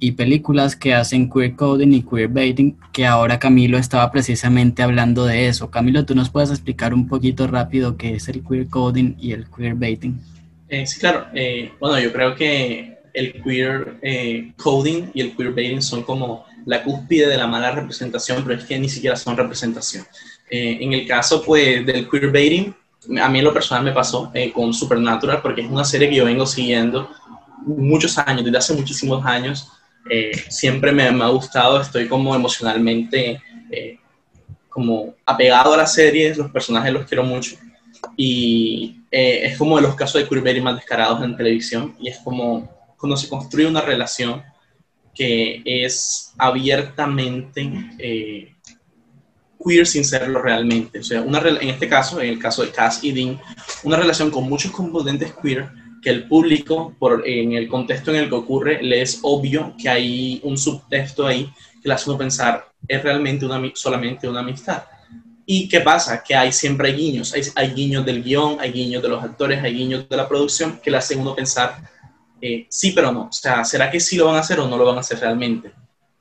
y 0.00 0.12
películas 0.12 0.76
que 0.76 0.94
hacen 0.94 1.30
queer 1.30 1.56
coding 1.56 1.92
y 1.92 2.02
queer 2.02 2.28
baiting, 2.28 2.76
que 2.92 3.06
ahora 3.06 3.38
Camilo 3.38 3.78
estaba 3.78 4.10
precisamente 4.10 4.82
hablando 4.82 5.24
de 5.24 5.48
eso. 5.48 5.70
Camilo, 5.70 6.04
¿tú 6.04 6.14
nos 6.14 6.30
puedes 6.30 6.50
explicar 6.50 6.94
un 6.94 7.08
poquito 7.08 7.46
rápido 7.46 7.96
qué 7.96 8.14
es 8.14 8.28
el 8.28 8.42
queer 8.44 8.68
coding 8.68 9.14
y 9.18 9.32
el 9.32 9.46
queer 9.48 9.74
baiting? 9.74 10.20
Eh, 10.68 10.86
sí, 10.86 11.00
claro. 11.00 11.26
Eh, 11.34 11.72
bueno, 11.80 11.98
yo 11.98 12.12
creo 12.12 12.34
que 12.34 12.98
el 13.14 13.42
queer 13.42 14.54
coding 14.56 15.10
y 15.14 15.20
el 15.20 15.36
queer 15.36 15.52
baiting 15.52 15.82
son 15.82 16.02
como 16.02 16.44
la 16.68 16.82
cúspide 16.82 17.28
de 17.28 17.36
la 17.38 17.46
mala 17.46 17.70
representación, 17.70 18.44
pero 18.44 18.60
es 18.60 18.66
que 18.66 18.78
ni 18.78 18.88
siquiera 18.88 19.16
son 19.16 19.36
representación. 19.36 20.04
Eh, 20.50 20.78
en 20.80 20.92
el 20.92 21.06
caso 21.06 21.42
pues, 21.42 21.84
del 21.84 22.08
queerbaiting, 22.08 22.74
a 23.20 23.28
mí 23.28 23.38
en 23.38 23.44
lo 23.44 23.52
personal 23.52 23.84
me 23.84 23.92
pasó 23.92 24.30
eh, 24.34 24.52
con 24.52 24.72
Supernatural, 24.72 25.40
porque 25.42 25.62
es 25.62 25.70
una 25.70 25.84
serie 25.84 26.08
que 26.08 26.16
yo 26.16 26.24
vengo 26.24 26.46
siguiendo 26.46 27.10
muchos 27.64 28.16
años, 28.18 28.44
desde 28.44 28.58
hace 28.58 28.74
muchísimos 28.74 29.24
años. 29.24 29.72
Eh, 30.10 30.32
siempre 30.48 30.92
me, 30.92 31.10
me, 31.10 31.24
ha 31.24 31.28
gustado, 31.28 31.80
estoy 31.80 32.08
como 32.08 32.34
emocionalmente 32.34 33.40
como 34.68 35.14
apegado 35.26 35.74
a 35.74 35.78
la 35.78 35.86
serie, 35.86 36.34
los 36.36 36.50
personajes 36.50 36.92
los 36.92 37.04
quiero 37.06 37.24
mucho. 37.24 37.56
Y 38.16 39.02
es 39.10 39.58
como 39.58 39.76
de 39.76 39.82
los 39.82 39.96
casos 39.96 40.22
de 40.22 40.28
queerbaiting 40.28 40.62
más 40.62 40.76
descarados 40.76 41.22
en 41.22 41.36
televisión, 41.36 41.96
y 41.98 42.08
es 42.08 42.18
como 42.18 42.68
cuando 42.96 43.16
se 43.16 43.28
construye 43.28 43.66
una 43.66 43.80
relación 43.80 44.42
que 45.18 45.62
es 45.64 46.32
abiertamente 46.38 47.68
eh, 47.98 48.54
queer 49.64 49.84
sin 49.84 50.04
serlo 50.04 50.40
realmente. 50.40 51.00
O 51.00 51.02
sea, 51.02 51.22
una, 51.22 51.40
en 51.40 51.68
este 51.68 51.88
caso, 51.88 52.20
en 52.20 52.28
el 52.28 52.38
caso 52.38 52.62
de 52.62 52.70
Cass 52.70 53.02
y 53.02 53.10
Dean, 53.10 53.40
una 53.82 53.96
relación 53.96 54.30
con 54.30 54.44
muchos 54.44 54.70
componentes 54.70 55.34
queer 55.42 55.70
que 56.02 56.10
el 56.10 56.28
público, 56.28 56.94
por, 56.98 57.26
en 57.26 57.52
el 57.52 57.68
contexto 57.68 58.10
en 58.10 58.18
el 58.18 58.28
que 58.28 58.34
ocurre, 58.34 58.82
le 58.82 59.02
es 59.02 59.20
obvio 59.22 59.74
que 59.80 59.88
hay 59.88 60.40
un 60.44 60.56
subtexto 60.56 61.26
ahí 61.26 61.50
que 61.82 61.88
le 61.88 61.94
hace 61.94 62.10
uno 62.10 62.18
pensar, 62.18 62.68
es 62.86 63.02
realmente 63.02 63.44
una, 63.44 63.60
solamente 63.74 64.28
una 64.28 64.40
amistad. 64.40 64.84
¿Y 65.46 65.68
qué 65.68 65.80
pasa? 65.80 66.22
Que 66.22 66.34
hay 66.34 66.52
siempre 66.52 66.92
guiños, 66.92 67.32
hay, 67.32 67.42
hay 67.54 67.70
guiños 67.70 68.04
del 68.04 68.22
guion, 68.22 68.58
hay 68.60 68.70
guiños 68.70 69.02
de 69.02 69.08
los 69.08 69.22
actores, 69.22 69.62
hay 69.62 69.74
guiños 69.74 70.08
de 70.08 70.16
la 70.16 70.28
producción 70.28 70.78
que 70.82 70.90
le 70.90 70.98
hacen 70.98 71.20
uno 71.20 71.34
pensar 71.34 71.78
eh, 72.40 72.66
sí, 72.68 72.92
pero 72.92 73.12
no. 73.12 73.22
O 73.22 73.32
sea, 73.32 73.64
¿será 73.64 73.90
que 73.90 74.00
sí 74.00 74.16
lo 74.16 74.26
van 74.26 74.36
a 74.36 74.40
hacer 74.40 74.60
o 74.60 74.68
no 74.68 74.76
lo 74.76 74.84
van 74.84 74.96
a 74.96 75.00
hacer 75.00 75.18
realmente? 75.18 75.72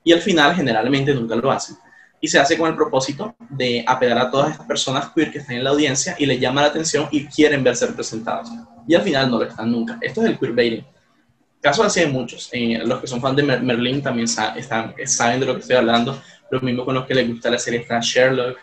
Y 0.04 0.14
al 0.14 0.22
final, 0.22 0.56
generalmente, 0.56 1.14
nunca 1.14 1.36
lo 1.36 1.52
hacen. 1.52 1.78
Y 2.20 2.28
se 2.28 2.40
hace 2.40 2.58
con 2.58 2.70
el 2.70 2.76
propósito 2.76 3.36
de 3.50 3.84
apelar 3.86 4.18
a 4.18 4.32
todas 4.32 4.52
estas 4.52 4.66
personas 4.66 5.12
queer 5.14 5.32
que 5.32 5.40
están 5.40 5.58
en 5.58 5.64
la 5.64 5.70
audiencia 5.70 6.16
y 6.18 6.26
les 6.26 6.40
llama 6.40 6.62
la 6.62 6.68
atención 6.68 7.08
y 7.12 7.26
quieren 7.26 7.64
verse 7.64 7.86
representados. 7.86 8.50
Y 8.88 8.96
al 8.96 9.02
final 9.02 9.30
no 9.30 9.40
lo 9.40 9.46
están 9.46 9.72
nunca. 9.72 9.98
Esto 10.02 10.22
es 10.22 10.30
el 10.30 10.40
queerbaiting. 10.40 10.86
Casos 11.62 11.86
así 11.86 12.00
hay 12.00 12.12
muchos. 12.12 12.50
Eh, 12.54 12.82
los 12.86 13.02
que 13.02 13.08
son 13.08 13.20
fans 13.20 13.36
de 13.36 13.44
Merlin 13.44 14.02
también 14.02 14.26
están, 14.26 14.94
saben 15.06 15.40
de 15.40 15.46
lo 15.46 15.56
que 15.56 15.62
estoy 15.62 15.76
hablando. 15.76 16.22
Lo 16.50 16.62
mismo 16.62 16.86
con 16.86 16.96
los 16.96 17.06
que 17.06 17.14
les 17.14 17.28
gusta 17.28 17.50
la 17.50 17.60
serie 17.60 17.82
está 17.82 18.00
Sherlock. 18.00 18.58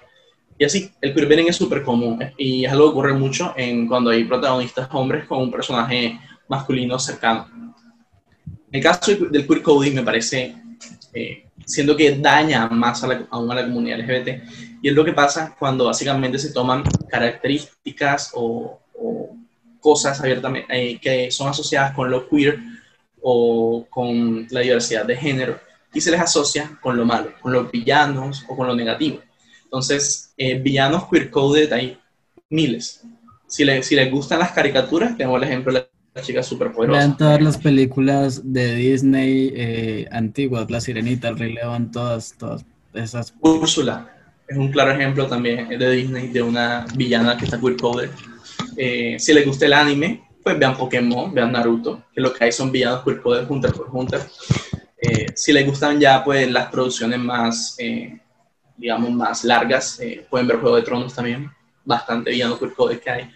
Y 0.56 0.64
así, 0.64 0.90
el 1.00 1.12
queerbaiting 1.12 1.48
es 1.48 1.56
súper 1.56 1.82
común 1.82 2.18
y 2.38 2.64
es 2.64 2.72
algo 2.72 2.84
que 2.84 2.90
ocurre 2.90 3.12
mucho 3.12 3.52
en 3.56 3.88
cuando 3.88 4.10
hay 4.10 4.24
protagonistas 4.24 4.88
hombres 4.92 5.26
con 5.26 5.40
un 5.40 5.50
personaje 5.50 6.18
masculino 6.48 6.98
cercano. 6.98 7.74
El 8.70 8.82
caso 8.82 9.14
del 9.14 9.46
queer 9.46 9.62
coding 9.62 9.94
me 9.94 10.02
parece, 10.02 10.54
eh, 11.12 11.46
siendo 11.64 11.96
que 11.96 12.16
daña 12.16 12.68
más 12.68 13.02
a 13.04 13.06
la, 13.08 13.26
aún 13.30 13.50
a 13.50 13.54
la 13.54 13.62
comunidad 13.62 14.00
LGBT, 14.00 14.42
y 14.82 14.88
es 14.88 14.94
lo 14.94 15.04
que 15.04 15.12
pasa 15.12 15.54
cuando 15.58 15.86
básicamente 15.86 16.38
se 16.38 16.52
toman 16.52 16.82
características 17.08 18.32
o, 18.34 18.80
cosas 19.84 20.18
abiertamente 20.18 20.66
eh, 20.70 20.98
que 20.98 21.30
son 21.30 21.46
asociadas 21.46 21.92
con 21.92 22.10
lo 22.10 22.26
queer 22.26 22.58
o 23.20 23.86
con 23.90 24.46
la 24.48 24.60
diversidad 24.60 25.04
de 25.04 25.14
género 25.14 25.60
y 25.92 26.00
se 26.00 26.10
les 26.10 26.20
asocia 26.22 26.78
con 26.80 26.96
lo 26.96 27.04
malo, 27.04 27.32
con 27.42 27.52
los 27.52 27.70
villanos 27.70 28.46
o 28.48 28.56
con 28.56 28.66
lo 28.66 28.74
negativo. 28.74 29.20
Entonces, 29.64 30.32
eh, 30.38 30.58
villanos 30.58 31.06
queer 31.10 31.30
coded 31.30 31.70
hay 31.70 31.98
miles. 32.48 33.02
Si, 33.46 33.62
le, 33.62 33.82
si 33.82 33.94
les 33.94 34.10
gustan 34.10 34.38
las 34.38 34.52
caricaturas, 34.52 35.18
tenemos 35.18 35.36
el 35.42 35.48
ejemplo 35.48 35.74
de 35.74 35.86
chica 36.22 36.42
súper 36.42 36.72
poderosa. 36.72 37.00
Vean 37.00 37.16
todas 37.18 37.42
las 37.42 37.58
películas 37.58 38.40
de 38.42 38.76
Disney 38.76 39.52
eh, 39.54 40.08
antiguas, 40.10 40.70
La 40.70 40.80
Sirenita, 40.80 41.28
El 41.28 41.38
Rey 41.38 41.52
León, 41.52 41.90
todas, 41.90 42.34
todas 42.38 42.64
esas. 42.94 43.34
Úrsula 43.42 44.10
es 44.48 44.56
un 44.56 44.70
claro 44.70 44.92
ejemplo 44.92 45.26
también 45.26 45.68
de 45.68 45.90
Disney, 45.90 46.28
de 46.28 46.40
una 46.40 46.86
villana 46.96 47.36
que 47.36 47.44
está 47.44 47.60
queer 47.60 47.76
coded. 47.76 48.10
Eh, 48.76 49.16
si 49.18 49.32
les 49.32 49.46
gusta 49.46 49.66
el 49.66 49.72
anime, 49.72 50.22
pues 50.44 50.58
vean 50.58 50.76
Pokémon, 50.76 51.32
vean 51.32 51.52
Naruto, 51.52 52.04
que 52.14 52.20
lo 52.20 52.32
que 52.32 52.44
hay 52.44 52.52
son 52.52 52.70
villanos 52.70 53.02
queer 53.02 53.20
coded 53.22 53.46
Hunter 53.48 53.72
por 53.72 53.88
Hunter. 53.90 54.20
Eh, 54.98 55.26
si 55.34 55.52
les 55.52 55.66
gustan 55.66 55.98
ya 55.98 56.22
pues 56.22 56.50
las 56.50 56.68
producciones 56.70 57.18
más, 57.18 57.76
eh, 57.78 58.18
digamos, 58.76 59.10
más 59.10 59.44
largas, 59.44 59.98
eh, 60.00 60.26
pueden 60.28 60.46
ver 60.46 60.58
Juego 60.58 60.76
de 60.76 60.82
Tronos 60.82 61.14
también, 61.14 61.50
bastante 61.84 62.30
villano 62.30 62.58
queer 62.58 62.74
coded 62.74 62.98
que 63.00 63.10
hay. 63.10 63.30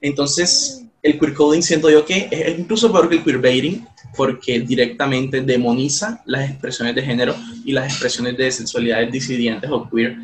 Entonces, 0.00 0.84
el 1.02 1.18
queer 1.18 1.34
coding 1.34 1.62
siento 1.62 1.90
yo 1.90 2.04
que 2.04 2.28
es 2.30 2.58
incluso 2.58 2.92
peor 2.92 3.08
que 3.08 3.16
el 3.16 3.24
queerbaiting, 3.24 3.86
porque 4.16 4.60
directamente 4.60 5.40
demoniza 5.40 6.22
las 6.26 6.48
expresiones 6.48 6.94
de 6.94 7.02
género 7.02 7.34
y 7.64 7.72
las 7.72 7.86
expresiones 7.86 8.36
de 8.36 8.50
sexualidades 8.52 9.10
disidentes 9.10 9.68
o 9.70 9.88
queer. 9.90 10.16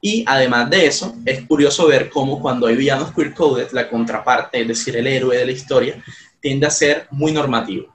Y 0.00 0.24
además 0.26 0.70
de 0.70 0.86
eso, 0.86 1.16
es 1.24 1.42
curioso 1.46 1.86
ver 1.86 2.10
cómo 2.10 2.40
cuando 2.40 2.66
hay 2.66 2.76
villanos 2.76 3.12
queer 3.12 3.34
coded, 3.34 3.68
la 3.72 3.88
contraparte, 3.88 4.60
es 4.60 4.68
decir, 4.68 4.96
el 4.96 5.06
héroe 5.06 5.36
de 5.36 5.46
la 5.46 5.52
historia, 5.52 6.02
tiende 6.40 6.66
a 6.66 6.70
ser 6.70 7.06
muy 7.10 7.32
normativo. 7.32 7.94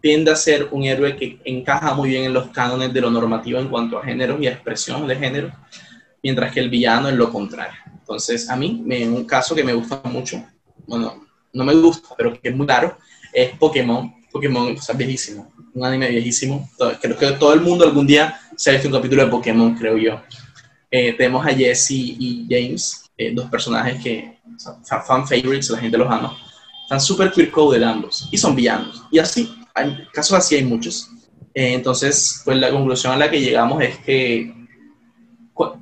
Tiende 0.00 0.30
a 0.30 0.36
ser 0.36 0.68
un 0.70 0.84
héroe 0.84 1.16
que 1.16 1.40
encaja 1.44 1.94
muy 1.94 2.10
bien 2.10 2.24
en 2.24 2.32
los 2.32 2.48
cánones 2.50 2.92
de 2.92 3.00
lo 3.00 3.10
normativo 3.10 3.58
en 3.58 3.68
cuanto 3.68 3.98
a 3.98 4.04
género 4.04 4.40
y 4.40 4.46
a 4.46 4.52
expresión 4.52 5.06
de 5.06 5.16
género, 5.16 5.52
mientras 6.22 6.52
que 6.52 6.60
el 6.60 6.70
villano 6.70 7.08
es 7.08 7.14
lo 7.14 7.30
contrario. 7.30 7.78
Entonces, 7.98 8.48
a 8.48 8.56
mí, 8.56 8.84
en 8.88 9.12
un 9.12 9.24
caso 9.24 9.54
que 9.54 9.64
me 9.64 9.72
gusta 9.72 10.00
mucho, 10.04 10.44
bueno, 10.86 11.26
no 11.52 11.64
me 11.64 11.74
gusta, 11.74 12.08
pero 12.16 12.32
que 12.40 12.48
es 12.48 12.56
muy 12.56 12.66
claro, 12.66 12.96
es 13.32 13.50
Pokémon. 13.58 14.14
Pokémon 14.30 14.68
es 14.68 14.96
viejísimo, 14.96 15.52
un 15.74 15.84
anime 15.84 16.08
viejísimo. 16.08 16.68
Creo 17.00 17.16
que 17.16 17.32
todo 17.32 17.52
el 17.54 17.60
mundo 17.60 17.84
algún 17.84 18.06
día 18.06 18.38
se 18.56 18.70
ha 18.70 18.72
visto 18.74 18.88
un 18.88 18.94
capítulo 18.94 19.24
de 19.24 19.30
Pokémon, 19.30 19.74
creo 19.74 19.96
yo. 19.96 20.20
Eh, 20.90 21.12
tenemos 21.14 21.44
a 21.44 21.50
Jesse 21.50 21.90
y 21.90 22.46
James, 22.48 23.10
eh, 23.16 23.32
dos 23.34 23.50
personajes 23.50 24.02
que 24.02 24.38
son 24.58 24.84
fan 24.84 25.26
favorites, 25.26 25.70
la 25.70 25.78
gente 25.78 25.98
los 25.98 26.10
ama. 26.10 26.36
Están 26.82 27.00
súper 27.00 27.32
queer 27.32 27.50
coded 27.50 27.82
ambos 27.82 28.28
y 28.30 28.38
son 28.38 28.54
villanos. 28.54 29.02
Y 29.10 29.18
así, 29.18 29.52
hay 29.74 30.06
casos 30.12 30.38
así 30.38 30.54
hay 30.54 30.64
muchos. 30.64 31.10
Eh, 31.54 31.72
entonces, 31.74 32.42
pues 32.44 32.58
la 32.58 32.70
conclusión 32.70 33.12
a 33.12 33.16
la 33.16 33.30
que 33.30 33.40
llegamos 33.40 33.82
es 33.82 33.98
que 33.98 34.54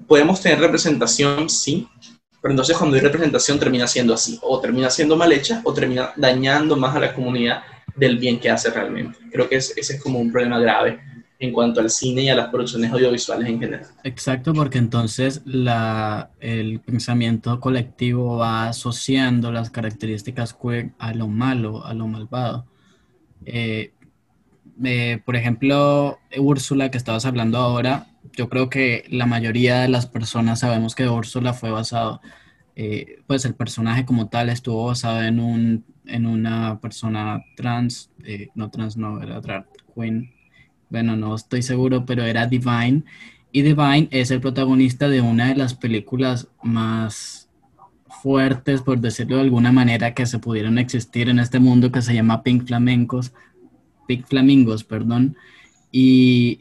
podemos 0.07 0.41
tener 0.41 0.61
representación, 0.61 1.51
sí, 1.51 1.89
pero 2.41 2.53
entonces 2.53 2.77
cuando 2.77 2.97
hay 2.97 3.03
representación 3.03 3.59
termina 3.59 3.87
siendo 3.87 4.15
así, 4.15 4.39
o 4.43 4.61
termina 4.61 4.89
siendo 4.89 5.17
mal 5.17 5.33
hecha, 5.33 5.61
o 5.65 5.75
termina 5.75 6.13
dañando 6.17 6.77
más 6.77 6.95
a 6.95 7.01
la 7.01 7.15
comunidad 7.15 7.63
del 7.97 8.19
bien 8.19 8.39
que 8.39 8.51
hace 8.51 8.71
realmente. 8.71 9.19
Creo 9.33 9.49
que 9.49 9.57
ese 9.57 9.75
es 9.77 10.03
como 10.03 10.19
un 10.19 10.31
problema 10.31 10.59
grave 10.59 11.01
en 11.39 11.53
cuanto 11.53 11.81
al 11.81 11.91
cine 11.91 12.23
y 12.23 12.29
a 12.29 12.35
las 12.35 12.49
producciones 12.49 12.93
audiovisuales 12.93 13.49
en 13.49 13.61
general. 13.61 13.87
Exacto, 14.05 14.55
porque 14.55 14.79
entonces 14.79 15.43
la, 15.45 16.31
el 16.41 16.81
pensamiento 16.81 17.61
colectivo 17.61 18.39
va 18.39 18.69
asociando 18.69 19.53
las 19.53 19.71
características 19.71 20.55
queer 20.55 20.93
a 20.99 21.13
lo 21.13 21.29
malo, 21.29 21.85
a 21.85 21.93
lo 21.95 22.07
malvado. 22.07 22.67
Eh, 23.45 23.93
eh, 24.83 25.21
por 25.25 25.37
ejemplo, 25.37 26.19
Úrsula, 26.37 26.91
que 26.91 26.99
estabas 26.99 27.27
hablando 27.27 27.59
ahora, 27.59 28.07
yo 28.33 28.49
creo 28.49 28.69
que 28.69 29.05
la 29.09 29.27
mayoría 29.27 29.81
de 29.81 29.89
las 29.89 30.07
personas 30.07 30.61
sabemos 30.61 30.95
que 30.95 31.09
Úrsula 31.09 31.53
fue 31.53 31.71
basado, 31.71 32.21
eh, 32.75 33.23
pues 33.27 33.45
el 33.45 33.55
personaje 33.55 34.05
como 34.05 34.29
tal 34.29 34.49
estuvo 34.49 34.87
basado 34.87 35.23
en, 35.23 35.39
un, 35.39 35.85
en 36.07 36.27
una 36.27 36.81
persona 36.81 37.45
trans, 37.57 38.11
eh, 38.25 38.49
no 38.55 38.71
trans, 38.71 38.97
no, 38.97 39.23
era 39.23 39.41
drag 39.41 39.67
queen, 39.95 40.34
bueno, 40.95 41.17
no 41.17 41.35
estoy 41.35 41.63
seguro, 41.63 42.07
pero 42.07 42.23
era 42.23 42.47
Divine, 42.47 43.03
y 43.51 43.63
Divine 43.63 44.07
es 44.13 44.31
el 44.31 44.41
protagonista 44.41 45.09
de 45.09 45.21
una 45.21 45.49
de 45.49 45.57
las 45.57 45.75
películas 45.75 46.47
más 46.63 47.49
fuertes, 48.23 48.81
por 48.81 49.01
decirlo 49.01 49.35
de 49.35 49.43
alguna 49.43 49.73
manera, 49.73 50.15
que 50.15 50.25
se 50.25 50.39
pudieron 50.39 50.79
existir 50.79 51.29
en 51.29 51.41
este 51.41 51.59
mundo 51.59 51.91
que 51.91 52.01
se 52.01 52.15
llama 52.15 52.45
Pink 52.45 52.69
Flamencos, 52.69 53.33
Pink 54.07 54.25
Flamingos, 54.29 54.85
perdón, 54.85 55.37
y 55.91 56.61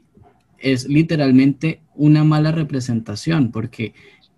es 0.57 0.87
literalmente 0.87 1.83
una 1.93 2.23
mala 2.23 2.51
representación 2.51 3.51
porque 3.51 3.93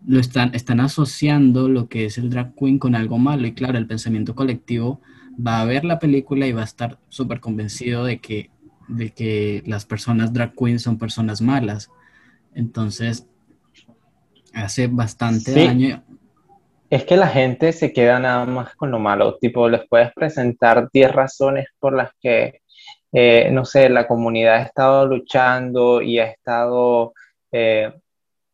lo 0.05 0.19
están, 0.19 0.53
están 0.55 0.81
asociando 0.81 1.69
lo 1.69 1.87
que 1.87 2.03
es 2.03 2.17
el 2.17 2.29
drag 2.29 2.53
queen 2.53 2.79
con 2.79 2.95
algo 2.95 3.17
malo. 3.17 3.47
Y 3.47 3.53
claro, 3.53 3.77
el 3.77 3.87
pensamiento 3.87 4.35
colectivo 4.35 4.99
va 5.35 5.61
a 5.61 5.65
ver 5.65 5.85
la 5.85 5.99
película 5.99 6.47
y 6.47 6.51
va 6.51 6.61
a 6.61 6.65
estar 6.65 6.99
súper 7.07 7.39
convencido 7.39 8.03
de 8.03 8.19
que, 8.19 8.49
de 8.88 9.11
que 9.11 9.63
las 9.65 9.86
personas 9.86 10.33
drag 10.33 10.53
queen 10.55 10.79
son 10.79 10.97
personas 10.97 11.41
malas. 11.41 11.89
Entonces, 12.53 13.27
hace 14.53 14.88
bastante 14.88 15.65
daño. 15.65 16.03
Es 16.89 17.03
que 17.03 17.17
la 17.17 17.27
gente 17.27 17.73
se 17.73 17.91
queda 17.91 18.19
nada 18.19 18.45
más 18.45 18.75
con 18.75 18.91
lo 18.91 18.99
malo, 18.99 19.38
tipo, 19.38 19.67
les 19.67 19.88
puedes 19.89 20.13
presentar 20.13 20.88
10 20.93 21.11
razones 21.11 21.67
por 21.79 21.93
las 21.95 22.11
que 22.21 22.61
eh, 23.17 23.49
no 23.49 23.63
sé, 23.63 23.88
la 23.88 24.07
comunidad 24.07 24.55
ha 24.55 24.61
estado 24.63 25.07
luchando 25.07 26.01
y 26.01 26.19
ha 26.19 26.25
estado, 26.25 27.13
eh, 27.49 27.93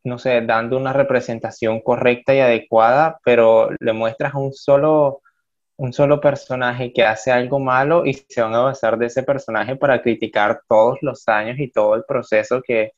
no 0.03 0.19
sé, 0.19 0.41
dando 0.41 0.77
una 0.77 0.93
representación 0.93 1.81
correcta 1.81 2.35
y 2.35 2.41
adecuada, 2.41 3.19
pero 3.25 3.71
le 3.79 3.93
muestras 3.93 4.35
un 4.35 4.53
solo, 4.53 5.23
un 5.81 5.93
solo 5.93 6.21
personaje 6.21 6.93
que 6.93 7.03
hace 7.03 7.31
algo 7.31 7.59
malo 7.59 8.05
y 8.05 8.13
se 8.13 8.41
van 8.41 8.53
a 8.53 8.59
basar 8.61 8.97
de 8.97 9.07
ese 9.07 9.23
personaje 9.23 9.75
para 9.75 10.01
criticar 10.01 10.61
todos 10.69 10.99
los 11.01 11.27
años 11.27 11.57
y 11.59 11.71
todo 11.71 11.95
el 11.95 12.03
proceso 12.07 12.61
que, 12.61 12.93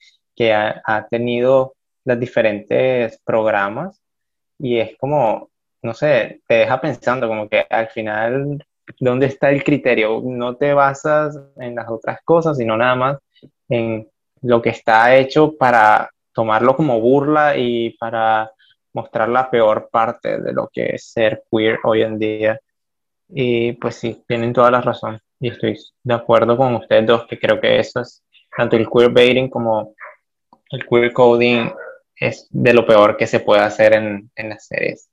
ha, 0.54 0.82
ha 0.86 1.08
tenido 1.08 1.76
los 2.04 2.20
diferentes 2.20 3.20
programas. 3.24 4.02
Y 4.60 4.80
es 4.80 4.98
como, 4.98 5.50
no 5.82 5.94
sé, 5.94 6.42
te 6.46 6.56
deja 6.56 6.82
pensando 6.82 7.28
como 7.30 7.48
que 7.48 7.66
al 7.70 7.88
final 7.88 8.60
¿dónde 9.00 9.28
está 9.28 9.50
el 9.50 9.64
criterio? 9.64 10.22
No 10.22 10.58
te 10.58 10.74
basas 10.74 11.40
en 11.58 11.76
las 11.76 11.90
otras 11.90 12.20
cosas, 12.26 12.58
sino 12.58 12.76
nada 12.76 12.96
más 12.96 13.18
en 13.70 14.10
lo 14.42 14.62
que 14.62 14.70
está 14.70 15.16
hecho 15.16 15.56
para 15.56 16.10
tomarlo 16.34 16.76
como 16.76 17.00
burla 17.00 17.56
y 17.56 17.92
para 17.92 18.52
mostrar 18.94 19.30
la 19.30 19.50
peor 19.50 19.90
parte 19.90 20.40
de 20.42 20.54
lo 20.54 20.70
que 20.72 20.96
es 20.96 21.12
ser 21.12 21.44
queer 21.50 21.80
hoy 21.84 22.02
en 22.02 22.20
día. 22.20 22.60
Y 23.30 23.74
pues 23.74 23.96
sí, 23.96 24.24
tienen 24.28 24.54
toda 24.54 24.72
la 24.72 24.82
razón. 24.82 25.20
Y 25.40 25.50
estoy 25.50 25.78
de 26.04 26.14
acuerdo 26.14 26.56
con 26.58 26.76
ustedes 26.76 27.06
dos, 27.08 27.26
que 27.28 27.40
creo 27.40 27.60
que 27.60 27.80
eso 27.80 28.02
es, 28.02 28.24
tanto 28.56 28.76
el 28.76 28.88
queerbaiting 28.90 29.50
como 29.50 29.96
el 30.70 30.86
queer 30.88 31.12
coding 31.14 31.70
es 32.16 32.48
de 32.52 32.74
lo 32.74 32.86
peor 32.86 33.18
que 33.18 33.28
se 33.28 33.40
puede 33.40 33.62
hacer 33.62 33.94
en, 33.94 34.32
en 34.36 34.50
las 34.50 34.68
series. 34.68 35.10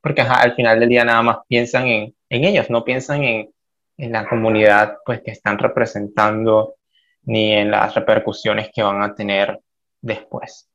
Porque 0.00 0.22
al 0.22 0.54
final 0.54 0.80
del 0.80 0.88
día 0.88 1.04
nada 1.04 1.22
más 1.22 1.38
piensan 1.48 1.86
en 1.86 2.14
en 2.30 2.44
ellos, 2.44 2.70
no 2.70 2.84
piensan 2.84 3.24
en, 3.24 3.50
en 3.96 4.12
la 4.12 4.28
comunidad 4.28 4.98
pues, 5.04 5.22
que 5.22 5.30
están 5.30 5.58
representando 5.58 6.74
ni 7.22 7.52
en 7.52 7.70
las 7.70 7.94
repercusiones 7.94 8.70
que 8.74 8.82
van 8.82 9.02
a 9.02 9.14
tener 9.14 9.60
después. 10.00 10.68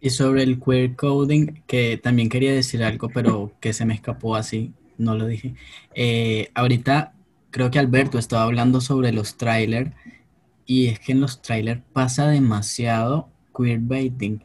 Y 0.00 0.10
sobre 0.10 0.42
el 0.42 0.60
queer 0.60 0.96
coding, 0.96 1.62
que 1.66 1.96
también 1.96 2.28
quería 2.28 2.52
decir 2.52 2.82
algo, 2.82 3.08
pero 3.08 3.52
que 3.60 3.72
se 3.72 3.84
me 3.84 3.94
escapó 3.94 4.34
así, 4.34 4.72
no 5.02 5.16
lo 5.16 5.26
dije. 5.26 5.54
Eh, 5.94 6.50
ahorita 6.54 7.14
creo 7.50 7.70
que 7.70 7.78
Alberto 7.78 8.18
estaba 8.18 8.44
hablando 8.44 8.80
sobre 8.80 9.12
los 9.12 9.36
trailers 9.36 9.92
y 10.66 10.86
es 10.86 10.98
que 11.00 11.12
en 11.12 11.20
los 11.20 11.42
trailers 11.42 11.82
pasa 11.92 12.28
demasiado 12.28 13.28
queerbaiting 13.56 14.42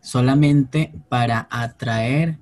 solamente 0.00 0.92
para 1.08 1.48
atraer 1.50 2.38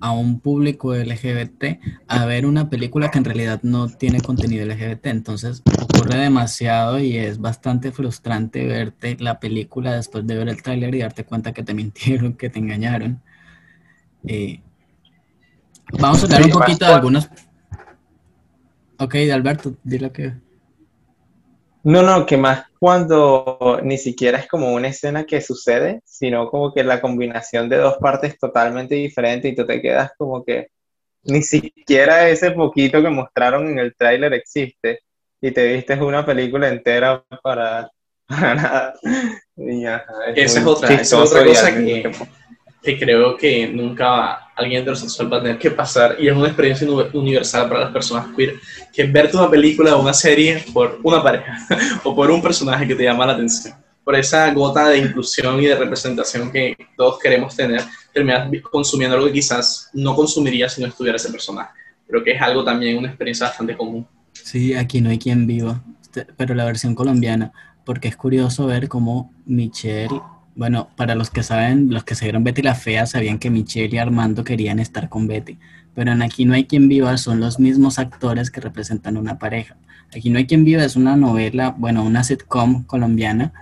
a 0.00 0.10
un 0.10 0.38
público 0.40 0.94
LGBT 0.94 1.80
a 2.08 2.26
ver 2.26 2.44
una 2.44 2.68
película 2.68 3.10
que 3.10 3.16
en 3.16 3.24
realidad 3.24 3.60
no 3.62 3.88
tiene 3.88 4.20
contenido 4.20 4.66
LGBT. 4.66 5.06
Entonces 5.06 5.62
ocurre 5.80 6.18
demasiado 6.18 6.98
y 6.98 7.16
es 7.16 7.38
bastante 7.38 7.90
frustrante 7.90 8.66
verte 8.66 9.16
la 9.18 9.40
película 9.40 9.94
después 9.94 10.26
de 10.26 10.36
ver 10.36 10.48
el 10.50 10.62
tráiler 10.62 10.94
y 10.94 10.98
darte 10.98 11.24
cuenta 11.24 11.52
que 11.52 11.62
te 11.62 11.72
mintieron, 11.74 12.34
que 12.34 12.50
te 12.50 12.58
engañaron. 12.58 13.22
Eh, 14.26 14.60
vamos 15.98 16.22
a 16.22 16.26
hablar 16.26 16.42
un 16.42 16.50
poquito 16.50 16.84
de 16.84 16.92
algunos... 16.92 17.28
Ok, 18.98 19.14
Alberto, 19.32 19.74
dile 19.82 20.10
que... 20.12 20.32
No, 21.82 22.02
no, 22.02 22.24
que 22.24 22.36
más 22.36 22.64
cuando 22.78 23.80
ni 23.82 23.98
siquiera 23.98 24.38
es 24.38 24.48
como 24.48 24.72
una 24.72 24.88
escena 24.88 25.24
que 25.24 25.40
sucede, 25.40 26.00
sino 26.04 26.50
como 26.50 26.72
que 26.72 26.82
la 26.82 27.00
combinación 27.00 27.68
de 27.68 27.76
dos 27.76 27.98
partes 27.98 28.38
totalmente 28.38 28.94
diferentes 28.94 29.52
y 29.52 29.54
tú 29.54 29.66
te 29.66 29.82
quedas 29.82 30.12
como 30.16 30.44
que 30.44 30.68
ni 31.24 31.42
siquiera 31.42 32.28
ese 32.28 32.52
poquito 32.52 33.02
que 33.02 33.08
mostraron 33.08 33.68
en 33.68 33.78
el 33.78 33.94
tráiler 33.94 34.32
existe 34.34 35.00
y 35.40 35.50
te 35.50 35.74
viste 35.74 35.94
una 35.94 36.24
película 36.24 36.68
entera 36.68 37.22
para, 37.42 37.90
nada. 38.28 38.94
esa 40.34 40.60
es 40.60 40.66
otra, 40.66 40.88
esa 40.88 41.02
es 41.02 41.12
otra 41.12 41.44
cosa 41.44 41.74
que, 41.74 42.10
que 42.82 42.98
creo 42.98 43.36
que 43.36 43.68
nunca 43.68 44.43
alguien 44.56 44.82
heterosexual 44.82 45.32
va 45.32 45.38
a 45.38 45.42
tener 45.42 45.58
que 45.58 45.70
pasar 45.70 46.16
y 46.18 46.28
es 46.28 46.36
una 46.36 46.46
experiencia 46.46 46.86
universal 47.12 47.68
para 47.68 47.80
las 47.80 47.92
personas 47.92 48.28
queer, 48.36 48.54
que 48.92 49.02
es 49.02 49.12
verte 49.12 49.36
una 49.36 49.50
película 49.50 49.96
o 49.96 50.02
una 50.02 50.14
serie 50.14 50.64
por 50.72 51.00
una 51.02 51.22
pareja 51.22 51.56
o 52.04 52.14
por 52.14 52.30
un 52.30 52.40
personaje 52.40 52.86
que 52.86 52.94
te 52.94 53.04
llama 53.04 53.26
la 53.26 53.32
atención. 53.34 53.74
Por 54.04 54.14
esa 54.16 54.52
gota 54.52 54.88
de 54.88 54.98
inclusión 54.98 55.60
y 55.60 55.66
de 55.66 55.76
representación 55.76 56.52
que 56.52 56.76
todos 56.96 57.18
queremos 57.18 57.56
tener, 57.56 57.82
terminas 58.12 58.50
consumiendo 58.70 59.16
algo 59.16 59.28
que 59.28 59.32
quizás 59.32 59.88
no 59.94 60.14
consumirías 60.14 60.74
si 60.74 60.82
no 60.82 60.88
estuviera 60.88 61.16
ese 61.16 61.30
personaje. 61.30 61.70
Creo 62.06 62.22
que 62.22 62.32
es 62.32 62.42
algo 62.42 62.62
también, 62.62 62.98
una 62.98 63.08
experiencia 63.08 63.46
bastante 63.46 63.74
común. 63.74 64.06
Sí, 64.32 64.74
aquí 64.74 65.00
no 65.00 65.08
hay 65.08 65.18
quien 65.18 65.46
viva, 65.46 65.82
pero 66.36 66.54
la 66.54 66.66
versión 66.66 66.94
colombiana, 66.94 67.52
porque 67.86 68.08
es 68.08 68.16
curioso 68.16 68.66
ver 68.66 68.88
cómo 68.88 69.32
Michelle, 69.46 70.20
bueno, 70.56 70.88
para 70.96 71.14
los 71.14 71.30
que 71.30 71.42
saben, 71.42 71.90
los 71.90 72.04
que 72.04 72.14
se 72.14 72.26
vieron 72.26 72.44
Betty 72.44 72.62
la 72.62 72.74
Fea, 72.74 73.06
sabían 73.06 73.38
que 73.38 73.50
Michelle 73.50 73.96
y 73.96 73.98
Armando 73.98 74.44
querían 74.44 74.78
estar 74.78 75.08
con 75.08 75.26
Betty, 75.26 75.58
pero 75.94 76.12
en 76.12 76.22
Aquí 76.22 76.44
no 76.44 76.54
hay 76.54 76.64
quien 76.64 76.88
viva 76.88 77.16
son 77.16 77.40
los 77.40 77.58
mismos 77.58 77.98
actores 77.98 78.50
que 78.50 78.60
representan 78.60 79.16
una 79.16 79.38
pareja. 79.38 79.76
Aquí 80.14 80.30
no 80.30 80.38
hay 80.38 80.46
quien 80.46 80.64
viva 80.64 80.84
es 80.84 80.96
una 80.96 81.16
novela, 81.16 81.74
bueno, 81.76 82.04
una 82.04 82.22
sitcom 82.22 82.84
colombiana 82.84 83.52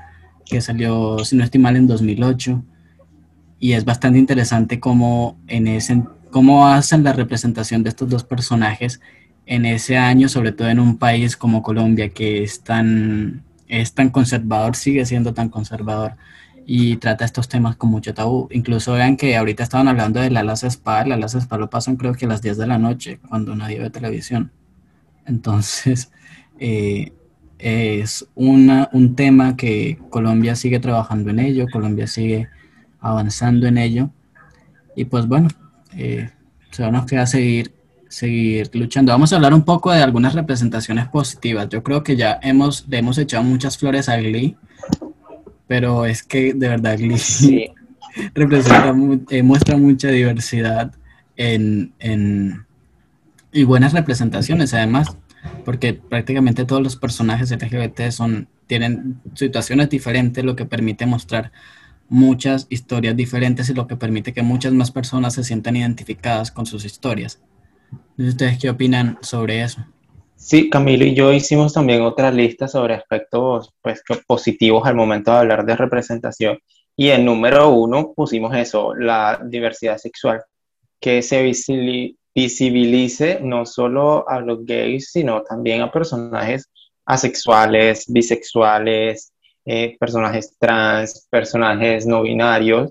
que 0.45 0.61
salió, 0.61 1.24
si 1.24 1.36
no 1.36 1.45
estoy 1.45 1.61
mal, 1.61 1.76
en 1.76 1.86
2008 1.86 2.62
y 3.59 3.72
es 3.72 3.84
bastante 3.84 4.18
interesante 4.18 4.80
cómo, 4.80 5.38
en 5.47 5.68
ese, 5.68 6.03
cómo 6.30 6.66
hacen 6.66 7.05
la 7.05 7.12
representación 7.12 7.82
de 7.82 7.90
estos 7.90 8.09
dos 8.09 8.24
personajes 8.24 9.01
en 9.47 9.64
ese 9.66 9.97
año, 9.97 10.28
sobre 10.28 10.53
todo 10.53 10.68
en 10.68 10.80
un 10.80 10.99
país 10.99 11.36
como 11.36 11.62
Colombia, 11.62 12.11
que 12.11 12.43
es 12.43 12.62
tan, 12.62 13.45
es 13.68 13.95
tan 13.95 14.11
conservador, 14.11 14.76
sigue 14.76 15.07
siendo 15.07 15.32
tan 15.32 15.49
conservador 15.49 16.16
y 16.67 16.97
trata 16.97 17.25
estos 17.25 17.49
temas 17.49 17.77
con 17.77 17.91
mucho 17.91 18.15
tabú. 18.15 18.49
Incluso 18.53 18.93
vean 18.93 19.17
que 19.17 19.37
ahorita 19.37 19.63
estaban 19.63 19.89
hablando 19.89 20.21
de 20.21 20.31
la 20.31 20.43
Laza 20.43 20.69
Spa, 20.69 21.05
la 21.05 21.17
Laza 21.17 21.39
Spa 21.39 21.59
lo 21.59 21.71
pasan 21.71 21.97
creo 21.97 22.15
que 22.15 22.27
a 22.27 22.29
las 22.29 22.43
10 22.43 22.57
de 22.59 22.67
la 22.67 22.79
noche, 22.79 23.21
cuando 23.29 23.55
nadie 23.57 23.79
ve 23.81 23.91
televisión. 23.91 24.53
Entonces, 25.27 26.11
eh, 26.59 27.13
es 27.59 28.27
una, 28.35 28.89
un 28.93 29.15
tema 29.15 29.57
que 29.57 29.99
Colombia 30.11 30.57
sigue 30.57 30.81
trabajando 30.81 31.31
en 31.31 31.39
ello, 31.39 31.67
Colombia 31.73 32.07
sigue 32.07 32.49
avanzando 33.01 33.67
en 33.67 33.79
ello. 33.79 34.11
Y 34.97 35.05
pues 35.05 35.27
bueno, 35.27 35.49
eh, 35.97 36.31
se 36.71 36.91
nos 36.91 37.07
queda 37.07 37.27
seguir, 37.27 37.73
seguir 38.09 38.71
luchando. 38.75 39.13
Vamos 39.13 39.33
a 39.33 39.37
hablar 39.37 39.55
un 39.55 39.63
poco 39.63 39.93
de 39.93 40.03
algunas 40.03 40.35
representaciones 40.35 41.09
positivas. 41.09 41.69
Yo 41.69 41.83
creo 41.83 42.03
que 42.03 42.17
ya 42.17 42.39
hemos, 42.43 42.87
le 42.89 42.99
hemos 42.99 43.19
echado 43.19 43.45
muchas 43.45 43.79
flores 43.79 44.09
a 44.09 44.17
Glee, 44.17 44.57
pero 45.73 46.05
es 46.05 46.23
que 46.23 46.53
de 46.53 46.68
verdad 46.68 46.99
Glee 46.99 47.73
representa, 48.35 48.95
eh, 49.31 49.43
muestra 49.43 49.79
mucha 49.79 50.09
diversidad 50.09 50.93
en, 51.35 51.95
en, 51.99 52.66
y 53.53 53.64
buenas 53.64 53.95
representaciones 53.95 54.75
además, 54.75 55.16
porque 55.64 55.95
prácticamente 55.95 56.66
todos 56.66 56.83
los 56.83 56.97
personajes 56.97 57.51
LGBT 57.51 58.11
son, 58.11 58.49
tienen 58.66 59.18
situaciones 59.33 59.89
diferentes, 59.89 60.45
lo 60.45 60.57
que 60.57 60.66
permite 60.66 61.07
mostrar 61.07 61.53
muchas 62.11 62.66
historias 62.68 63.16
diferentes 63.16 63.70
y 63.70 63.73
lo 63.73 63.87
que 63.87 63.97
permite 63.97 64.35
que 64.35 64.43
muchas 64.43 64.75
más 64.75 64.91
personas 64.91 65.33
se 65.33 65.43
sientan 65.43 65.77
identificadas 65.77 66.51
con 66.51 66.66
sus 66.66 66.85
historias. 66.85 67.41
¿Ustedes 68.18 68.59
qué 68.59 68.68
opinan 68.68 69.16
sobre 69.23 69.62
eso? 69.62 69.87
Sí, 70.43 70.68
Camilo 70.68 71.05
y 71.05 71.14
yo 71.14 71.32
hicimos 71.32 71.72
también 71.72 72.03
otra 72.03 72.32
lista 72.32 72.66
sobre 72.66 72.95
aspectos 72.95 73.72
pues, 73.80 74.03
positivos 74.26 74.84
al 74.84 74.97
momento 74.97 75.30
de 75.30 75.38
hablar 75.38 75.64
de 75.64 75.76
representación. 75.76 76.59
Y 76.97 77.11
en 77.11 77.24
número 77.24 77.70
uno 77.70 78.12
pusimos 78.12 78.55
eso, 78.57 78.93
la 78.93 79.40
diversidad 79.45 79.99
sexual, 79.99 80.43
que 81.01 81.22
se 81.22 81.43
visibilice 82.34 83.38
no 83.40 83.64
solo 83.64 84.28
a 84.28 84.40
los 84.40 84.66
gays, 84.66 85.12
sino 85.12 85.43
también 85.45 85.80
a 85.80 85.93
personajes 85.93 86.68
asexuales, 87.07 88.07
bisexuales, 88.12 89.32
eh, 89.64 89.97
personajes 89.99 90.57
trans, 90.59 91.28
personajes 91.30 92.05
no 92.05 92.22
binarios, 92.22 92.90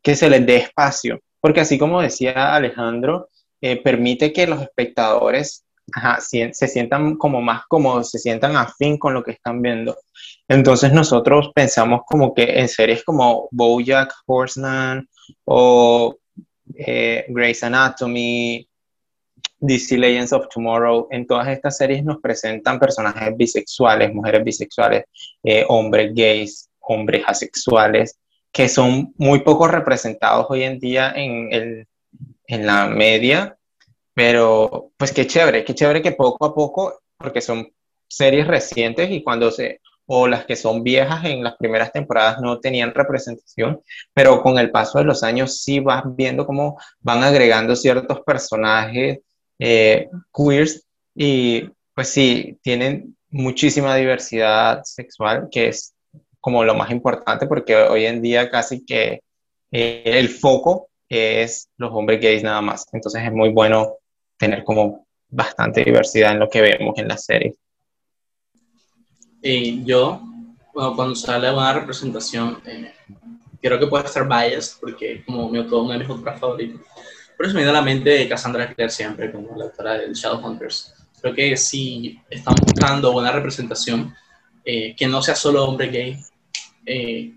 que 0.00 0.14
se 0.14 0.30
les 0.30 0.46
dé 0.46 0.56
espacio, 0.58 1.18
porque 1.40 1.60
así 1.60 1.78
como 1.78 2.00
decía 2.00 2.54
Alejandro, 2.54 3.28
eh, 3.60 3.82
permite 3.82 4.32
que 4.32 4.46
los 4.46 4.62
espectadores 4.62 5.65
se 6.20 6.68
sientan 6.68 7.16
como 7.16 7.40
más 7.40 7.62
cómodos, 7.68 8.10
se 8.10 8.18
sientan 8.18 8.56
afín 8.56 8.98
con 8.98 9.14
lo 9.14 9.22
que 9.22 9.32
están 9.32 9.62
viendo. 9.62 9.96
Entonces 10.48 10.92
nosotros 10.92 11.50
pensamos 11.54 12.02
como 12.06 12.34
que 12.34 12.58
en 12.58 12.68
series 12.68 13.04
como 13.04 13.48
Bojack 13.50 14.12
Horseman 14.26 15.08
o 15.44 16.16
eh, 16.74 17.24
Grey's 17.28 17.62
Anatomy, 17.62 18.68
DC 19.58 19.96
Legends 19.96 20.32
of 20.32 20.48
Tomorrow, 20.48 21.08
en 21.10 21.26
todas 21.26 21.48
estas 21.48 21.76
series 21.76 22.04
nos 22.04 22.18
presentan 22.20 22.78
personajes 22.78 23.36
bisexuales, 23.36 24.12
mujeres 24.12 24.44
bisexuales, 24.44 25.04
eh, 25.42 25.64
hombres 25.68 26.12
gays, 26.14 26.68
hombres 26.80 27.22
asexuales, 27.26 28.18
que 28.52 28.68
son 28.68 29.14
muy 29.16 29.40
poco 29.40 29.68
representados 29.68 30.46
hoy 30.48 30.62
en 30.62 30.78
día 30.78 31.12
en, 31.14 31.52
el, 31.52 31.86
en 32.46 32.66
la 32.66 32.86
media, 32.86 33.55
pero 34.16 34.92
pues 34.96 35.12
qué 35.12 35.26
chévere, 35.26 35.62
qué 35.62 35.74
chévere 35.74 36.00
que 36.00 36.12
poco 36.12 36.46
a 36.46 36.54
poco, 36.54 37.02
porque 37.18 37.42
son 37.42 37.70
series 38.08 38.46
recientes 38.46 39.10
y 39.10 39.22
cuando 39.22 39.50
se, 39.50 39.82
o 40.06 40.26
las 40.26 40.46
que 40.46 40.56
son 40.56 40.82
viejas 40.82 41.26
en 41.26 41.44
las 41.44 41.56
primeras 41.58 41.92
temporadas 41.92 42.40
no 42.40 42.58
tenían 42.58 42.94
representación, 42.94 43.82
pero 44.14 44.40
con 44.40 44.58
el 44.58 44.70
paso 44.70 44.96
de 44.96 45.04
los 45.04 45.22
años 45.22 45.62
sí 45.62 45.80
vas 45.80 46.04
viendo 46.16 46.46
cómo 46.46 46.78
van 47.00 47.24
agregando 47.24 47.76
ciertos 47.76 48.20
personajes 48.22 49.18
eh, 49.58 50.08
queers 50.34 50.86
y 51.14 51.68
pues 51.92 52.08
sí, 52.08 52.58
tienen 52.62 53.18
muchísima 53.28 53.96
diversidad 53.96 54.82
sexual, 54.84 55.48
que 55.50 55.68
es 55.68 55.94
como 56.40 56.64
lo 56.64 56.74
más 56.74 56.90
importante 56.90 57.46
porque 57.46 57.76
hoy 57.76 58.06
en 58.06 58.22
día 58.22 58.50
casi 58.50 58.82
que 58.82 59.20
eh, 59.72 60.02
el 60.06 60.30
foco 60.30 60.88
es 61.06 61.68
los 61.76 61.92
hombres 61.92 62.18
gays 62.18 62.42
nada 62.42 62.62
más. 62.62 62.86
Entonces 62.92 63.22
es 63.22 63.32
muy 63.32 63.50
bueno 63.50 63.98
tener 64.36 64.64
como 64.64 65.06
bastante 65.28 65.84
diversidad 65.84 66.32
en 66.32 66.40
lo 66.40 66.48
que 66.48 66.60
vemos 66.60 66.98
en 66.98 67.08
la 67.08 67.16
serie. 67.16 67.54
Y 69.42 69.84
yo, 69.84 70.20
cuando 70.72 71.14
sale 71.14 71.52
una 71.52 71.72
representación, 71.72 72.60
eh, 72.66 72.92
creo 73.60 73.78
que 73.78 73.86
puede 73.86 74.04
estar 74.04 74.26
biased 74.26 74.78
porque 74.80 75.24
como 75.24 75.48
mi 75.48 75.58
autor, 75.58 75.82
uno 75.82 75.92
de 75.92 75.98
mis 75.98 76.08
autores 76.08 76.40
favoritos 76.40 76.80
por 77.36 77.46
eso 77.46 77.54
me 77.54 77.60
viene 77.60 77.76
a 77.76 77.80
la 77.80 77.84
mente 77.84 78.28
Cassandra 78.28 78.72
Clare 78.72 78.90
siempre, 78.90 79.30
como 79.30 79.54
la 79.56 79.64
autora 79.64 79.98
de 79.98 80.14
Shadowhunters. 80.14 80.94
Creo 81.20 81.34
que 81.34 81.56
si 81.56 82.18
están 82.30 82.54
buscando 82.54 83.12
buena 83.12 83.30
representación, 83.30 84.14
eh, 84.64 84.94
que 84.96 85.06
no 85.06 85.20
sea 85.20 85.34
solo 85.34 85.64
hombre 85.64 85.88
gay, 85.88 86.18
eh, 86.86 87.34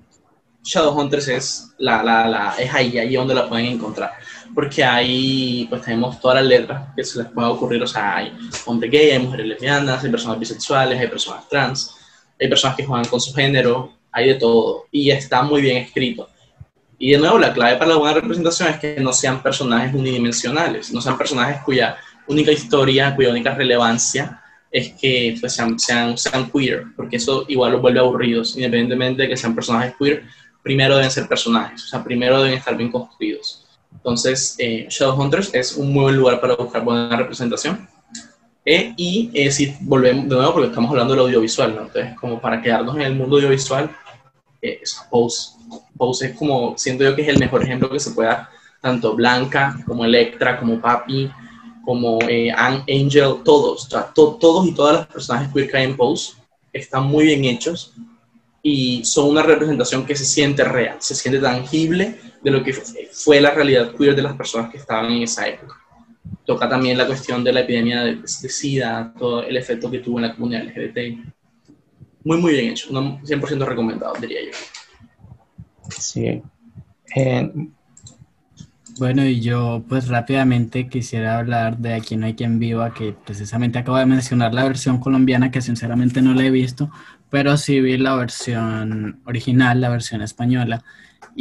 Shadowhunters 0.64 1.28
es, 1.28 1.74
la, 1.80 2.02
la, 2.02 2.28
la, 2.28 2.56
es 2.58 2.74
ahí, 2.74 2.98
ahí 2.98 3.16
donde 3.16 3.36
la 3.36 3.50
pueden 3.50 3.66
encontrar. 3.66 4.14
Porque 4.54 4.84
ahí 4.84 5.68
pues 5.70 5.82
tenemos 5.82 6.20
todas 6.20 6.38
las 6.38 6.46
letras 6.46 6.88
que 6.96 7.04
se 7.04 7.24
les 7.24 7.32
pueda 7.32 7.50
ocurrir. 7.50 7.82
O 7.84 7.88
sea, 7.88 8.18
hay 8.18 8.38
hombre 8.66 8.90
gay, 8.90 9.12
hay 9.12 9.20
mujeres 9.20 9.46
lesbianas, 9.46 10.04
hay 10.04 10.12
personas 10.12 10.40
bisexuales, 10.40 11.00
hay 11.00 11.08
personas 11.08 11.48
trans, 11.48 11.96
hay 12.40 12.48
personas 12.48 12.76
que 12.78 12.86
juegan 12.86 13.06
con 13.06 13.20
su 13.20 13.34
género, 13.34 13.94
hay 14.12 14.30
de 14.30 14.36
todo. 14.36 14.86
Y 14.92 15.12
está 15.12 15.42
muy 15.44 15.62
bien 15.62 15.78
escrito. 15.78 16.30
Y 16.98 17.12
de 17.12 17.18
nuevo, 17.18 17.40
la 17.40 17.54
clave 17.54 17.78
para 17.78 17.92
la 17.92 17.98
buena 17.98 18.16
representación 18.16 18.70
es 18.70 18.80
que 18.80 19.00
no 19.00 19.14
sean 19.14 19.42
personajes 19.42 19.94
unidimensionales, 19.94 20.92
no 20.92 21.00
sean 21.00 21.18
personajes 21.18 21.62
cuya 21.64 21.98
única 22.28 22.52
historia, 22.52 23.16
cuya 23.16 23.30
única 23.30 23.56
relevancia 23.56 24.42
es 24.72 24.94
que 24.94 25.38
pues, 25.40 25.54
sean, 25.54 25.80
sean, 25.80 26.18
sean 26.18 26.50
queer, 26.52 26.88
porque 26.96 27.16
eso 27.16 27.46
igual 27.48 27.72
los 27.72 27.82
vuelve 27.82 28.00
aburridos, 28.00 28.56
independientemente 28.56 29.24
de 29.24 29.30
que 29.30 29.38
sean 29.38 29.56
personajes 29.56 29.96
queer, 29.98 30.24
primero 30.62 30.96
deben 30.96 31.10
ser 31.10 31.28
personajes, 31.28 31.86
o 31.86 31.88
sea, 31.88 32.04
primero 32.04 32.42
deben 32.42 32.58
estar 32.58 32.76
bien 32.76 32.92
construidos. 32.92 33.66
Entonces, 33.94 34.56
eh, 34.60 34.88
Shadowhunters 34.90 35.54
es 35.54 35.76
un 35.76 35.92
muy 35.92 36.04
buen 36.04 36.16
lugar 36.16 36.42
para 36.42 36.56
buscar 36.56 36.84
buena 36.84 37.16
representación. 37.16 37.88
Eh, 38.66 38.94
y 38.98 39.32
eh, 39.34 39.52
si 39.52 39.76
volvemos 39.82 40.30
de 40.30 40.36
nuevo, 40.36 40.54
porque 40.54 40.68
estamos 40.70 40.92
hablando 40.92 41.14
del 41.14 41.24
audiovisual, 41.24 41.76
¿no? 41.76 41.82
Entonces, 41.84 42.16
como 42.20 42.40
para 42.40 42.62
quedarnos 42.62 42.96
en 42.96 43.02
el 43.02 43.16
mundo 43.16 43.38
audiovisual, 43.38 43.90
eh, 44.62 44.82
Pose. 45.10 45.52
Pose 45.98 46.28
es 46.28 46.38
como, 46.38 46.78
siento 46.78 47.04
yo 47.04 47.16
que 47.16 47.22
es 47.22 47.30
el 47.30 47.40
mejor 47.40 47.64
ejemplo 47.64 47.90
que 47.90 48.00
se 48.00 48.12
pueda, 48.12 48.50
tanto 48.82 49.16
Blanca 49.16 49.78
como 49.86 50.06
Electra, 50.06 50.60
como 50.60 50.80
Papi, 50.80 51.32
como 51.84 52.20
eh, 52.28 52.52
Angel, 52.52 53.38
todos, 53.44 53.88
todos 54.14 54.68
y 54.68 54.74
todas 54.74 54.98
las 54.98 55.08
personajes 55.08 55.52
queer 55.54 55.70
que 55.70 55.78
hay 55.78 55.86
en 55.86 55.98
Pose 55.98 56.34
están 56.72 57.06
muy 57.06 57.26
bien 57.26 57.46
hechos 57.46 57.94
y 58.62 59.04
son 59.06 59.30
una 59.30 59.42
representación 59.42 60.06
que 60.06 60.16
se 60.16 60.26
siente 60.26 60.64
real, 60.64 60.98
se 61.00 61.16
siente 61.16 61.40
tangible 61.40 62.20
de 62.42 62.52
lo 62.52 62.64
que 62.64 62.74
fue 62.74 63.42
la 63.42 63.52
realidad 63.52 63.94
queer 63.96 64.16
de 64.16 64.22
las 64.22 64.36
personas 64.36 64.70
que 64.72 64.78
estaban 64.78 65.12
en 65.12 65.24
esa 65.24 65.48
época. 65.48 65.76
Toca 66.46 66.68
también 66.70 66.98
la 66.98 67.08
cuestión 67.08 67.44
de 67.44 67.54
la 67.54 67.62
epidemia 67.62 68.02
de, 68.02 68.16
de 68.16 68.28
SIDA, 68.28 69.14
todo 69.18 69.44
el 69.44 69.58
efecto 69.58 69.90
que 69.90 70.00
tuvo 70.00 70.20
en 70.20 70.28
la 70.28 70.36
comunidad 70.36 70.64
LGBT 70.64 71.30
muy, 72.24 72.38
muy 72.38 72.54
bien 72.54 72.72
hecho. 72.72 72.90
100% 72.90 73.66
recomendado, 73.66 74.14
diría 74.20 74.40
yo. 74.46 74.52
Sí. 75.98 76.42
Bueno, 78.98 79.26
y 79.26 79.40
yo 79.40 79.84
pues 79.88 80.10
rápidamente 80.10 80.90
quisiera 80.90 81.40
hablar 81.40 81.78
de 81.78 81.94
Aquí 81.94 82.18
no 82.18 82.26
hay 82.26 82.36
quien 82.36 82.60
viva, 82.60 82.94
que 82.94 83.14
precisamente 83.14 83.80
acabo 83.80 83.98
de 83.98 84.06
mencionar 84.06 84.54
la 84.54 84.66
versión 84.66 85.00
colombiana, 85.00 85.52
que 85.52 85.62
sinceramente 85.62 86.22
no 86.22 86.34
la 86.34 86.44
he 86.44 86.52
visto, 86.52 86.92
pero 87.30 87.56
sí 87.58 87.80
vi 87.80 87.98
la 87.98 88.16
versión 88.16 89.22
original, 89.26 89.80
la 89.80 89.90
versión 89.90 90.22
española, 90.22 90.84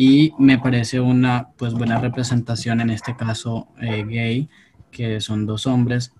y 0.01 0.32
me 0.38 0.61
parece 0.61 1.01
una 1.01 1.49
pues 1.57 1.74
buena 1.74 1.99
representación, 1.99 2.80
en 2.80 2.90
este 2.90 3.16
caso 3.16 3.66
eh, 3.80 4.05
gay, 4.09 4.49
que 4.92 5.20
son 5.20 5.44
dos 5.44 5.66
hombres. 5.66 6.12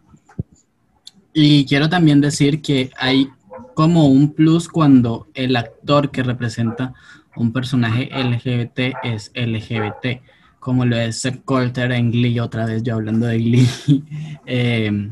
Y 1.33 1.65
quiero 1.65 1.89
también 1.89 2.21
decir 2.21 2.61
que 2.61 2.91
hay 2.99 3.29
como 3.75 4.09
un 4.09 4.33
plus 4.33 4.69
cuando 4.69 5.29
el 5.33 5.55
actor 5.55 6.11
que 6.11 6.25
representa 6.25 6.93
un 7.37 7.53
personaje 7.53 8.11
LGBT 8.13 8.97
es 9.05 9.31
LGBT, 9.37 10.23
como 10.59 10.85
lo 10.85 10.97
es 10.97 11.21
Seth 11.21 11.45
Coulter 11.45 11.93
en 11.93 12.11
Glee, 12.11 12.41
otra 12.41 12.67
vez 12.67 12.83
yo 12.83 12.97
hablando 12.97 13.29
de 13.29 13.39
Glee. 13.39 13.69
Eh, 14.45 15.11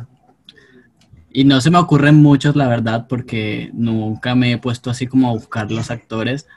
y 1.30 1.44
no 1.44 1.60
se 1.60 1.70
me 1.70 1.78
ocurren 1.78 2.16
muchos, 2.16 2.56
la 2.56 2.66
verdad, 2.66 3.06
porque 3.08 3.70
nunca 3.74 4.34
me 4.34 4.50
he 4.50 4.58
puesto 4.58 4.90
así 4.90 5.06
como 5.06 5.28
a 5.28 5.34
buscar 5.34 5.70
los 5.70 5.92
actores, 5.92 6.48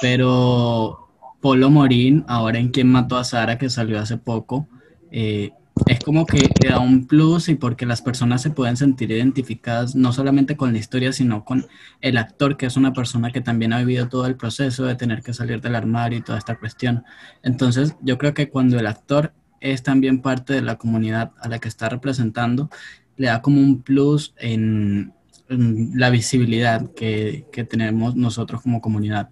pero 0.00 1.07
Polo 1.40 1.70
Morín, 1.70 2.24
ahora 2.28 2.58
en 2.58 2.68
Quien 2.68 2.90
mató 2.90 3.16
a 3.16 3.24
Sara, 3.24 3.58
que 3.58 3.70
salió 3.70 3.98
hace 4.00 4.16
poco, 4.16 4.68
eh, 5.10 5.50
es 5.86 6.00
como 6.00 6.26
que 6.26 6.48
le 6.62 6.70
da 6.70 6.80
un 6.80 7.06
plus 7.06 7.48
y 7.48 7.54
porque 7.54 7.86
las 7.86 8.02
personas 8.02 8.42
se 8.42 8.50
pueden 8.50 8.76
sentir 8.76 9.10
identificadas 9.12 9.94
no 9.94 10.12
solamente 10.12 10.56
con 10.56 10.72
la 10.72 10.78
historia, 10.78 11.12
sino 11.12 11.44
con 11.44 11.66
el 12.00 12.16
actor, 12.16 12.56
que 12.56 12.66
es 12.66 12.76
una 12.76 12.92
persona 12.92 13.30
que 13.30 13.40
también 13.40 13.72
ha 13.72 13.78
vivido 13.78 14.08
todo 14.08 14.26
el 14.26 14.36
proceso 14.36 14.84
de 14.84 14.96
tener 14.96 15.22
que 15.22 15.32
salir 15.32 15.60
del 15.60 15.76
armario 15.76 16.18
y 16.18 16.22
toda 16.22 16.38
esta 16.38 16.56
cuestión. 16.56 17.04
Entonces, 17.42 17.96
yo 18.02 18.18
creo 18.18 18.34
que 18.34 18.48
cuando 18.50 18.78
el 18.78 18.86
actor 18.86 19.32
es 19.60 19.82
también 19.82 20.20
parte 20.20 20.54
de 20.54 20.62
la 20.62 20.76
comunidad 20.76 21.32
a 21.40 21.48
la 21.48 21.58
que 21.58 21.68
está 21.68 21.88
representando, 21.88 22.70
le 23.16 23.28
da 23.28 23.42
como 23.42 23.60
un 23.60 23.82
plus 23.82 24.34
en, 24.38 25.12
la 25.48 26.10
visibilidad 26.10 26.90
que 26.92 27.66
tenemos 27.70 28.16
nosotros 28.16 28.60
como 28.60 28.82
comunidad. 28.82 29.30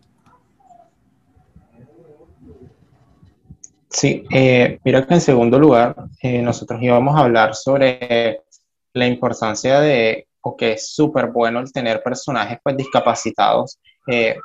Sí, 3.96 4.26
eh, 4.30 4.78
mira 4.84 5.06
que 5.06 5.14
en 5.14 5.22
segundo 5.22 5.58
lugar, 5.58 5.96
eh, 6.20 6.42
nosotros 6.42 6.82
íbamos 6.82 7.16
a 7.16 7.20
hablar 7.20 7.54
sobre 7.54 8.42
la 8.92 9.06
importancia 9.06 9.80
de, 9.80 10.26
o 10.42 10.54
que 10.54 10.72
es 10.72 10.90
súper 10.90 11.28
bueno 11.28 11.60
el 11.60 11.72
tener 11.72 12.02
personajes 12.02 12.58
pues 12.62 12.76
discapacitados, 12.76 13.78
eh, 14.06 14.36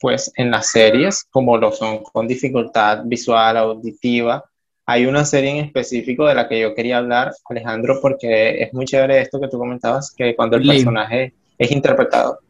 pues 0.00 0.32
en 0.34 0.50
las 0.50 0.72
series, 0.72 1.22
como 1.30 1.56
lo 1.56 1.70
son 1.70 2.02
con 2.02 2.26
dificultad 2.26 3.02
visual, 3.04 3.58
auditiva. 3.58 4.44
Hay 4.86 5.06
una 5.06 5.24
serie 5.24 5.50
en 5.50 5.64
específico 5.66 6.26
de 6.26 6.34
la 6.34 6.48
que 6.48 6.58
yo 6.58 6.74
quería 6.74 6.98
hablar, 6.98 7.32
Alejandro, 7.48 8.00
porque 8.02 8.60
es 8.60 8.74
muy 8.74 8.86
chévere 8.86 9.20
esto 9.20 9.40
que 9.40 9.46
tú 9.46 9.56
comentabas, 9.56 10.12
que 10.12 10.34
cuando 10.34 10.56
el 10.56 10.66
personaje 10.66 11.32
es 11.58 11.70
interpretado. 11.70 12.40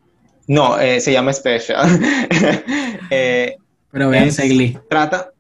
No, 0.47 0.79
se 0.79 1.13
llama 1.13 1.35
Special. 1.35 1.87
Pero 3.11 4.09
vean. 4.09 4.31
Trata, 4.89 5.34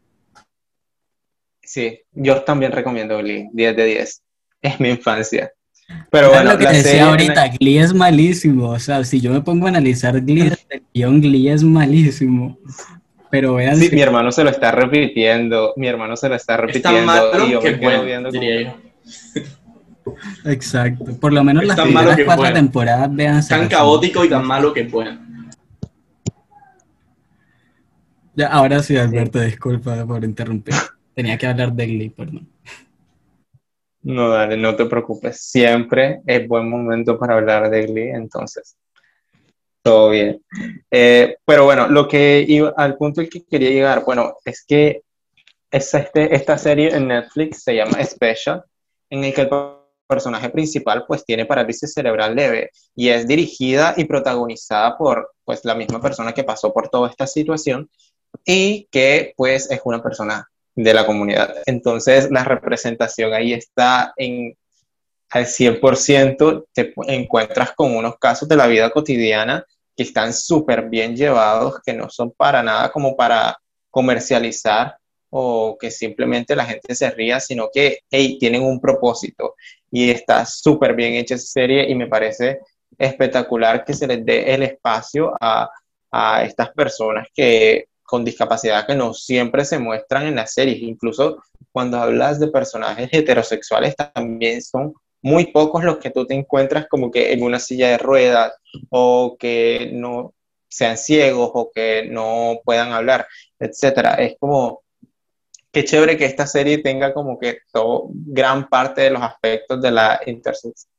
Sí, 1.74 1.98
yo 2.12 2.42
también 2.42 2.70
recomiendo 2.70 3.18
Glee, 3.18 3.48
10 3.52 3.76
de 3.76 3.84
10. 3.84 4.22
Es 4.62 4.78
mi 4.78 4.90
infancia. 4.90 5.50
Pero 6.08 6.28
bueno, 6.28 6.52
lo 6.52 6.58
que 6.58 6.68
decía 6.68 7.08
ahorita, 7.08 7.48
Glee 7.48 7.78
es 7.78 7.92
malísimo. 7.92 8.68
O 8.68 8.78
sea, 8.78 9.02
si 9.02 9.20
yo 9.20 9.32
me 9.32 9.40
pongo 9.40 9.66
a 9.66 9.70
analizar 9.70 10.20
Glee, 10.20 10.52
el 10.70 10.82
guion 10.94 11.20
Glee 11.20 11.48
es 11.48 11.64
malísimo. 11.64 12.56
Pero 13.28 13.54
vean. 13.54 13.74
Sí, 13.74 13.90
mi 13.92 14.02
hermano 14.02 14.30
se 14.30 14.44
lo 14.44 14.50
está 14.50 14.70
repitiendo. 14.70 15.72
Mi 15.74 15.88
hermano 15.88 16.16
se 16.16 16.28
lo 16.28 16.36
está 16.36 16.56
repitiendo. 16.56 17.12
y 17.44 17.50
yo 17.50 17.60
me 17.60 17.80
quedo 17.80 18.04
viendo 18.04 18.30
Exacto. 20.44 21.18
Por 21.18 21.32
lo 21.32 21.42
menos 21.42 21.64
las 21.64 21.80
primeras 21.80 22.20
cuatro 22.24 22.52
temporadas 22.52 23.12
vean. 23.12 23.48
Tan 23.48 23.66
caótico 23.66 24.24
y 24.24 24.28
tan 24.28 24.46
malo 24.46 24.72
que 24.72 24.84
puedan. 24.84 25.50
Ya, 28.36 28.46
ahora 28.46 28.80
sí, 28.80 28.96
Alberto, 28.96 29.40
disculpa 29.40 30.06
por 30.06 30.22
interrumpir. 30.22 30.74
Tenía 31.14 31.38
que 31.38 31.46
hablar 31.46 31.72
de 31.72 31.86
Glee, 31.86 32.10
perdón. 32.10 32.48
No, 34.02 34.28
dale, 34.28 34.56
no 34.56 34.76
te 34.76 34.84
preocupes. 34.84 35.40
Siempre 35.40 36.20
es 36.26 36.46
buen 36.46 36.68
momento 36.68 37.18
para 37.18 37.34
hablar 37.34 37.70
de 37.70 37.86
Glee, 37.86 38.10
entonces. 38.10 38.76
Todo 39.82 40.10
bien. 40.10 40.42
Eh, 40.90 41.36
pero 41.44 41.64
bueno, 41.64 41.88
lo 41.88 42.08
que 42.08 42.44
iba, 42.46 42.72
al 42.76 42.96
punto 42.96 43.20
al 43.20 43.28
que 43.28 43.44
quería 43.44 43.70
llegar, 43.70 44.04
bueno, 44.04 44.36
es 44.44 44.64
que 44.66 45.02
este, 45.70 46.34
esta 46.34 46.58
serie 46.58 46.94
en 46.94 47.08
Netflix 47.08 47.62
se 47.62 47.74
llama 47.74 48.02
Special, 48.04 48.62
en 49.10 49.24
el 49.24 49.34
que 49.34 49.42
el 49.42 49.50
personaje 50.06 50.50
principal 50.50 51.04
pues 51.06 51.24
tiene 51.24 51.46
parálisis 51.46 51.92
cerebral 51.92 52.34
leve 52.34 52.70
y 52.94 53.08
es 53.08 53.26
dirigida 53.26 53.94
y 53.96 54.04
protagonizada 54.04 54.96
por 54.96 55.32
pues 55.44 55.64
la 55.64 55.74
misma 55.74 56.00
persona 56.00 56.32
que 56.32 56.44
pasó 56.44 56.72
por 56.72 56.88
toda 56.88 57.08
esta 57.08 57.26
situación 57.26 57.90
y 58.44 58.86
que 58.90 59.32
pues 59.36 59.70
es 59.70 59.80
una 59.84 60.02
persona 60.02 60.48
de 60.74 60.94
la 60.94 61.06
comunidad. 61.06 61.54
Entonces, 61.66 62.30
la 62.30 62.44
representación 62.44 63.32
ahí 63.32 63.52
está 63.52 64.12
en 64.16 64.56
al 65.30 65.46
100%, 65.46 66.66
te 66.72 66.94
encuentras 67.08 67.72
con 67.72 67.96
unos 67.96 68.18
casos 68.18 68.48
de 68.48 68.54
la 68.56 68.68
vida 68.68 68.90
cotidiana 68.90 69.64
que 69.96 70.04
están 70.04 70.32
súper 70.32 70.88
bien 70.88 71.16
llevados, 71.16 71.80
que 71.84 71.92
no 71.92 72.08
son 72.08 72.30
para 72.30 72.62
nada 72.62 72.92
como 72.92 73.16
para 73.16 73.58
comercializar 73.90 74.96
o 75.30 75.76
que 75.80 75.90
simplemente 75.90 76.54
la 76.54 76.64
gente 76.64 76.94
se 76.94 77.10
ría, 77.10 77.40
sino 77.40 77.68
que, 77.72 77.98
hey, 78.08 78.38
tienen 78.38 78.62
un 78.62 78.80
propósito 78.80 79.56
y 79.90 80.10
está 80.10 80.46
súper 80.46 80.94
bien 80.94 81.14
hecha 81.14 81.34
esa 81.34 81.46
serie 81.46 81.90
y 81.90 81.96
me 81.96 82.06
parece 82.06 82.60
espectacular 82.96 83.84
que 83.84 83.94
se 83.94 84.06
les 84.06 84.24
dé 84.24 84.54
el 84.54 84.62
espacio 84.62 85.32
a, 85.40 85.68
a 86.12 86.44
estas 86.44 86.70
personas 86.70 87.26
que 87.34 87.86
con 88.04 88.24
discapacidad 88.24 88.86
que 88.86 88.94
no 88.94 89.14
siempre 89.14 89.64
se 89.64 89.78
muestran 89.78 90.26
en 90.26 90.36
las 90.36 90.52
series. 90.52 90.82
Incluso 90.82 91.42
cuando 91.72 91.98
hablas 91.98 92.38
de 92.38 92.48
personajes 92.48 93.08
heterosexuales, 93.10 93.96
también 93.96 94.62
son 94.62 94.94
muy 95.22 95.46
pocos 95.46 95.82
los 95.82 95.98
que 95.98 96.10
tú 96.10 96.26
te 96.26 96.34
encuentras 96.34 96.86
como 96.88 97.10
que 97.10 97.32
en 97.32 97.42
una 97.42 97.58
silla 97.58 97.88
de 97.88 97.98
ruedas 97.98 98.52
o 98.90 99.36
que 99.38 99.90
no 99.92 100.34
sean 100.68 100.98
ciegos 100.98 101.50
o 101.54 101.70
que 101.74 102.06
no 102.10 102.60
puedan 102.64 102.92
hablar, 102.92 103.26
etcétera. 103.58 104.14
Es 104.14 104.36
como 104.38 104.82
qué 105.72 105.84
chévere 105.84 106.16
que 106.16 106.24
esta 106.24 106.46
serie 106.46 106.78
tenga 106.78 107.12
como 107.12 107.38
que 107.38 107.58
todo, 107.72 108.08
gran 108.12 108.68
parte 108.68 109.02
de 109.02 109.10
los 109.10 109.22
aspectos 109.22 109.82
de 109.82 109.90
la 109.90 110.20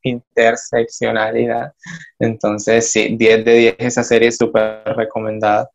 interseccionalidad. 0.04 1.72
Entonces, 2.20 2.92
sí, 2.92 3.16
10 3.18 3.46
de 3.46 3.54
10 3.54 3.76
esa 3.80 4.04
serie 4.04 4.28
es 4.30 4.38
súper 4.38 4.84
recomendada. 4.86 5.70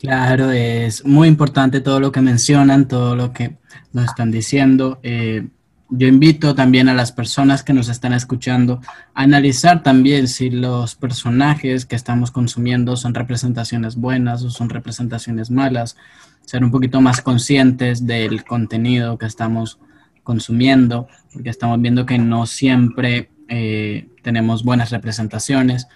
Claro, 0.00 0.50
es 0.50 1.04
muy 1.04 1.28
importante 1.28 1.80
todo 1.80 2.00
lo 2.00 2.12
que 2.12 2.20
mencionan, 2.20 2.88
todo 2.88 3.16
lo 3.16 3.32
que 3.32 3.56
nos 3.92 4.06
están 4.06 4.30
diciendo. 4.30 5.00
Eh, 5.02 5.48
yo 5.90 6.06
invito 6.06 6.54
también 6.54 6.88
a 6.88 6.94
las 6.94 7.12
personas 7.12 7.62
que 7.62 7.72
nos 7.72 7.88
están 7.88 8.12
escuchando 8.12 8.80
a 9.14 9.22
analizar 9.22 9.82
también 9.82 10.28
si 10.28 10.50
los 10.50 10.94
personajes 10.94 11.86
que 11.86 11.96
estamos 11.96 12.30
consumiendo 12.30 12.96
son 12.96 13.14
representaciones 13.14 13.96
buenas 13.96 14.42
o 14.44 14.50
son 14.50 14.68
representaciones 14.68 15.50
malas, 15.50 15.96
ser 16.44 16.62
un 16.62 16.70
poquito 16.70 17.00
más 17.00 17.22
conscientes 17.22 18.06
del 18.06 18.44
contenido 18.44 19.16
que 19.16 19.26
estamos 19.26 19.78
consumiendo, 20.22 21.08
porque 21.32 21.48
estamos 21.48 21.80
viendo 21.80 22.04
que 22.04 22.18
no 22.18 22.44
siempre 22.44 23.30
eh, 23.48 24.08
tenemos 24.22 24.64
buenas 24.64 24.90
representaciones. 24.90 25.88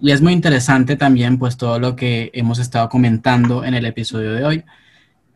Y 0.00 0.10
es 0.10 0.20
muy 0.20 0.32
interesante 0.32 0.96
también 0.96 1.38
pues 1.38 1.56
todo 1.56 1.78
lo 1.78 1.96
que 1.96 2.30
hemos 2.34 2.58
estado 2.58 2.88
comentando 2.88 3.64
en 3.64 3.74
el 3.74 3.86
episodio 3.86 4.32
de 4.32 4.44
hoy. 4.44 4.64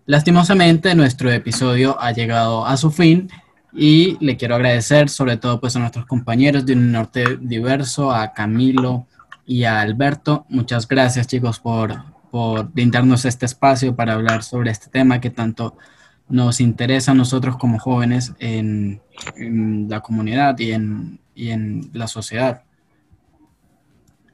Lastimosamente 0.07 0.95
nuestro 0.95 1.31
episodio 1.31 2.01
ha 2.01 2.13
llegado 2.13 2.67
a 2.67 2.77
su 2.77 2.91
fin 2.91 3.31
y 3.73 4.17
le 4.21 4.37
quiero 4.37 4.57
agradecer 4.57 5.09
sobre 5.09 5.37
todo 5.37 5.61
pues 5.61 5.77
a 5.77 5.79
nuestros 5.79 6.07
compañeros 6.07 6.67
de 6.67 6.75
un 6.75 6.93
norte 6.93 7.39
diverso, 7.41 8.11
a 8.13 8.33
Camilo 8.33 9.07
y 9.47 9.65
a 9.65 9.81
Alberto. 9.81 10.47
Muchas 10.49 10.87
gracias 10.87 11.27
chicos 11.27 11.59
por, 11.61 11.95
por 12.31 12.71
brindarnos 12.73 13.25
este 13.25 13.47
espacio 13.47 13.95
para 13.95 14.15
hablar 14.15 14.43
sobre 14.43 14.71
este 14.71 14.89
tema 14.91 15.21
que 15.21 15.31
tanto 15.31 15.77
nos 16.29 16.61
interesa 16.61 17.13
a 17.13 17.15
nosotros 17.15 17.57
como 17.57 17.79
jóvenes 17.79 18.33
en, 18.39 19.01
en 19.37 19.89
la 19.89 20.01
comunidad 20.01 20.59
y 20.59 20.73
en, 20.73 21.21
y 21.35 21.51
en 21.51 21.91
la 21.93 22.07
sociedad. 22.07 22.63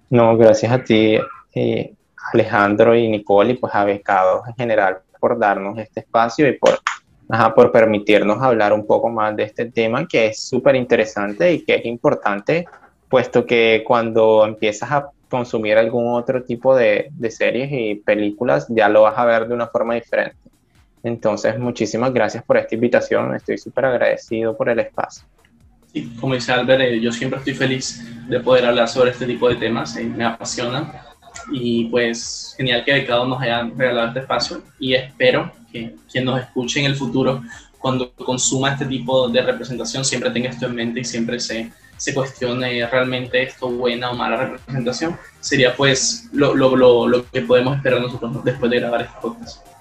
No, 0.09 0.36
gracias 0.36 0.70
a 0.70 0.84
ti, 0.84 1.18
eh, 1.54 1.94
Alejandro 2.32 2.94
y 2.94 3.09
Nicole, 3.09 3.52
y 3.52 3.57
pues 3.57 3.74
a 3.74 3.84
Becados 3.84 4.46
en 4.46 4.54
general 4.54 4.98
por 5.18 5.36
darnos 5.36 5.78
este 5.78 6.00
espacio 6.00 6.48
y 6.48 6.52
por, 6.52 6.78
por 7.54 7.72
permitirnos 7.72 8.40
hablar 8.40 8.72
un 8.72 8.86
poco 8.86 9.09
más 9.09 9.34
de 9.34 9.42
este 9.42 9.66
tema 9.70 10.07
que 10.07 10.26
es 10.26 10.40
súper 10.40 10.76
interesante 10.76 11.52
y 11.52 11.64
que 11.64 11.74
es 11.76 11.86
importante, 11.86 12.66
puesto 13.09 13.44
que 13.44 13.82
cuando 13.84 14.44
empiezas 14.44 14.92
a 14.92 15.11
consumir 15.28 15.76
algún 15.76 16.14
otro 16.14 16.44
tipo 16.44 16.76
de, 16.76 17.09
de 17.11 17.30
series 17.32 17.68
y 17.72 17.96
películas, 17.96 18.66
ya 18.68 18.88
lo 18.88 19.02
vas 19.02 19.18
a 19.18 19.24
ver 19.24 19.48
de 19.48 19.54
una 19.54 19.66
forma 19.66 19.94
diferente. 19.94 20.36
Entonces, 21.02 21.59
muchísimas 21.59 22.12
gracias 22.12 22.44
por 22.44 22.59
esta 22.59 22.76
invitación, 22.76 23.34
estoy 23.34 23.59
súper 23.59 23.86
agradecido 23.86 24.57
por 24.57 24.68
el 24.68 24.78
espacio 24.78 25.26
como 26.20 26.34
dice 26.34 26.53
Albert, 26.53 26.82
eh, 26.82 27.01
yo 27.01 27.12
siempre 27.12 27.39
estoy 27.39 27.55
feliz 27.55 28.05
de 28.28 28.41
poder 28.41 28.66
hablar 28.66 28.89
sobre 28.89 29.11
este 29.11 29.26
tipo 29.26 29.49
de 29.49 29.57
temas, 29.57 29.97
eh, 29.97 30.05
me 30.05 30.24
apasiona. 30.24 31.03
Y 31.53 31.84
pues 31.87 32.55
genial 32.57 32.84
que 32.84 32.93
Becado 32.93 33.26
nos 33.26 33.41
haya 33.41 33.62
regalado 33.76 34.09
este 34.09 34.20
espacio 34.20 34.62
y 34.80 34.95
espero 34.95 35.53
que 35.70 35.95
quien 36.11 36.24
nos 36.24 36.41
escuche 36.41 36.80
en 36.80 36.87
el 36.87 36.97
futuro 36.97 37.43
cuando 37.78 38.12
consuma 38.14 38.72
este 38.72 38.87
tipo 38.87 39.28
de 39.28 39.43
representación 39.43 40.05
siempre 40.05 40.30
tenga 40.30 40.49
esto 40.49 40.66
en 40.66 40.74
mente 40.74 41.01
y 41.01 41.05
siempre 41.05 41.39
se, 41.39 41.70
se 41.97 42.14
cuestione 42.14 42.84
realmente 42.87 43.43
esto 43.43 43.68
buena 43.68 44.11
o 44.11 44.14
mala 44.14 44.37
representación, 44.37 45.16
sería 45.41 45.76
pues 45.76 46.28
lo, 46.32 46.55
lo, 46.55 46.74
lo, 46.74 47.07
lo 47.07 47.30
que 47.30 47.43
podemos 47.43 47.76
esperar 47.76 48.01
nosotros 48.01 48.43
después 48.45 48.70
de 48.70 48.80
grabar 48.80 49.03
este 49.03 49.14
podcast. 49.20 49.76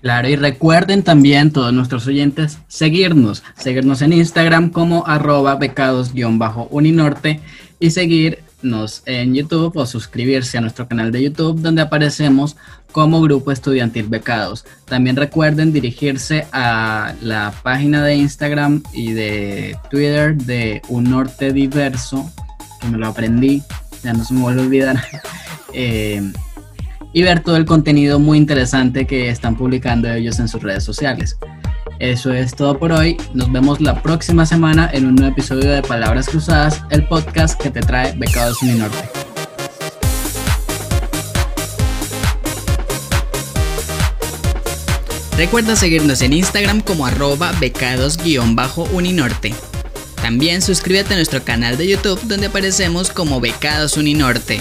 Claro, 0.00 0.28
y 0.28 0.36
recuerden 0.36 1.02
también 1.02 1.50
todos 1.50 1.72
nuestros 1.72 2.06
oyentes 2.06 2.58
seguirnos, 2.68 3.42
seguirnos 3.56 4.00
en 4.00 4.12
Instagram 4.12 4.70
como 4.70 5.04
arroba 5.06 5.56
becados-uninorte 5.56 7.40
y 7.80 7.90
seguirnos 7.90 9.02
en 9.06 9.34
YouTube 9.34 9.76
o 9.76 9.86
suscribirse 9.86 10.56
a 10.56 10.60
nuestro 10.60 10.86
canal 10.86 11.10
de 11.10 11.24
YouTube 11.24 11.60
donde 11.60 11.82
aparecemos 11.82 12.56
como 12.92 13.20
grupo 13.20 13.50
estudiantil 13.50 14.06
becados. 14.08 14.64
También 14.84 15.16
recuerden 15.16 15.72
dirigirse 15.72 16.46
a 16.52 17.14
la 17.20 17.52
página 17.64 18.04
de 18.04 18.14
Instagram 18.14 18.84
y 18.92 19.12
de 19.12 19.76
Twitter 19.90 20.36
de 20.36 20.80
Un 20.88 21.10
Norte 21.10 21.52
Diverso, 21.52 22.30
que 22.80 22.86
me 22.86 22.98
lo 22.98 23.08
aprendí, 23.08 23.62
ya 24.04 24.12
no 24.12 24.24
se 24.24 24.32
me 24.32 24.42
vuelve 24.42 24.62
a 24.62 24.64
olvidar. 24.64 25.04
Eh, 25.74 26.32
y 27.12 27.22
ver 27.22 27.40
todo 27.40 27.56
el 27.56 27.64
contenido 27.64 28.18
muy 28.18 28.38
interesante 28.38 29.06
que 29.06 29.28
están 29.28 29.56
publicando 29.56 30.10
ellos 30.10 30.38
en 30.38 30.48
sus 30.48 30.62
redes 30.62 30.84
sociales. 30.84 31.38
Eso 31.98 32.32
es 32.32 32.54
todo 32.54 32.78
por 32.78 32.92
hoy. 32.92 33.16
Nos 33.34 33.50
vemos 33.50 33.80
la 33.80 34.02
próxima 34.02 34.46
semana 34.46 34.88
en 34.92 35.06
un 35.06 35.16
nuevo 35.16 35.32
episodio 35.32 35.70
de 35.70 35.82
Palabras 35.82 36.28
Cruzadas, 36.28 36.82
el 36.90 37.06
podcast 37.08 37.60
que 37.60 37.70
te 37.70 37.80
trae 37.80 38.14
Becados 38.16 38.62
Uninorte. 38.62 39.08
Recuerda 45.36 45.76
seguirnos 45.76 46.20
en 46.22 46.32
Instagram 46.32 46.80
como 46.80 47.06
arroba 47.06 47.52
becados-uninorte. 47.60 49.54
También 50.20 50.62
suscríbete 50.62 51.14
a 51.14 51.16
nuestro 51.16 51.44
canal 51.44 51.76
de 51.76 51.86
YouTube 51.86 52.20
donde 52.24 52.48
aparecemos 52.48 53.10
como 53.10 53.40
Becados 53.40 53.96
Uninorte. 53.96 54.60